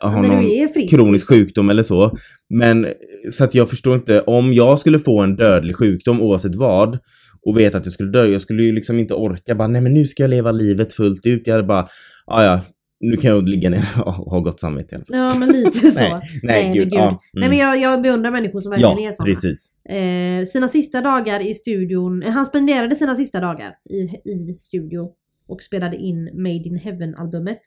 har 0.00 0.22
någon 0.22 0.68
frisk. 0.74 0.90
kronisk 0.96 1.22
liksom. 1.30 1.36
sjukdom 1.36 1.70
eller 1.70 1.82
så. 1.82 2.16
Men 2.50 2.86
så 3.30 3.44
att 3.44 3.54
jag 3.54 3.68
förstår 3.70 3.94
inte, 3.94 4.20
om 4.22 4.52
jag 4.52 4.78
skulle 4.78 4.98
få 4.98 5.20
en 5.20 5.36
dödlig 5.36 5.76
sjukdom 5.76 6.20
oavsett 6.22 6.54
vad 6.54 6.98
och 7.46 7.58
vet 7.58 7.74
att 7.74 7.86
jag 7.86 7.92
skulle 7.92 8.10
dö, 8.10 8.26
jag 8.26 8.40
skulle 8.40 8.62
ju 8.62 8.72
liksom 8.72 8.98
inte 8.98 9.14
orka 9.14 9.54
bara 9.54 9.68
nej 9.68 9.80
men 9.82 9.94
nu 9.94 10.04
ska 10.04 10.22
jag 10.22 10.30
leva 10.30 10.52
livet 10.52 10.94
fullt 10.94 11.26
ut. 11.26 11.42
Jag 11.46 11.54
hade 11.54 11.66
bara, 11.66 11.88
"Ah, 12.26 12.44
ja 12.44 12.60
nu 13.00 13.16
kan 13.16 13.30
jag 13.30 13.48
ligga 13.48 13.70
ner 13.70 13.84
och 14.04 14.12
ha 14.12 14.40
gott 14.40 14.60
samvete 14.60 14.88
i 14.92 14.96
alla 14.96 15.04
fall. 15.04 15.16
Ja 15.16 15.38
men 15.38 15.48
lite 15.48 15.78
så. 15.90 16.08
Nej, 16.08 16.20
nej, 16.42 16.64
men 16.64 16.74
gud, 16.74 16.88
ja, 16.92 17.20
Nej 17.32 17.44
mm. 17.44 17.50
men 17.50 17.58
jag, 17.58 17.80
jag 17.80 18.02
beundrar 18.02 18.30
människor 18.30 18.60
som 18.60 18.70
verkligen 18.70 18.98
är 18.98 19.02
Ja, 19.02 19.12
såna. 19.12 19.26
precis. 19.26 19.72
Eh, 19.84 20.44
sina 20.44 20.68
sista 20.68 21.00
dagar 21.00 21.40
i 21.40 21.54
studion, 21.54 22.22
eh, 22.22 22.30
han 22.30 22.46
spenderade 22.46 22.96
sina 22.96 23.14
sista 23.14 23.40
dagar 23.40 23.74
i, 23.90 24.00
i 24.30 24.56
studio 24.60 25.08
och 25.46 25.62
spelade 25.62 25.96
in 25.96 26.30
Made 26.42 26.68
in 26.68 26.76
Heaven-albumet. 26.76 27.60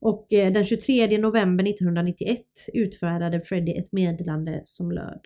Och 0.00 0.32
eh, 0.32 0.52
den 0.52 0.64
23 0.64 1.18
november 1.18 1.64
1991 1.64 2.40
utfärdade 2.74 3.40
Freddie 3.40 3.78
ett 3.78 3.92
meddelande 3.92 4.62
som 4.64 4.92
löd. 4.92 5.20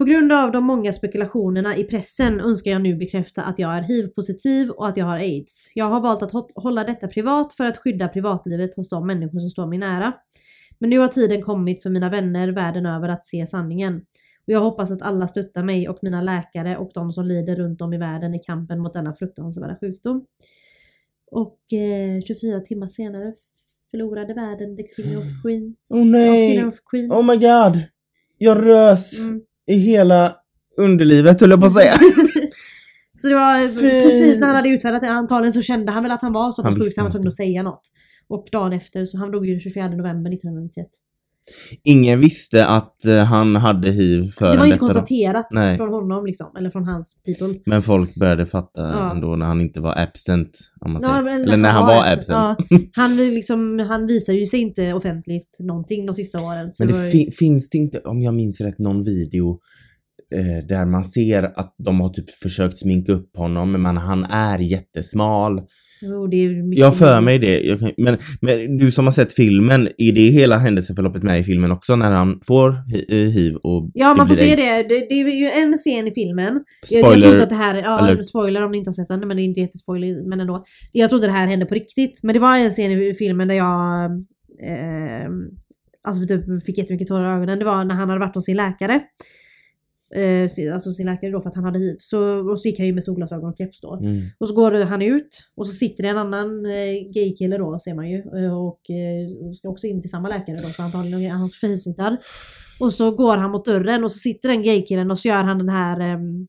På 0.00 0.04
grund 0.04 0.32
av 0.32 0.52
de 0.52 0.64
många 0.64 0.92
spekulationerna 0.92 1.76
i 1.76 1.84
pressen 1.84 2.40
önskar 2.40 2.70
jag 2.70 2.82
nu 2.82 2.96
bekräfta 2.96 3.42
att 3.42 3.58
jag 3.58 3.76
är 3.76 3.82
hiv-positiv 3.82 4.70
och 4.70 4.88
att 4.88 4.96
jag 4.96 5.06
har 5.06 5.16
aids. 5.16 5.72
Jag 5.74 5.84
har 5.84 6.00
valt 6.00 6.22
att 6.22 6.32
hå- 6.32 6.50
hålla 6.54 6.84
detta 6.84 7.08
privat 7.08 7.54
för 7.54 7.64
att 7.64 7.78
skydda 7.78 8.08
privatlivet 8.08 8.76
hos 8.76 8.88
de 8.88 9.06
människor 9.06 9.38
som 9.40 9.48
står 9.48 9.66
mig 9.66 9.78
nära. 9.78 10.12
Men 10.78 10.90
nu 10.90 10.98
har 10.98 11.08
tiden 11.08 11.42
kommit 11.42 11.82
för 11.82 11.90
mina 11.90 12.10
vänner 12.10 12.48
världen 12.52 12.86
över 12.86 13.08
att 13.08 13.24
se 13.24 13.46
sanningen. 13.46 13.96
Och 14.46 14.52
jag 14.52 14.60
hoppas 14.60 14.90
att 14.90 15.02
alla 15.02 15.28
stöttar 15.28 15.62
mig 15.62 15.88
och 15.88 15.98
mina 16.02 16.22
läkare 16.22 16.76
och 16.76 16.90
de 16.94 17.12
som 17.12 17.24
lider 17.24 17.56
runt 17.56 17.80
om 17.80 17.92
i 17.92 17.98
världen 17.98 18.34
i 18.34 18.38
kampen 18.38 18.80
mot 18.80 18.94
denna 18.94 19.14
fruktansvärda 19.14 19.76
sjukdom. 19.80 20.24
Och 21.30 21.72
eh, 21.72 22.20
24 22.20 22.60
timmar 22.60 22.88
senare 22.88 23.34
förlorade 23.90 24.34
världen 24.34 24.76
the 24.76 24.82
King 24.96 25.18
of 25.18 25.24
Queens. 25.42 25.76
Åh 25.90 26.04
nej! 26.04 26.56
King 26.56 26.66
of 26.68 26.78
Queens. 26.90 27.12
Oh 27.12 27.22
my 27.22 27.36
god! 27.36 27.82
Jag 28.38 28.66
rös 28.66 29.18
Mm. 29.20 29.40
I 29.70 29.76
hela 29.76 30.36
underlivet 30.76 31.40
höll 31.40 31.50
jag 31.50 31.60
på 31.60 31.66
att 31.66 31.72
säga. 31.72 31.92
så 33.18 33.28
det 33.28 33.34
var 33.34 33.68
Fy. 33.68 34.02
precis 34.02 34.38
när 34.38 34.46
han 34.46 34.56
hade 34.56 34.68
utfärdat 34.68 35.02
det 35.02 35.08
antagligen 35.08 35.52
så 35.52 35.62
kände 35.62 35.92
han 35.92 36.02
väl 36.02 36.12
att 36.12 36.22
han 36.22 36.32
var 36.32 36.50
så 36.52 36.62
pass 36.62 36.74
sjuk 36.74 36.94
så 36.94 37.00
han 37.00 37.04
var 37.06 37.10
tvungen 37.10 37.28
att 37.28 37.36
säga 37.36 37.62
något. 37.62 37.82
Och 38.28 38.48
dagen 38.52 38.72
efter, 38.72 39.04
så 39.04 39.18
han 39.18 39.30
dog 39.30 39.46
ju 39.46 39.52
den 39.52 39.60
24 39.60 39.88
november 39.88 40.30
1991. 40.30 40.86
Ingen 41.84 42.20
visste 42.20 42.66
att 42.66 43.04
eh, 43.04 43.16
han 43.24 43.56
hade 43.56 43.90
hiv 43.90 44.30
förrän 44.30 44.52
Det 44.52 44.58
var 44.58 44.64
inte 44.64 44.74
detta 44.76 44.86
då. 44.86 44.92
konstaterat 44.94 45.46
Nej. 45.50 45.76
från 45.76 45.88
honom 45.88 46.26
liksom, 46.26 46.46
eller 46.58 46.70
från 46.70 46.84
hans 46.84 47.16
people. 47.26 47.60
Men 47.66 47.82
folk 47.82 48.14
började 48.14 48.46
fatta 48.46 48.80
Ja. 48.82 49.10
ändå 49.10 49.36
när 49.36 49.46
han 49.46 49.60
inte 49.60 49.80
var 49.80 49.98
absent. 49.98 50.50
Om 50.80 50.92
man 50.92 51.02
Ja, 51.02 51.08
säger. 51.08 51.22
men 51.22 51.42
Eller 51.42 51.56
när 51.56 51.70
han 51.70 51.86
var 51.86 52.06
absent. 52.06 52.28
Ja, 52.28 52.56
han, 52.92 53.16
liksom, 53.16 53.78
han 53.78 54.06
visar 54.06 54.32
ju 54.32 54.46
sig 54.46 54.60
inte 54.60 54.92
offentligt 54.92 55.56
någonting 55.58 56.06
de 56.06 56.14
sista 56.14 56.40
åren. 56.40 56.70
Så 56.70 56.82
Men 56.84 56.88
det 56.88 56.94
var 56.98 57.00
det 57.04 57.10
ju- 57.10 57.24
fi- 57.26 57.30
finns 57.32 57.70
det 57.70 57.78
inte, 57.78 57.98
om 57.98 58.22
jag 58.22 58.34
minns 58.34 58.60
rätt, 58.60 58.78
någon 58.78 59.04
video 59.04 59.58
eh, 60.34 60.66
där 60.68 60.86
man 60.86 61.04
ser 61.04 61.42
att 61.42 61.74
de 61.84 62.00
har 62.00 62.08
typ 62.08 62.30
försökt 62.30 62.78
sminka 62.78 63.12
upp 63.12 63.36
honom 63.36 63.72
men 63.82 63.96
han 63.96 64.24
är 64.24 64.58
jättesmal. 64.58 65.60
Mycket 66.02 66.78
Jag 66.80 66.96
för 66.96 67.20
mig 67.20 67.38
det. 67.38 67.60
Jag 67.60 67.78
kan, 67.80 67.92
men, 67.96 68.16
men 68.40 68.78
du 68.78 68.92
som 68.92 69.04
har 69.04 69.12
sett 69.12 69.32
filmen, 69.32 69.88
är 69.98 70.12
det 70.12 70.20
hela 70.30 70.58
händelseförloppet 70.58 71.22
med 71.22 71.40
i 71.40 71.44
filmen 71.44 71.70
också 71.72 71.96
när 71.96 72.10
han 72.10 72.40
får 72.46 72.68
eh, 73.08 73.16
hiv 73.16 73.54
och 73.56 73.90
Ja, 73.94 74.14
man 74.14 74.28
får 74.28 74.34
se 74.34 74.56
det. 74.56 74.82
det. 74.82 75.06
Det 75.08 75.14
är 75.20 75.40
ju 75.40 75.46
en 75.62 75.72
scen 75.72 76.08
i 76.08 76.12
filmen. 76.12 76.64
Jag, 76.90 76.98
jag 76.98 77.04
Spoiler. 77.06 77.28
trodde 77.28 77.42
att 77.42 77.48
det 77.48 77.54
här, 77.54 77.74
ja, 77.74 77.88
alert. 77.98 78.26
spoiler 78.26 78.62
om 78.64 78.72
ni 78.72 78.78
inte 78.78 78.88
har 78.88 78.92
sett 78.94 79.08
den, 79.08 79.20
men 79.28 79.36
det 79.36 79.42
är 79.42 79.44
inte 79.44 79.60
jättespoiler, 79.60 80.28
men 80.28 80.40
ändå. 80.40 80.64
Jag 80.92 81.10
trodde 81.10 81.26
det 81.26 81.32
här 81.32 81.46
hände 81.46 81.66
på 81.66 81.74
riktigt. 81.74 82.20
Men 82.22 82.32
det 82.34 82.38
var 82.40 82.56
en 82.56 82.70
scen 82.70 82.92
i 82.92 83.14
filmen 83.14 83.48
där 83.48 83.54
jag 83.54 84.04
eh, 84.68 85.30
alltså 86.02 86.26
typ 86.26 86.64
fick 86.66 86.78
jättemycket 86.78 87.08
tårar 87.08 87.32
i 87.32 87.36
ögonen. 87.36 87.58
Det 87.58 87.64
var 87.64 87.84
när 87.84 87.94
han 87.94 88.08
hade 88.08 88.20
varit 88.20 88.34
hos 88.34 88.44
sin 88.44 88.56
läkare. 88.56 89.00
Eh, 90.14 90.74
alltså 90.74 90.92
sin 90.92 91.06
läkare 91.06 91.30
då 91.30 91.40
för 91.40 91.48
att 91.48 91.54
han 91.54 91.64
hade 91.64 91.78
hiv. 91.78 91.96
Så, 91.98 92.50
och 92.50 92.60
så 92.60 92.68
gick 92.68 92.78
han 92.78 92.86
ju 92.86 92.92
med 92.92 93.04
solglasögon 93.04 93.50
och 93.50 93.58
keps 93.58 93.80
då. 93.80 93.94
Mm. 93.94 94.20
Och 94.38 94.48
så 94.48 94.54
går 94.54 94.84
han 94.84 95.02
ut 95.02 95.44
och 95.54 95.66
så 95.66 95.72
sitter 95.72 96.02
det 96.02 96.08
en 96.08 96.18
annan 96.18 96.66
eh, 96.66 97.12
gaykille 97.14 97.58
då 97.58 97.78
ser 97.78 97.94
man 97.94 98.10
ju 98.10 98.18
eh, 98.18 98.66
och 98.66 98.90
eh, 98.90 99.52
ska 99.52 99.68
också 99.68 99.86
in 99.86 100.02
till 100.02 100.10
samma 100.10 100.28
läkare 100.28 100.56
då 100.62 100.68
för 100.68 100.82
antagligen 100.82 101.20
är 101.20 101.30
han 101.30 101.44
också 101.44 101.66
hivsmittad. 101.66 102.16
Och 102.80 102.92
så 102.92 103.10
går 103.10 103.36
han 103.36 103.50
mot 103.50 103.64
dörren 103.64 104.04
och 104.04 104.12
så 104.12 104.18
sitter 104.18 104.48
den 104.48 104.62
gaykillen 104.62 105.10
och 105.10 105.18
så 105.18 105.28
gör 105.28 105.44
han 105.44 105.58
den 105.58 105.68
här 105.68 106.00
ehm, 106.00 106.46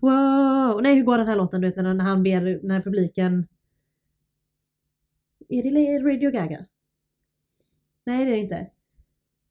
Wow! 0.00 0.82
Nej 0.82 0.94
hur 0.94 1.02
går 1.02 1.18
den 1.18 1.26
här 1.26 1.36
låten 1.36 1.60
du 1.60 1.66
vet 1.66 1.76
när 1.76 2.00
han 2.00 2.22
ber, 2.22 2.66
när 2.66 2.80
publiken 2.80 3.46
Är 5.48 5.62
det 5.62 6.12
Radio 6.12 6.30
Gaga? 6.30 6.66
Nej 8.06 8.24
det 8.24 8.30
är 8.30 8.34
det 8.34 8.40
inte. 8.40 8.66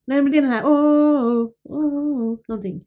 Nej 0.05 0.21
men 0.21 0.31
det 0.31 0.38
är 0.38 0.41
den 0.41 0.51
här 0.51 0.63
oh, 0.63 1.49
oh, 1.63 2.38
någonting. 2.47 2.86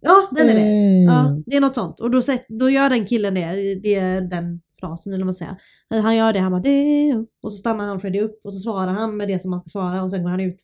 Ja 0.00 0.28
den 0.32 0.48
är 0.48 0.54
det. 0.54 1.02
Ja, 1.02 1.42
det 1.46 1.56
är 1.56 1.60
något 1.60 1.74
sånt. 1.74 2.00
Och 2.00 2.10
då, 2.10 2.20
då 2.48 2.70
gör 2.70 2.90
den 2.90 3.06
killen 3.06 3.34
det, 3.34 3.74
det 3.82 3.94
är 3.94 4.20
den 4.20 4.60
frasen 4.80 5.12
eller 5.12 5.24
vad 5.24 5.26
man 5.26 5.34
säger. 5.34 5.56
Han 6.02 6.16
gör 6.16 6.32
det, 6.32 6.38
han 6.38 6.52
bara 6.52 6.62
och 7.42 7.52
så 7.52 7.58
stannar 7.58 7.86
han 7.86 8.00
Freddy 8.00 8.20
upp 8.20 8.40
och 8.44 8.54
så 8.54 8.60
svarar 8.60 8.92
han 8.92 9.16
med 9.16 9.28
det 9.28 9.38
som 9.38 9.50
man 9.50 9.60
ska 9.60 9.68
svara 9.68 10.02
och 10.02 10.10
sen 10.10 10.22
går 10.22 10.30
han 10.30 10.40
ut. 10.40 10.56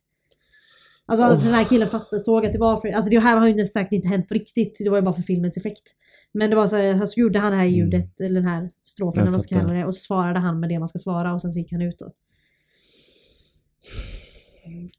Alltså 1.06 1.26
Oh. 1.26 1.44
den 1.44 1.54
här 1.54 1.64
killen 1.64 1.88
fattade, 1.88 2.22
såg 2.22 2.46
att 2.46 2.52
det 2.52 2.58
var 2.58 2.76
Freddy. 2.76 2.96
Alltså 2.96 3.10
det 3.10 3.20
här 3.20 3.36
har 3.36 3.46
ju 3.46 3.52
inte 3.52 3.66
säkert 3.66 3.92
inte 3.92 4.08
hänt 4.08 4.28
på 4.28 4.34
riktigt. 4.34 4.76
Det 4.78 4.90
var 4.90 4.98
ju 4.98 5.02
bara 5.02 5.14
för 5.14 5.22
filmens 5.22 5.56
effekt. 5.56 5.82
Men 6.32 6.50
det 6.50 6.56
var 6.56 6.66
så 6.66 6.76
här, 6.76 7.06
så 7.06 7.20
gjorde 7.20 7.38
han 7.38 7.52
det 7.52 7.58
här 7.58 7.66
ljudet, 7.66 8.20
eller 8.20 8.40
den 8.40 8.48
här 8.48 8.70
strofen 8.84 9.20
eller 9.20 9.30
vad 9.30 9.32
man 9.32 9.40
ska 9.40 9.60
kalla 9.60 9.72
det. 9.72 9.84
Och 9.84 9.94
så 9.94 10.00
svarade 10.00 10.38
han 10.38 10.60
med 10.60 10.68
det 10.68 10.78
man 10.78 10.88
ska 10.88 10.98
svara 10.98 11.34
och 11.34 11.40
sen 11.40 11.52
så 11.52 11.58
gick 11.58 11.72
han 11.72 11.82
ut 11.82 11.98
då. 11.98 12.12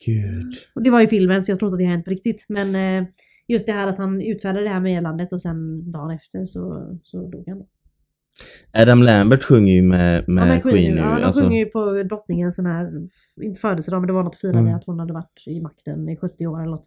Gud. 0.06 0.54
Och 0.76 0.84
det 0.84 0.90
var 0.90 1.02
ju 1.02 1.08
filmen 1.08 1.46
så 1.46 1.52
jag 1.52 1.60
trodde 1.60 1.74
att 1.74 1.80
det 1.80 1.86
hade 1.86 1.96
hänt 1.96 2.06
på 2.06 2.12
riktigt. 2.12 2.46
Men 2.50 2.76
eh, 2.76 3.10
just 3.52 3.66
det 3.66 3.72
här 3.72 3.88
att 3.88 3.98
han 3.98 4.22
utfärdade 4.22 4.66
det 4.66 4.70
här 4.70 4.80
meddelandet 4.80 5.34
och 5.34 5.42
sen 5.42 5.92
dagen 5.92 6.12
efter 6.12 6.46
så, 6.46 6.96
så 7.04 7.28
dog 7.28 7.44
han. 7.48 7.60
då. 7.60 7.68
Adam 8.74 9.04
Lambert 9.04 9.44
sjunger 9.44 9.74
ju 9.74 9.82
med, 9.82 10.24
med 10.28 10.42
ja, 10.42 10.48
men 10.48 10.62
Queen, 10.62 10.76
Queen 10.76 10.96
nu. 10.96 11.02
ja, 11.02 11.16
de 11.20 11.24
alltså, 11.24 11.44
sjunger 11.44 11.60
ju 11.60 11.66
på 11.66 12.04
drottningens 12.04 12.56
sån 12.56 12.66
här, 12.66 12.90
inte 13.42 13.62
födelsedag 13.62 14.00
men 14.00 14.08
det 14.08 14.14
var 14.14 14.24
något 14.24 14.38
firande 14.38 14.60
Mm. 14.62 14.76
att 14.76 14.86
hon 14.86 15.00
hade 15.00 15.14
varit 15.14 15.48
i 15.48 15.62
makten 15.62 16.10
i 16.10 16.18
70 16.18 16.48
år 16.48 16.62
eller 16.62 16.72
något. 16.72 16.84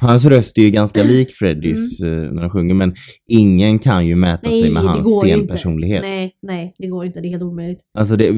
Hans 0.00 0.24
röst 0.24 0.58
är 0.58 0.62
ju 0.62 0.70
ganska 0.70 1.02
lik 1.02 1.30
Freddys 1.32 2.02
eh, 2.02 2.10
när 2.10 2.40
han 2.40 2.50
sjunger 2.50 2.74
men 2.74 2.94
ingen 3.28 3.78
kan 3.78 4.06
ju 4.06 4.16
mäta 4.16 4.50
sig 4.50 4.72
med 4.72 4.82
hans 4.82 5.20
scenpersonlighet. 5.20 6.02
Nej, 6.02 6.34
nej, 6.42 6.74
det 6.78 6.86
går 6.86 7.06
inte. 7.06 7.20
Det 7.20 7.28
är 7.28 7.30
helt 7.30 7.42
omöjligt. 7.42 7.80
Alltså 7.98 8.16
det... 8.16 8.28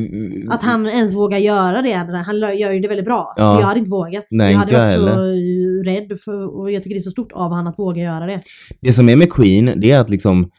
Att 0.50 0.62
han 0.62 0.86
ens 0.86 1.14
vågar 1.14 1.38
göra 1.38 1.82
det, 1.82 1.92
han 2.26 2.58
gör 2.58 2.72
ju 2.72 2.80
det 2.80 2.88
väldigt 2.88 3.06
bra. 3.06 3.34
Ja. 3.36 3.60
Jag 3.60 3.66
hade 3.66 3.78
inte 3.78 3.90
vågat. 3.90 4.24
Nej, 4.30 4.52
jag 4.52 4.58
hade 4.58 4.70
inte 4.70 4.98
varit 5.00 5.16
jag 5.16 5.36
så 5.36 5.90
rädd 5.90 6.20
för, 6.24 6.58
och 6.60 6.72
jag 6.72 6.82
tycker 6.82 6.94
det 6.94 6.98
är 6.98 7.02
så 7.02 7.10
stort 7.10 7.32
av 7.32 7.52
han 7.52 7.66
att 7.66 7.78
våga 7.78 8.02
göra 8.02 8.26
det. 8.26 8.42
Det 8.80 8.92
som 8.92 9.08
är 9.08 9.16
med 9.16 9.32
Queen, 9.32 9.72
det 9.76 9.90
är 9.90 10.00
att 10.00 10.10
liksom 10.10 10.50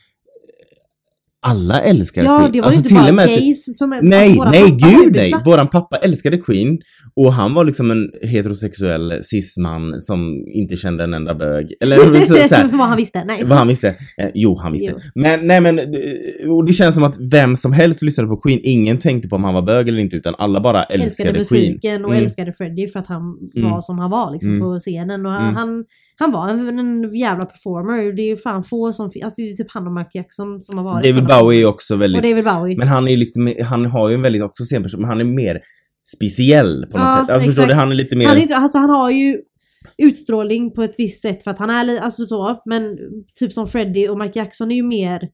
alla 1.41 1.81
älskar 1.81 2.23
Ja, 2.23 2.37
Queen. 2.39 2.51
det 2.51 2.59
var 2.61 2.65
alltså, 2.65 2.79
inte 2.95 3.13
bara 3.13 3.25
gays 3.27 3.77
som. 3.77 3.99
Nej, 4.01 4.35
våra 4.35 4.51
nej, 4.51 4.63
pappa 4.71 4.89
gud 4.91 5.15
nej! 5.15 5.33
Våran 5.45 5.67
pappa 5.67 5.97
älskade 5.97 6.37
Queen 6.37 6.77
och 7.15 7.33
han 7.33 7.53
var 7.53 7.65
liksom 7.65 7.91
en 7.91 8.09
heterosexuell 8.21 9.23
cisman 9.23 9.99
som 10.01 10.43
inte 10.53 10.75
kände 10.75 11.03
en 11.03 11.13
enda 11.13 11.35
bög. 11.35 11.73
Eller 11.81 11.95
så, 11.97 12.47
så 12.49 12.55
här, 12.55 12.67
Vad 12.77 12.87
han 12.87 12.97
visste. 12.97 13.23
Nej. 13.25 13.43
vad 13.43 13.57
han 13.57 13.67
visste. 13.67 13.87
Eh, 13.87 14.29
jo, 14.33 14.57
han 14.57 14.71
visste. 14.71 14.91
Jo. 14.95 14.99
Men 15.15 15.47
nej 15.47 15.61
men, 15.61 15.79
eh, 15.79 15.85
och 16.51 16.65
det 16.65 16.73
känns 16.73 16.95
som 16.95 17.03
att 17.03 17.15
vem 17.31 17.55
som 17.57 17.73
helst 17.73 18.01
lyssnade 18.01 18.29
på 18.29 18.37
Queen, 18.37 18.59
ingen 18.63 18.97
tänkte 18.99 19.29
på 19.29 19.35
om 19.35 19.43
han 19.43 19.53
var 19.53 19.61
bög 19.61 19.89
eller 19.89 19.99
inte 19.99 20.15
utan 20.15 20.35
alla 20.37 20.61
bara 20.61 20.83
älskade, 20.83 21.29
älskade 21.29 21.29
Queen. 21.59 21.71
musiken 21.71 22.05
och 22.05 22.11
Mm. 22.11 22.23
älskade 22.23 22.53
Freddie 22.53 22.87
för 22.87 22.99
att 22.99 23.07
han 23.07 23.21
Mm. 23.55 23.71
var 23.71 23.81
som 23.81 23.99
han 23.99 24.11
var 24.11 24.31
liksom 24.31 24.49
Mm. 24.53 24.61
på 24.61 24.79
scenen. 24.79 25.25
Och 25.25 25.31
han, 25.31 25.69
Mm. 25.69 25.85
Han, 26.19 26.31
var 26.31 26.49
en, 26.49 26.79
en 26.79 27.15
jävla 27.15 27.45
performer. 27.45 28.11
Det 28.13 28.21
är 28.21 28.27
ju 28.27 28.37
fan 28.37 28.63
få 28.63 28.93
som 28.93 29.05
Alltså 29.05 29.41
det 29.41 29.51
är 29.51 29.55
typ 29.55 29.71
han 29.71 29.87
och 29.87 29.93
Mark 29.93 30.15
Jackson 30.15 30.63
som 30.63 30.77
har 30.77 30.85
varit 30.85 31.03
David 31.15 31.27
Bowie 31.27 31.61
är 31.61 31.65
också 31.65 31.95
väldigt, 31.95 32.21
Och 32.23 32.29
David 32.29 32.43
Bowie. 32.43 32.77
men 32.77 32.87
han 32.87 33.07
är 33.07 33.17
liksom, 33.17 33.53
han 33.65 33.85
har 33.85 34.09
ju 34.09 34.15
en 34.15 34.21
väldigt 34.21 34.43
också 34.43 34.63
scenperson, 34.63 35.01
men 35.01 35.09
han 35.09 35.19
är 35.19 35.23
mer 35.25 35.61
speciell 36.17 36.85
på 36.91 36.97
något 36.97 37.07
Ja, 37.07 37.17
sätt. 37.21 37.29
Alltså 37.33 37.45
förstår 37.47 37.65
du, 37.67 37.73
han 37.73 37.91
är 37.91 37.95
lite 37.95 38.15
mer... 38.15 38.25
Han, 38.27 38.37
är 38.37 38.41
inte, 38.41 38.55
alltså, 38.57 38.77
han 38.77 38.89
har 38.89 39.11
ju 39.11 39.41
utstrålning 39.97 40.71
på 40.71 40.83
ett 40.83 40.95
visst 40.97 41.21
sätt 41.21 41.43
för 41.43 41.51
att 41.51 41.59
han 41.59 41.69
är 41.69 41.83
li- 41.83 41.99
alltså 41.99 42.25
så, 42.27 42.61
men 42.65 42.97
typ 43.39 43.53
som 43.53 43.67
Freddie 43.67 44.07
och 44.09 44.17
Mike 44.19 44.39
Jackson 44.39 44.71
är 44.71 44.75
ju 44.75 44.83
mer 44.83 45.29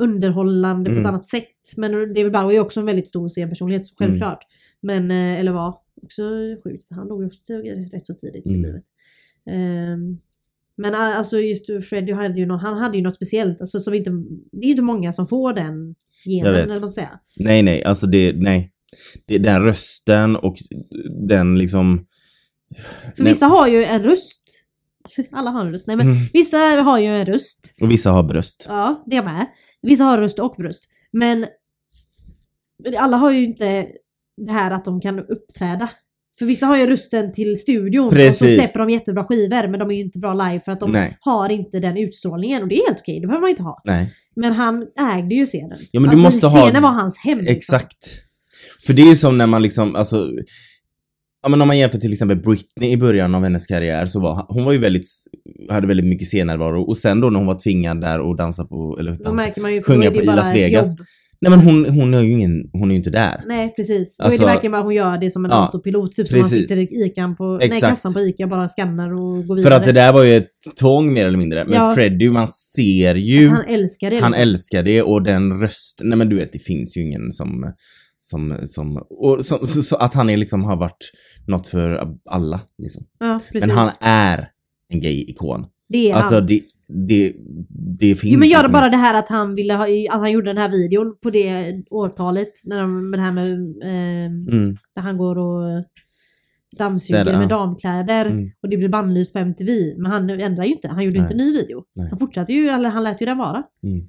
underhållande 0.00 0.90
på 0.90 0.92
Mm. 0.92 1.02
ett 1.02 1.08
annat 1.08 1.24
sätt. 1.24 1.44
Men 1.76 1.92
David 1.92 2.32
Bowie 2.32 2.56
är 2.58 2.60
också 2.60 2.80
en 2.80 2.86
väldigt 2.86 3.08
stor 3.08 3.28
scenpersonlighet, 3.28 3.82
Mm. 4.00 4.10
självklart. 4.10 4.38
Men, 4.82 5.10
eh, 5.10 5.40
eller 5.40 5.52
var 5.52 5.74
också 6.02 6.22
sjukt. 6.64 6.86
Han 6.90 7.08
dog 7.08 7.20
ju 7.22 7.26
också 7.26 7.52
rätt 7.92 8.06
så 8.06 8.14
tidigt 8.14 8.46
i 8.46 8.48
Mm. 8.48 8.62
livet. 8.62 8.84
Ehm, 9.48 10.18
men 10.76 10.94
alltså 10.94 11.38
just 11.40 11.66
Freddie 11.88 12.12
hade 12.12 12.38
ju 12.40 12.46
något, 12.46 12.62
han 12.62 12.78
hade 12.78 12.96
ju 12.96 13.02
något 13.02 13.14
speciellt, 13.14 13.60
alltså 13.60 13.80
som 13.80 13.94
inte, 13.94 14.10
det 14.52 14.58
är 14.58 14.64
ju 14.64 14.70
inte 14.70 14.82
många 14.82 15.12
som 15.12 15.26
får 15.26 15.52
den 15.52 15.94
genen, 16.24 16.54
eller 16.54 16.66
vad 16.66 16.80
man 16.80 16.88
säger. 16.90 17.10
Nej, 17.36 17.62
nej, 17.62 17.84
alltså 17.84 18.06
det, 18.06 18.32
nej. 18.36 18.72
Det, 19.26 19.38
den 19.38 19.62
rösten 19.62 20.36
och 20.36 20.56
den 21.28 21.58
liksom... 21.58 22.06
För 23.16 23.22
Nej. 23.22 23.32
vissa 23.32 23.46
har 23.46 23.68
ju 23.68 23.84
en 23.84 24.02
röst. 24.02 24.42
Alla 25.32 25.50
har 25.50 25.60
en 25.64 25.72
röst. 25.72 25.86
Nej 25.86 25.96
men 25.96 26.06
Mm. 26.06 26.18
vissa 26.32 26.56
har 26.58 26.98
ju 26.98 27.06
en 27.06 27.26
röst. 27.26 27.74
Och 27.80 27.90
vissa 27.90 28.10
har 28.10 28.22
bröst. 28.22 28.64
Ja, 28.68 29.04
det 29.06 29.22
med. 29.22 29.46
Vissa 29.82 30.04
har 30.04 30.18
röst 30.18 30.38
och 30.38 30.54
bröst. 30.58 30.84
Men 31.12 31.46
alla 32.98 33.16
har 33.16 33.30
ju 33.30 33.44
inte 33.44 33.86
det 34.46 34.52
här 34.52 34.70
att 34.70 34.84
de 34.84 35.00
kan 35.00 35.18
uppträda. 35.18 35.90
För 36.38 36.46
vissa 36.46 36.66
har 36.66 36.76
ju 36.76 36.86
rösten 36.86 37.32
till 37.32 37.58
studion 37.58 38.06
och 38.06 38.12
så 38.12 38.16
Precis. 38.16 38.54
släpper 38.54 38.78
de 38.78 38.90
jättebra 38.90 39.24
skivor 39.24 39.68
men 39.68 39.80
de 39.80 39.90
är 39.90 39.94
ju 39.94 40.00
inte 40.00 40.18
bra 40.18 40.34
live 40.34 40.60
för 40.60 40.72
att 40.72 40.80
de 40.80 40.90
Nej. 40.90 41.16
har 41.20 41.48
inte 41.48 41.80
den 41.80 41.96
utstrålningen 41.96 42.62
och 42.62 42.68
det 42.68 42.74
är 42.74 42.86
helt 42.88 43.00
okej, 43.00 43.20
det 43.20 43.26
behöver 43.26 43.40
man 43.40 43.50
inte 43.50 43.62
ha. 43.62 43.82
Nej. 43.84 44.12
Men 44.36 44.52
han 44.52 44.86
ägde 45.16 45.34
ju 45.34 45.46
scenen. 45.46 45.78
Ja, 45.90 46.00
men 46.00 46.10
du 46.10 46.16
alltså, 46.16 46.24
måste 46.24 46.46
ha- 46.46 46.66
scenen 46.66 46.82
var 46.82 46.90
hans 46.90 47.18
hem. 47.18 47.38
liksom. 47.38 47.56
Exakt. 47.56 47.98
För 48.86 48.92
det 48.92 49.02
är 49.02 49.06
ju 49.06 49.16
som 49.16 49.38
när 49.38 49.46
man 49.46 49.62
liksom, 49.62 49.96
alltså... 49.96 50.28
Ja 51.42 51.48
men 51.48 51.62
om 51.62 51.68
man 51.68 51.78
jämför 51.78 51.98
till 51.98 52.12
exempel 52.12 52.36
Britney 52.36 52.90
i 52.92 52.96
början 52.96 53.34
av 53.34 53.42
hennes 53.42 53.66
karriär 53.66 54.06
så 54.06 54.20
var 54.20 54.46
hon 54.48 54.64
var 54.64 54.72
ju 54.72 54.78
väldigt, 54.78 55.06
hade 55.70 55.86
väldigt 55.86 56.06
mycket 56.06 56.28
scennärvaro 56.28 56.82
och 56.82 56.98
sen 56.98 57.20
då 57.20 57.30
när 57.30 57.38
hon 57.38 57.46
var 57.46 57.60
tvingad 57.60 58.00
där 58.00 58.20
och 58.20 58.36
dansa 58.36 58.64
på, 58.64 58.96
eller 59.00 59.10
dansa, 59.10 59.32
märker 59.32 59.60
man 59.60 59.74
ju 59.74 59.82
för 59.82 59.92
sjunga 59.94 60.10
på 60.10 60.16
i 60.22 60.24
Las 60.24 60.54
Vegas. 60.54 60.86
jobb. 60.86 61.06
Nej 61.40 61.50
men 61.50 61.60
hon, 61.60 61.84
hon 61.88 62.14
är 62.14 62.22
ju 62.22 62.32
ingen, 62.32 62.70
hon 62.72 62.90
är 62.90 62.94
ju 62.94 62.96
inte 62.98 63.10
där. 63.10 63.44
Nej 63.46 63.72
precis. 63.76 64.16
Då 64.18 64.24
Alltså- 64.24 64.42
är 64.42 64.46
det 64.46 64.52
verkligen 64.52 64.72
bara 64.72 64.82
hon 64.82 64.94
gör 64.94 65.18
det 65.18 65.30
som 65.30 65.44
en 65.44 65.50
Ja, 65.50 65.64
autopilot. 65.66 66.12
Typ 66.12 66.28
som 66.28 66.38
man 66.38 66.48
precis. 66.48 66.68
sitter 66.68 66.76
i 66.94 67.06
Ican 67.06 67.36
på, 67.36 67.56
nej, 67.56 67.80
kassan 67.80 68.12
på 68.14 68.20
Ica 68.20 68.46
bara 68.46 68.68
skannar 68.68 69.14
och 69.14 69.46
går 69.46 69.46
För 69.46 69.54
vidare. 69.54 69.76
att 69.76 69.84
det 69.84 69.92
där 69.92 70.12
var 70.12 70.22
ju 70.24 70.36
ett 70.36 70.48
tvång 70.80 71.12
mer 71.12 71.26
eller 71.26 71.38
mindre. 71.38 71.64
Men 71.64 71.74
Ja. 71.74 71.94
Freddie, 71.94 72.30
man 72.30 72.48
ser 72.48 73.14
ju, 73.14 73.48
han 73.48 73.56
han, 73.56 73.64
älskar 73.74 74.10
det. 74.10 74.16
liksom. 74.16 74.34
älskar 74.34 74.82
det 74.82 75.02
och 75.02 75.22
den 75.22 75.60
rösten, 75.60 76.08
nej 76.08 76.18
men 76.18 76.28
du 76.28 76.36
vet 76.36 76.52
det 76.52 76.58
finns 76.58 76.96
ju 76.96 77.00
ingen 77.02 77.32
som, 77.32 77.72
som, 78.20 78.58
som, 78.66 78.96
och 79.10 79.46
som, 79.46 79.66
så, 79.66 79.82
så 79.82 79.96
att 79.96 80.14
han 80.14 80.30
är 80.30 80.36
liksom 80.36 80.64
har 80.64 80.76
varit 80.76 81.12
något 81.46 81.68
för 81.68 82.08
alla 82.30 82.60
liksom. 82.82 83.04
Ja, 83.20 83.40
precis. 83.52 83.66
Men 83.68 83.76
han 83.76 83.90
är 84.00 84.48
en 84.88 85.00
gay-ikon. 85.00 85.66
det 85.88 86.10
är 86.10 86.14
Alltså 86.14 86.34
han. 86.34 86.46
det, 86.46 86.60
det, 86.88 87.34
det 87.98 88.14
finns 88.14 88.32
Jo 88.32 88.38
men 88.38 88.48
gör 88.48 88.58
liksom 88.58 88.72
bara 88.72 88.88
det 88.88 88.96
här 88.96 89.18
att 89.18 89.28
han 89.28 89.54
ville 89.54 89.74
ha, 89.74 89.86
att 90.10 90.20
han 90.20 90.32
gjorde 90.32 90.50
den 90.50 90.58
här 90.58 90.68
videon 90.68 91.16
på 91.22 91.30
det 91.30 91.82
årtalet. 91.90 92.52
När 92.64 92.80
de, 92.80 93.10
med 93.10 93.18
det 93.18 93.22
här 93.22 93.32
med, 93.32 93.52
eh, 93.82 94.54
Mm. 94.54 94.76
där 94.94 95.02
han 95.02 95.16
går 95.18 95.38
och 95.38 95.84
dammsuger 96.78 97.22
Städa. 97.24 97.38
med 97.38 97.48
damkläder. 97.48 98.26
Mm. 98.26 98.50
Och 98.62 98.68
det 98.68 98.76
blir 98.76 98.88
bannlyst 98.88 99.32
på 99.32 99.38
MTV. 99.38 99.94
Men 99.96 100.12
han 100.12 100.30
ändrar 100.30 100.64
ju 100.64 100.70
inte. 100.72 100.88
Han 100.88 101.04
gjorde 101.04 101.16
ju 101.16 101.22
inte 101.22 101.34
en 101.34 101.38
ny 101.38 101.52
video. 101.52 101.84
Nej. 101.96 102.08
Han 102.10 102.18
fortsatte 102.18 102.52
ju, 102.52 102.68
eller 102.68 102.88
han 102.90 103.04
lät 103.04 103.22
ju 103.22 103.26
den 103.26 103.38
vara. 103.38 103.62
Mm. 103.82 104.08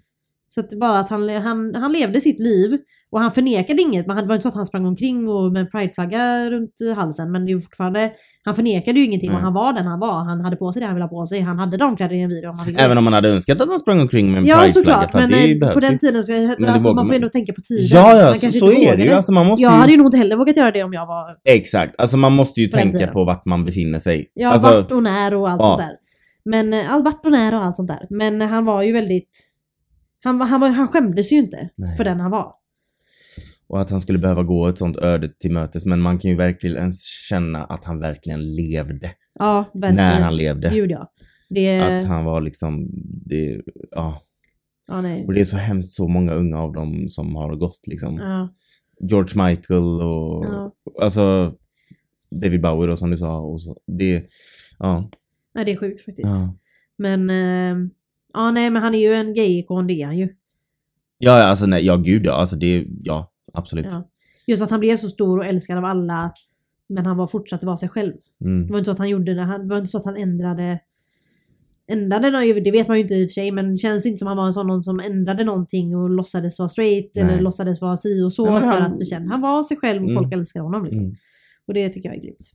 Så 0.50 0.60
att 0.60 0.80
bara 0.80 1.00
att 1.00 1.10
han, 1.10 1.30
han, 1.30 1.76
han 1.76 1.92
levde 1.92 2.22
sitt 2.22 2.40
liv 2.40 2.78
och 3.12 3.20
han 3.20 3.32
förnekade 3.32 3.82
inget. 3.82 4.08
Men 4.08 4.18
det 4.18 4.26
var 4.26 4.36
inte 4.36 4.44
så 4.44 4.50
att 4.50 4.56
han 4.56 4.66
sprang 4.66 4.86
omkring 4.86 5.28
och 5.28 5.52
med 5.52 5.60
en 5.60 5.70
prideflagga 5.70 6.50
runt 6.50 6.76
halsen. 6.96 7.32
Men 7.32 7.46
det 7.46 7.52
är 7.52 7.60
fortfarande, 7.60 8.12
han 8.46 8.56
förnekade 8.56 9.00
ju 9.00 9.06
ingenting 9.06 9.32
och 9.32 9.40
han 9.40 9.54
var 9.54 9.74
den 9.74 9.86
han 9.86 10.00
var. 10.00 10.24
Han 10.24 10.42
hade 10.42 10.56
på 10.56 10.74
sig 10.74 10.80
det 10.80 10.86
han 10.86 10.96
ville 10.96 11.04
ha 11.04 11.10
på 11.10 11.26
sig. 11.26 11.42
Han 11.42 11.60
hade 11.60 11.78
de 11.78 11.96
kläder 11.96 12.16
i 12.16 12.22
en 12.22 12.30
video 12.30 12.50
om 12.50 12.58
han 12.58 12.66
ville. 12.68 12.80
Även 12.80 12.98
om 12.98 13.04
man 13.04 13.14
hade 13.14 13.30
önskat 13.30 13.62
att 13.62 13.70
han 13.70 13.80
sprang 13.80 14.00
omkring 14.00 14.32
med 14.32 14.38
en 14.38 14.46
Ja 14.46 14.58
prideflagga. 14.58 14.86
såklart, 14.86 15.12
för 15.12 15.20
att 15.20 15.30
men 15.60 15.74
på 15.74 15.80
den 15.80 16.00
tiden 16.00 16.24
jag, 16.28 16.60
det 16.60 16.72
alltså, 16.72 16.94
man 16.94 17.08
får 17.08 17.16
ändå 17.16 17.30
tänka 17.30 17.54
på 17.54 17.62
tiden. 17.62 17.88
Ja, 17.92 18.18
ja, 18.18 18.36
så, 18.36 18.52
så 18.52 18.72
är 18.72 18.98
det 18.98 19.04
ju. 19.04 19.12
Alltså 19.12 19.32
man 19.32 19.46
måste 19.46 19.64
Jag 19.64 19.72
ju... 19.72 19.78
hade 19.78 19.92
ju 19.92 19.98
nog 19.98 20.08
inte 20.08 20.18
heller 20.18 20.36
vågat 20.36 20.58
göra 20.58 20.72
det 20.72 20.84
om 20.84 20.94
jag 20.94 21.06
var 21.06 21.36
Exakt, 21.46 21.96
alltså 21.98 22.18
man 22.18 22.32
måste 22.32 22.62
ju 22.62 22.68
På 22.68 22.78
tänka 22.78 23.08
på 23.08 23.24
vart 23.26 23.46
man 23.46 23.66
befinner 23.66 24.00
sig. 24.00 24.32
Ja, 24.34 24.50
alltså, 24.50 24.76
vart 24.76 24.92
och 24.92 25.04
när 25.04 25.34
och 25.34 25.50
allt 25.50 25.62
ja. 25.62 25.66
sånt 25.66 25.80
där. 25.80 25.96
Men 26.46 26.74
eh, 26.74 27.04
vart 27.04 27.26
och 27.26 27.32
när 27.32 27.56
och 27.56 27.66
allt 27.66 27.76
sånt 27.76 27.88
där. 27.88 28.08
Men 28.10 28.42
han 28.42 28.66
var 28.66 28.84
ju 28.84 28.92
väldigt... 28.92 29.30
Han, 30.24 30.38
var- 30.40 30.46
han, 30.46 30.62
var, 30.62 30.70
han 30.70 30.88
skämdes 30.88 31.32
ju 31.32 31.36
inte 31.38 31.70
Nej. 31.76 31.98
för 31.98 32.04
den 32.04 32.20
han 32.20 32.32
var. 32.32 32.54
Och 33.68 33.82
att 33.82 33.90
han 33.92 34.02
skulle 34.02 34.20
behöva 34.20 34.44
gå 34.44 34.68
ett 34.68 34.78
sånt 34.78 34.98
öde 34.98 35.28
till 35.30 35.52
mötes. 35.52 35.86
Men 35.86 36.02
man 36.02 36.20
kan 36.20 36.32
ju 36.32 36.38
verkligen 36.38 36.92
känna 37.30 37.64
att 37.66 37.84
han 37.86 38.00
verkligen 38.00 38.56
levde. 38.56 39.12
Ja, 39.40 39.66
verkligen. 39.74 39.96
När 39.96 40.22
han 40.22 40.38
levde. 40.38 40.70
Gud 40.70 40.92
ja. 40.92 41.12
Det... 41.50 41.80
Att 41.80 42.06
han 42.06 42.26
var 42.26 42.42
liksom, 42.42 42.88
det, 43.26 43.62
ja. 43.92 44.22
Ja, 44.88 45.02
nej. 45.02 45.26
Och 45.26 45.34
det 45.34 45.42
är 45.42 45.46
så 45.46 45.58
hemskt 45.58 45.92
så 45.96 46.08
många 46.08 46.34
unga 46.34 46.58
av 46.60 46.74
dem 46.74 47.10
som 47.10 47.36
har 47.36 47.56
gått 47.56 47.88
liksom. 47.88 48.18
Ja, 48.18 48.50
George 49.10 49.48
Michael 49.48 50.02
och 50.02 50.46
Ja. 50.46 50.74
alltså 51.02 51.54
David 52.32 52.62
Bowie 52.62 52.88
då 52.90 52.98
som 52.98 53.10
du 53.12 53.18
sa. 53.18 53.40
Och 53.40 53.62
så. 53.62 53.78
Det, 53.88 54.26
ja. 54.80 55.10
ja, 55.54 55.64
det 55.64 55.72
är 55.72 55.76
sjukt 55.78 56.06
faktiskt. 56.06 56.28
Ja, 56.30 56.56
Men... 56.98 57.30
Eh, 57.30 57.90
ja, 58.40 58.52
nej, 58.52 58.70
men 58.70 58.82
han 58.82 58.96
är 58.96 59.00
ju 59.00 59.14
en 59.14 59.34
gay-ikon, 59.34 59.88
det 59.88 59.94
är 60.02 60.06
han 60.06 60.18
ju. 60.18 60.30
ja 61.18 61.44
alltså 61.44 61.66
nej, 61.66 61.86
ja 61.86 61.96
gud 61.98 62.26
ja. 62.26 62.34
Alltså 62.34 62.56
det, 62.56 62.86
ja 63.04 63.32
absolut. 63.54 63.86
Ja. 63.92 64.10
Just 64.48 64.64
att 64.64 64.70
han 64.72 64.80
blev 64.80 64.98
så 64.98 65.10
stor 65.10 65.38
och 65.40 65.46
älskad 65.46 65.78
av 65.78 65.86
alla. 65.86 66.34
Men 66.90 67.06
han 67.06 67.18
var 67.18 67.28
fortsatte 67.28 67.66
vara 67.66 67.78
sig 67.78 67.90
själv. 67.90 68.14
Mm. 68.42 68.66
Det 68.68 68.72
var 68.72 68.80
inte 68.80 68.88
så 68.88 68.92
att 68.92 68.98
han 69.00 69.10
gjorde 69.10 69.34
det. 69.34 69.42
Han, 69.42 69.62
det 69.62 69.68
var 69.68 69.78
inte 69.78 69.92
så 69.92 69.98
att 69.98 70.06
han 70.06 70.18
ändrade... 70.18 70.80
Ändrade 71.88 72.30
något, 72.32 72.64
det 72.64 72.72
vet 72.72 72.88
man 72.88 72.98
ju 72.98 73.02
inte 73.04 73.16
i 73.16 73.26
och 73.26 73.30
för 73.30 73.34
sig, 73.34 73.52
men 73.52 73.72
det 73.72 73.78
känns 73.78 74.06
inte 74.06 74.18
som 74.18 74.28
han 74.28 74.38
var 74.38 74.48
en 74.48 74.54
sån 74.54 74.68
någon 74.68 74.84
som 74.84 75.00
ändrade 75.00 75.44
någonting 75.44 75.96
och 75.96 76.10
låtsades 76.10 76.60
vara 76.60 76.70
straight 76.70 77.12
Nej. 77.16 77.24
eller 77.24 77.42
låtsades 77.42 77.82
vara 77.82 77.98
si 77.98 78.24
och 78.24 78.34
så 78.34 78.48
Ja, 78.48 78.62
för 78.62 78.68
han- 78.68 79.02
att. 79.02 79.30
Han 79.30 79.42
var 79.42 79.64
sig 79.64 79.78
själv 79.78 80.04
och 80.04 80.10
Mm. 80.10 80.24
folk 80.24 80.34
älskade 80.34 80.64
honom 80.64 80.86
liksom. 80.86 81.04
Mm. 81.04 81.16
Och 81.68 81.74
det 81.74 81.90
tycker 81.90 82.10
jag 82.10 82.18
är 82.18 82.22
grymt. 82.22 82.52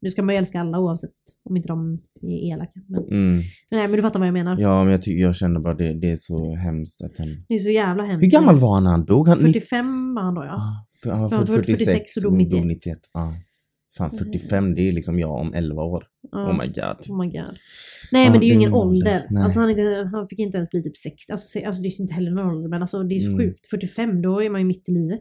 Nu 0.00 0.10
ska 0.10 0.22
man 0.22 0.34
ju 0.34 0.38
älska 0.38 0.60
alla 0.60 0.78
oavsett 0.80 1.10
om 1.44 1.56
inte 1.56 1.68
de 1.68 1.98
är 2.22 2.52
elaka. 2.52 2.80
Men, 2.88 3.02
Mm. 3.04 3.34
nej 3.70 3.88
men 3.88 3.92
du 3.92 4.02
fattar 4.02 4.18
vad 4.18 4.26
jag 4.28 4.32
menar. 4.32 4.56
Ja 4.60 4.82
men 4.84 4.90
jag, 4.90 5.02
tycker, 5.02 5.22
jag 5.22 5.36
känner 5.36 5.60
bara 5.60 5.74
det, 5.74 5.92
det 5.94 6.10
är 6.10 6.16
så 6.16 6.54
hemskt 6.54 7.02
att 7.02 7.18
han... 7.18 7.44
Det 7.48 7.54
är 7.54 7.58
så 7.58 7.70
jävla 7.70 8.02
hemskt. 8.04 8.24
Hur 8.26 8.30
gammal 8.30 8.58
var 8.58 8.74
han 8.74 8.84
när 8.84 8.90
han 8.90 9.04
dog? 9.04 9.28
Han, 9.28 9.38
45 9.38 10.14
var 10.14 10.22
han 10.22 10.34
då 10.34 10.44
ja. 10.44 10.54
Ah, 10.54 10.86
för, 11.02 11.10
ja, 11.10 11.22
Ja, 11.22 11.28
för, 11.28 11.46
46 11.46 11.78
46 11.84 12.16
och 12.16 12.22
dog 12.22 12.32
91. 12.38 12.64
91. 12.66 12.98
Ja. 13.12 13.32
Fan 13.98 14.10
45 14.10 14.74
det 14.74 14.88
är 14.88 14.92
liksom 14.92 15.18
jag 15.18 15.30
om 15.32 15.54
11 15.54 15.82
år. 15.82 16.04
ja. 16.32 16.50
Oh 16.50 16.58
my 16.58 16.66
god. 16.66 17.10
Oh 17.10 17.18
my 17.24 17.26
god. 17.26 17.56
Nej 18.12 18.24
Ja, 18.24 18.30
men 18.30 18.40
det 18.40 18.46
är 18.46 18.48
ju 18.48 18.54
ingen 18.54 18.72
ålder. 18.74 19.22
ålder. 19.30 19.42
Alltså 19.44 19.60
han, 19.60 19.70
inte, 19.70 20.08
han 20.12 20.28
fick 20.28 20.38
inte 20.38 20.56
ens 20.56 20.70
bli 20.70 20.82
typ 20.82 20.96
60. 20.96 21.32
Alltså, 21.32 21.58
alltså 21.66 21.82
det 21.82 21.88
är 21.88 22.00
inte 22.00 22.14
heller 22.14 22.30
någon 22.30 22.46
ålder 22.56 22.68
men 22.68 22.80
alltså 22.80 23.02
det 23.02 23.14
är 23.16 23.20
så 23.20 23.26
Mm. 23.30 23.38
sjukt. 23.38 23.66
45 23.70 24.22
då 24.22 24.42
är 24.42 24.50
man 24.50 24.60
ju 24.60 24.64
mitt 24.66 24.88
i 24.88 24.92
livet. 24.92 25.20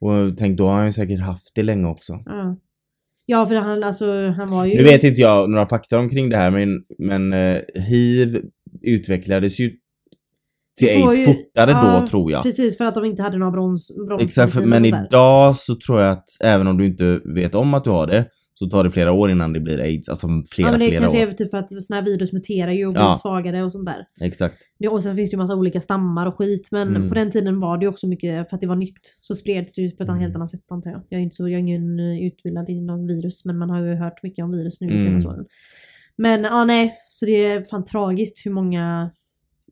Och 0.00 0.38
tänk 0.38 0.58
då 0.58 0.66
har 0.66 0.74
han 0.76 0.86
ju 0.86 0.92
säkert 0.92 1.20
haft 1.20 1.54
det 1.54 1.62
länge 1.62 1.86
också. 1.88 2.12
Ja. 2.26 2.56
Ja 3.30 3.46
för 3.46 3.54
han, 3.54 3.84
alltså, 3.84 4.28
han 4.28 4.50
var 4.50 4.64
ju... 4.64 4.74
Nu 4.74 4.82
vet 4.82 5.04
inte 5.04 5.20
jag 5.20 5.50
några 5.50 5.66
fakta 5.66 5.98
omkring 5.98 6.28
det 6.28 6.36
här 6.36 6.50
men, 6.50 6.82
men 6.98 7.32
eh, 7.32 7.60
hiv 7.74 8.42
utvecklades 8.82 9.60
ju 9.60 9.72
till 10.78 10.88
aids 10.88 11.18
ju- 11.18 11.24
fortare 11.24 11.70
ja, 11.70 12.00
då 12.00 12.08
tror 12.08 12.32
jag. 12.32 12.42
Precis 12.42 12.78
för 12.78 12.84
att 12.84 12.94
de 12.94 13.04
inte 13.04 13.22
hade 13.22 13.38
några 13.38 13.52
brons, 13.52 13.90
brons 14.06 14.22
Exakt, 14.22 14.64
men 14.64 14.84
idag 14.84 15.56
så 15.56 15.74
tror 15.86 16.00
jag 16.00 16.12
att 16.12 16.24
även 16.44 16.66
om 16.66 16.78
du 16.78 16.86
inte 16.86 17.20
vet 17.24 17.54
om 17.54 17.74
att 17.74 17.84
du 17.84 17.90
har 17.90 18.06
det 18.06 18.26
så 18.58 18.66
tar 18.70 18.84
det 18.84 18.90
flera 18.90 19.12
år 19.12 19.30
innan 19.30 19.52
det 19.52 19.60
blir 19.60 19.78
aids. 19.78 20.08
Alltså 20.08 20.26
flera, 20.50 20.68
Ja 20.68 20.70
men 20.70 20.80
det 20.80 20.86
flera 20.88 21.00
kanske 21.00 21.24
år. 21.26 21.28
är 21.28 21.32
typ 21.32 21.50
för 21.50 21.58
att 21.58 21.84
såna 21.84 22.00
här 22.00 22.04
virus 22.06 22.32
muterar 22.32 22.72
ju 22.72 22.86
och 22.86 22.92
blir 22.92 23.02
Ja. 23.02 23.18
svagare 23.22 23.62
och 23.64 23.72
sånt 23.72 23.86
där. 23.86 24.06
Exakt. 24.20 24.56
Det, 24.78 24.88
och 24.88 25.02
sen 25.02 25.16
finns 25.16 25.30
det 25.30 25.34
ju 25.34 25.38
massa 25.38 25.54
olika 25.56 25.80
stammar 25.80 26.26
och 26.26 26.36
skit 26.38 26.68
men 26.72 26.88
Mm. 26.96 27.08
på 27.08 27.14
den 27.14 27.30
tiden 27.30 27.60
var 27.60 27.78
det 27.78 27.84
ju 27.84 27.88
också 27.88 28.06
mycket 28.06 28.48
för 28.48 28.54
att 28.56 28.60
det 28.60 28.66
var 28.66 28.76
nytt. 28.76 29.16
Så 29.20 29.34
spreds 29.34 29.72
det 29.72 29.82
ju 29.82 29.90
på 29.90 30.02
ett 30.02 30.08
Mm. 30.08 30.20
helt 30.20 30.36
annat 30.36 30.50
sätt 30.50 30.60
antar 30.68 30.90
jag. 30.90 31.02
Jag 31.08 31.18
är, 31.18 31.22
inte 31.24 31.36
så, 31.36 31.42
jag 31.48 31.52
är 31.54 31.58
ingen 31.58 31.98
eh, 32.00 32.22
utbildad 32.26 32.68
inom 32.70 33.06
virus 33.06 33.44
men 33.44 33.58
man 33.58 33.70
har 33.70 33.80
ju 33.86 33.94
hört 33.94 34.22
mycket 34.22 34.42
om 34.44 34.50
virus 34.52 34.80
nu 34.80 34.86
de 34.88 34.94
Mm. 34.94 35.04
senaste 35.08 35.28
åren. 35.28 35.46
Men 36.16 36.42
ja 36.44 36.64
nej, 36.64 36.96
så 37.08 37.26
det 37.26 37.44
är 37.46 37.62
fan 37.62 37.84
tragiskt 37.84 38.46
hur 38.46 38.50
många 38.50 39.10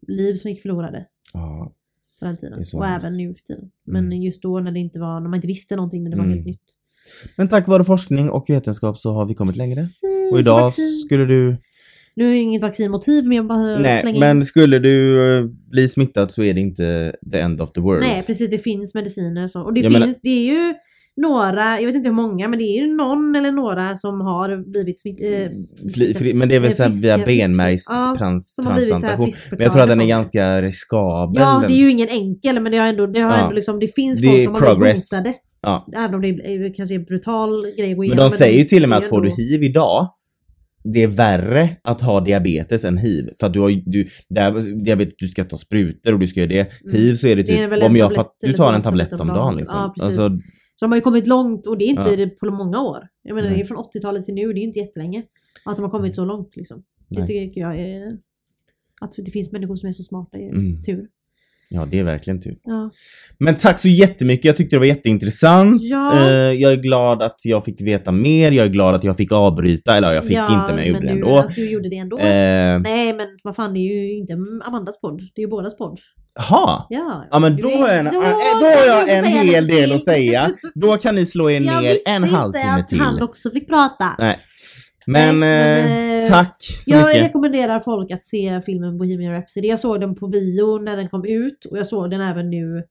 liv 0.09 0.35
som 0.35 0.51
gick 0.51 0.63
förlorade 0.63 1.07
Ja. 1.33 1.73
på 2.19 2.25
den 2.25 2.37
tiden. 2.37 2.63
Och 2.77 2.87
även 2.87 3.17
nu 3.17 3.35
för 3.35 3.43
tiden. 3.43 3.71
Men 3.85 4.07
Mm. 4.07 4.23
just 4.23 4.43
då 4.43 4.61
när 4.61 4.73
det 4.73 4.79
inte 4.81 4.99
var, 4.99 5.21
när 5.21 5.29
man 5.29 5.35
inte 5.37 5.49
visste 5.49 5.77
någonting, 5.77 6.03
när 6.05 6.11
det 6.11 6.17
var 6.17 6.25
Mm. 6.25 6.35
helt 6.37 6.47
nytt. 6.47 6.63
Men 7.37 7.49
tack 7.49 7.69
vare 7.69 7.85
forskning 7.85 8.31
och 8.31 8.45
vetenskap 8.49 8.99
så 8.99 9.13
har 9.13 9.27
vi 9.27 9.35
kommit 9.35 9.57
längre. 9.57 9.81
Precis, 9.81 10.33
Och 10.33 10.41
idag 10.41 10.61
vaccin. 10.61 11.03
skulle 11.07 11.25
du... 11.25 11.57
Nu 12.19 12.29
är 12.29 12.33
det 12.33 12.39
inget 12.39 12.63
vaccinmotiv 12.63 13.25
men 13.27 13.37
jag 13.37 13.47
bara 13.47 13.79
Nej, 13.79 14.01
slänger 14.01 14.17
in. 14.17 14.21
men 14.21 14.45
skulle 14.45 14.79
du 14.79 15.23
eh, 15.39 15.45
bli 15.71 15.89
smittad 15.89 16.31
så 16.31 16.43
är 16.43 16.55
det 16.55 16.61
inte 16.61 17.17
the 17.33 17.39
end 17.39 17.61
of 17.61 17.73
the 17.73 17.81
world. 17.81 18.01
Nej 18.01 18.23
precis, 18.27 18.51
det 18.51 18.59
finns 18.59 18.95
mediciner 18.95 19.49
så. 19.49 19.63
Och 19.63 19.75
det 19.75 19.81
Jag 19.81 19.93
finns, 19.93 20.01
menar- 20.01 20.15
det 20.23 20.31
är 20.31 20.45
ju 20.45 20.75
några, 21.17 21.81
jag 21.81 21.87
vet 21.87 21.95
inte 21.95 22.09
hur 22.09 22.15
många, 22.17 22.49
men 22.49 22.59
det 22.59 22.65
är 22.65 22.81
ju 22.83 22.95
någon 22.97 23.37
eller 23.37 23.53
några 23.53 23.97
som 23.97 24.21
har 24.21 24.71
blivit 24.73 25.01
smitt... 25.01 25.19
Eh, 25.23 25.49
Fli, 25.95 26.15
fri, 26.15 26.35
men 26.35 26.49
det 26.49 26.55
är 26.57 26.61
väl 26.61 26.75
såhär 26.75 27.03
via 27.03 27.19
benmärgstransplantation. 27.27 29.03
här 29.03 29.19
men 29.51 29.61
jag 29.61 29.73
tror 29.73 29.83
att 29.83 29.89
den 29.89 30.01
är 30.01 30.07
ganska 30.07 30.63
riskabel. 30.63 31.43
Ja, 31.43 31.65
det 31.69 31.75
är 31.75 31.79
ju 31.79 31.91
ingen 31.91 32.09
enkel 32.09 32.61
men 32.61 32.73
det 32.73 32.79
har 32.79 32.87
ändå, 32.89 33.07
det 33.07 33.21
har 33.21 33.31
Ja. 33.31 33.37
ändå 33.39 33.53
liksom, 33.55 33.81
det 33.81 33.89
finns 33.95 34.21
Det 34.21 34.27
folk 34.29 34.45
som 34.45 34.55
har 34.55 34.77
blivit 34.77 35.11
botade. 35.11 35.35
Ja. 35.61 35.89
Även 35.97 36.15
om 36.15 36.21
det 36.23 36.29
är, 36.29 36.75
kanske 36.75 36.95
är 36.95 36.99
en 36.99 37.05
brutal 37.05 37.63
grej 37.79 37.91
att 37.91 37.97
gå 37.97 38.03
Men 38.03 38.11
igenom. 38.11 38.31
de 38.31 38.37
säger 38.37 38.59
ju 38.59 38.65
till 38.65 38.83
och 38.83 38.89
med 38.89 38.99
att 38.99 39.05
får 39.05 39.21
du 39.21 39.31
hiv 39.31 39.63
idag 39.63 40.13
det 40.95 41.03
är 41.03 41.07
värre 41.07 41.77
att 41.83 42.03
ha 42.03 42.21
diabetes 42.21 42.85
än 42.85 42.99
hiv. 42.99 43.31
För 43.41 43.47
att 43.47 43.53
du 43.53 43.61
har 43.61 43.71
du, 43.87 44.09
där, 44.29 44.83
diabetes, 44.85 45.15
du 45.19 45.29
ska 45.29 45.45
ta 45.45 45.57
sprutor 45.57 46.13
och 46.13 46.19
du 46.19 46.27
ska 46.29 46.41
göra 46.41 46.49
det. 46.49 46.61
Mm. 46.85 46.97
Hiv 46.97 47.15
så 47.15 47.27
är 47.27 47.37
det 47.37 47.43
Det 47.43 47.59
är 47.63 47.77
typ, 47.77 47.85
om 47.85 47.97
jag 47.97 48.15
fatt, 48.15 48.37
du 48.41 48.53
tar 48.53 48.73
en 48.73 48.83
tablett 48.83 49.13
om 49.13 49.29
dagen 49.29 49.57
liksom. 49.57 49.79
Ja, 49.79 49.93
precis. 49.97 50.19
alltså, 50.19 50.39
Så 50.75 50.85
de 50.85 50.91
har 50.93 50.97
ju 50.97 51.01
kommit 51.03 51.27
långt 51.27 51.67
och 51.67 51.79
det 51.79 51.85
är 51.85 51.89
inte 51.89 52.23
Ja. 52.23 52.29
på 52.41 52.51
många 52.51 52.81
år. 52.83 53.09
Jag 53.23 53.35
menar 53.35 53.49
Nej. 53.49 53.59
det 53.59 53.65
är 53.65 53.67
från 53.67 53.79
80-talet 53.79 54.25
till 54.25 54.35
nu, 54.35 54.53
det 54.53 54.61
är 54.61 54.63
inte 54.63 54.79
jättelänge. 54.79 55.23
Att 55.65 55.77
de 55.77 55.83
har 55.83 55.91
kommit 55.91 56.15
så 56.15 56.25
långt 56.25 56.57
liksom. 56.57 56.83
Det 57.09 57.19
Nej. 57.19 57.27
tycker 57.27 57.61
jag 57.61 57.81
är... 57.81 58.19
Att 59.01 59.13
det 59.17 59.31
finns 59.31 59.53
människor 59.53 59.77
som 59.77 59.89
är 59.89 59.93
så 59.93 60.03
smarta 60.03 60.39
är 60.39 60.49
Mm. 60.51 60.83
tur. 60.83 61.07
Ja, 61.69 61.87
det 61.91 61.99
är 61.99 62.05
verkligen 62.05 62.43
tur. 62.43 62.57
Ja. 62.65 62.91
Men 63.39 63.59
tack 63.59 63.81
så 63.81 63.89
jättemycket, 63.89 64.45
jag 64.45 64.57
tyckte 64.57 64.77
det 64.77 64.81
var 64.81 64.87
jätteintressant. 64.87 65.83
Ja. 65.83 66.19
Eh, 66.19 66.53
jag 66.53 66.73
är 66.73 66.77
glad 66.77 67.23
att 67.23 67.37
jag 67.45 67.65
fick 67.65 67.81
veta 67.81 68.13
mer, 68.13 68.53
jag 68.53 68.67
är 68.67 68.71
glad 68.71 68.95
att 68.95 69.05
jag 69.05 69.17
fick 69.17 69.33
avbryta, 69.33 69.97
eller 69.97 70.13
jag 70.13 70.25
fick 70.25 70.37
ja, 70.37 70.63
inte 70.63 70.75
men 70.75 70.79
jag 70.79 70.87
gjorde 70.87 71.01
det 71.01 71.07
du, 71.07 71.13
ändå. 71.13 71.39
Alltså, 71.39 71.61
du 71.61 71.71
gjorde 71.71 71.89
det 71.89 71.97
ändå. 71.97 72.19
Eh, 72.19 72.79
Nej 72.79 73.13
men 73.13 73.27
vad 73.43 73.57
fan 73.57 73.75
det 73.75 73.79
är 73.79 73.95
ju 73.95 74.19
inte 74.19 74.33
Amandas 74.65 75.01
podd. 75.01 75.19
Det 75.35 75.41
är 75.41 75.45
ju 75.45 75.51
bådas 75.51 75.79
podd. 75.79 76.01
Ha. 76.49 76.87
Ja. 76.91 77.25
Ja 77.31 77.39
men 77.39 77.57
då 77.57 77.71
har 77.71 77.89
jag 77.89 77.99
en, 77.99 78.05
Då 78.05 78.21
då 78.61 78.67
jag 78.87 79.09
en 79.09 79.25
hel 79.25 79.67
del 79.67 79.93
att 79.93 80.05
säga. 80.05 80.51
Då 80.75 80.97
kan 80.97 81.15
ni 81.15 81.27
slå 81.27 81.51
er 81.51 81.61
Jag 81.61 81.83
ner 81.83 81.93
visste 81.93 82.11
en 82.11 82.25
inte 82.25 82.37
halvtimme 82.37 82.81
att 82.81 82.89
till. 82.89 83.01
han 83.01 83.23
också 83.23 83.51
fick 83.51 83.69
prata. 83.69 84.05
Nej. 84.19 84.39
Men, 85.07 85.41
Nej, 85.41 85.81
eh, 85.81 85.87
men, 85.87 86.23
eh, 86.23 86.29
tack 86.29 86.57
så 86.61 86.95
Jag 86.95 87.07
mycket. 87.07 87.23
rekommenderar 87.23 87.81
folk 87.81 88.11
att 88.11 88.23
se 88.23 88.61
filmen 88.67 88.99
Bohemian 88.99 89.33
Rhapsody. 89.35 89.69
Jag 89.69 89.81
såg 89.81 90.01
den 90.01 90.15
på 90.15 90.29
bio 90.29 90.79
när 90.79 90.97
den 90.97 91.09
kom 91.09 91.25
ut 91.25 91.65
och 91.65 91.79
jag 91.79 91.87
såg 91.87 92.11
den 92.11 92.21
även 92.21 92.51
nu 92.51 92.83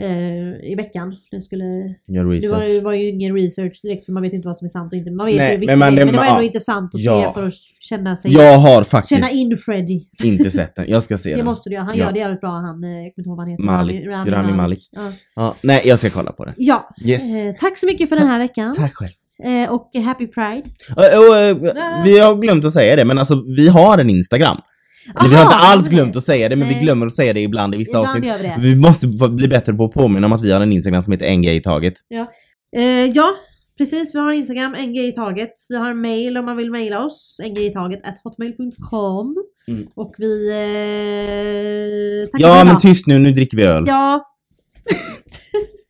eh, 0.00 0.70
i 0.70 0.74
veckan. 0.76 1.14
Den 1.30 1.40
skulle, 1.40 1.64
Gör 2.06 2.24
det 2.40 2.48
var, 2.48 2.60
det 2.74 2.80
var 2.80 2.92
ju 2.92 3.08
ingen 3.08 3.34
research 3.34 3.80
direkt 3.82 4.04
för 4.04 4.12
man 4.12 4.22
vet 4.22 4.32
inte 4.32 4.48
vad 4.48 4.56
som 4.56 4.64
är 4.64 4.68
sant 4.68 4.92
och 4.92 4.96
inte. 4.98 5.10
Man 5.10 5.26
vet 5.26 5.36
Nej, 5.36 5.52
ju 5.60 5.66
men 5.66 5.78
man- 5.78 5.94
men 5.94 6.06
det 6.06 6.12
det- 6.12 6.16
var 6.18 6.24
ändå 6.24 6.40
ja. 6.40 6.42
intressant 6.42 6.94
att 6.94 7.00
Ja. 7.00 7.32
se 7.34 7.40
för 7.40 7.48
att 7.48 7.54
känna 7.80 8.16
sig... 8.16 8.32
Jag 8.32 8.58
har 8.58 8.82
faktiskt 8.84 9.20
Känna 9.20 9.30
in 9.30 9.56
Freddy. 9.56 10.00
inte 10.24 10.50
sett 10.50 10.76
den. 10.76 10.84
Jag 10.88 11.02
ska 11.02 11.18
se 11.18 11.30
Det 11.30 11.36
den. 11.36 11.44
måste 11.44 11.68
du 11.70 11.74
göra. 11.74 11.84
Han 11.84 11.98
Ja. 11.98 12.04
gör 12.04 12.12
det 12.12 12.18
jävligt 12.18 12.40
bra 12.40 12.50
han. 12.50 12.84
eh, 12.84 12.90
Jag 12.90 12.96
kommer 12.96 13.04
inte 13.06 13.28
ihåg 13.28 13.36
vad 13.36 13.38
han 13.46 13.50
heter. 13.50 13.64
Malik. 13.64 14.06
Rami 14.34 14.52
Malik. 14.52 14.88
Ja. 14.92 15.12
Ja, 15.36 15.54
nej, 15.62 15.82
jag 15.84 15.98
ska 15.98 16.10
kolla 16.10 16.32
på 16.32 16.44
den. 16.44 16.54
ja. 16.56 16.88
Yes. 17.04 17.34
Eh, 17.34 17.54
tack 17.60 17.78
så 17.78 17.86
mycket 17.86 18.08
för 18.08 18.16
den 18.16 18.26
här 18.28 18.38
veckan. 18.38 18.74
Tack 18.76 18.94
själv. 18.94 19.10
Eh, 19.42 19.72
och 19.72 19.90
Happy 20.04 20.26
Pride. 20.26 20.62
Och, 20.96 21.28
och, 21.28 21.36
eh, 21.36 21.56
vi 22.04 22.18
har 22.18 22.34
glömt 22.34 22.64
att 22.64 22.72
säga 22.72 22.96
det, 22.96 23.04
men 23.04 23.18
alltså 23.18 23.34
vi 23.56 23.68
har 23.68 23.98
en 23.98 24.10
Instagram. 24.10 24.56
Eller 25.20 25.28
vi 25.30 25.34
har 25.36 25.42
Aha, 25.44 25.52
inte 25.54 25.66
alls 25.66 25.88
glömt 25.88 26.16
att 26.16 26.24
säga 26.24 26.48
det, 26.48 26.56
men 26.56 26.68
vi 26.68 26.74
Nej. 26.74 26.82
glömmer 26.82 27.06
att 27.06 27.14
säga 27.14 27.32
det 27.32 27.40
ibland 27.40 27.74
i 27.74 27.78
vissa 27.78 27.98
Ibland 27.98 28.26
avsnitt. 28.26 28.52
vi. 28.58 28.68
Vi 28.68 28.76
måste 28.76 29.06
bli 29.28 29.48
bättre 29.48 29.72
på 29.72 29.84
att 29.84 29.92
påminna 29.92 30.26
om 30.26 30.32
att 30.32 30.42
vi 30.44 30.52
har 30.52 30.60
en 30.60 30.72
Instagram 30.72 31.02
som 31.02 31.12
heter 31.12 31.26
en 31.26 31.42
grej 31.42 31.56
i 31.56 31.60
taget. 31.60 31.94
Eh, 32.76 32.82
ja, 33.14 33.30
precis. 33.78 34.14
Vi 34.14 34.18
har 34.18 34.32
Instagram, 34.32 34.74
en 34.74 34.94
grej 34.94 35.08
i 35.08 35.12
taget. 35.12 35.50
Vi 35.68 35.76
har 35.76 35.94
mail 35.94 36.36
om 36.38 36.44
man 36.44 36.56
vill 36.56 36.70
mejla 36.70 37.04
oss. 37.04 37.40
En 37.44 37.54
grej 37.54 37.66
i 37.66 37.72
taget 37.72 38.00
at 38.06 38.14
hotmail.com. 38.24 39.36
Mm. 39.68 39.86
Och 39.94 40.14
vi... 40.18 40.50
Eh, 40.50 42.30
tackar 42.30 42.48
Ja, 42.58 42.64
men 42.64 42.78
tyst 42.80 43.06
nu, 43.06 43.18
nu 43.18 43.32
dricker 43.32 43.56
vi 43.56 43.62
öl. 43.62 43.84
Ja. 43.86 44.22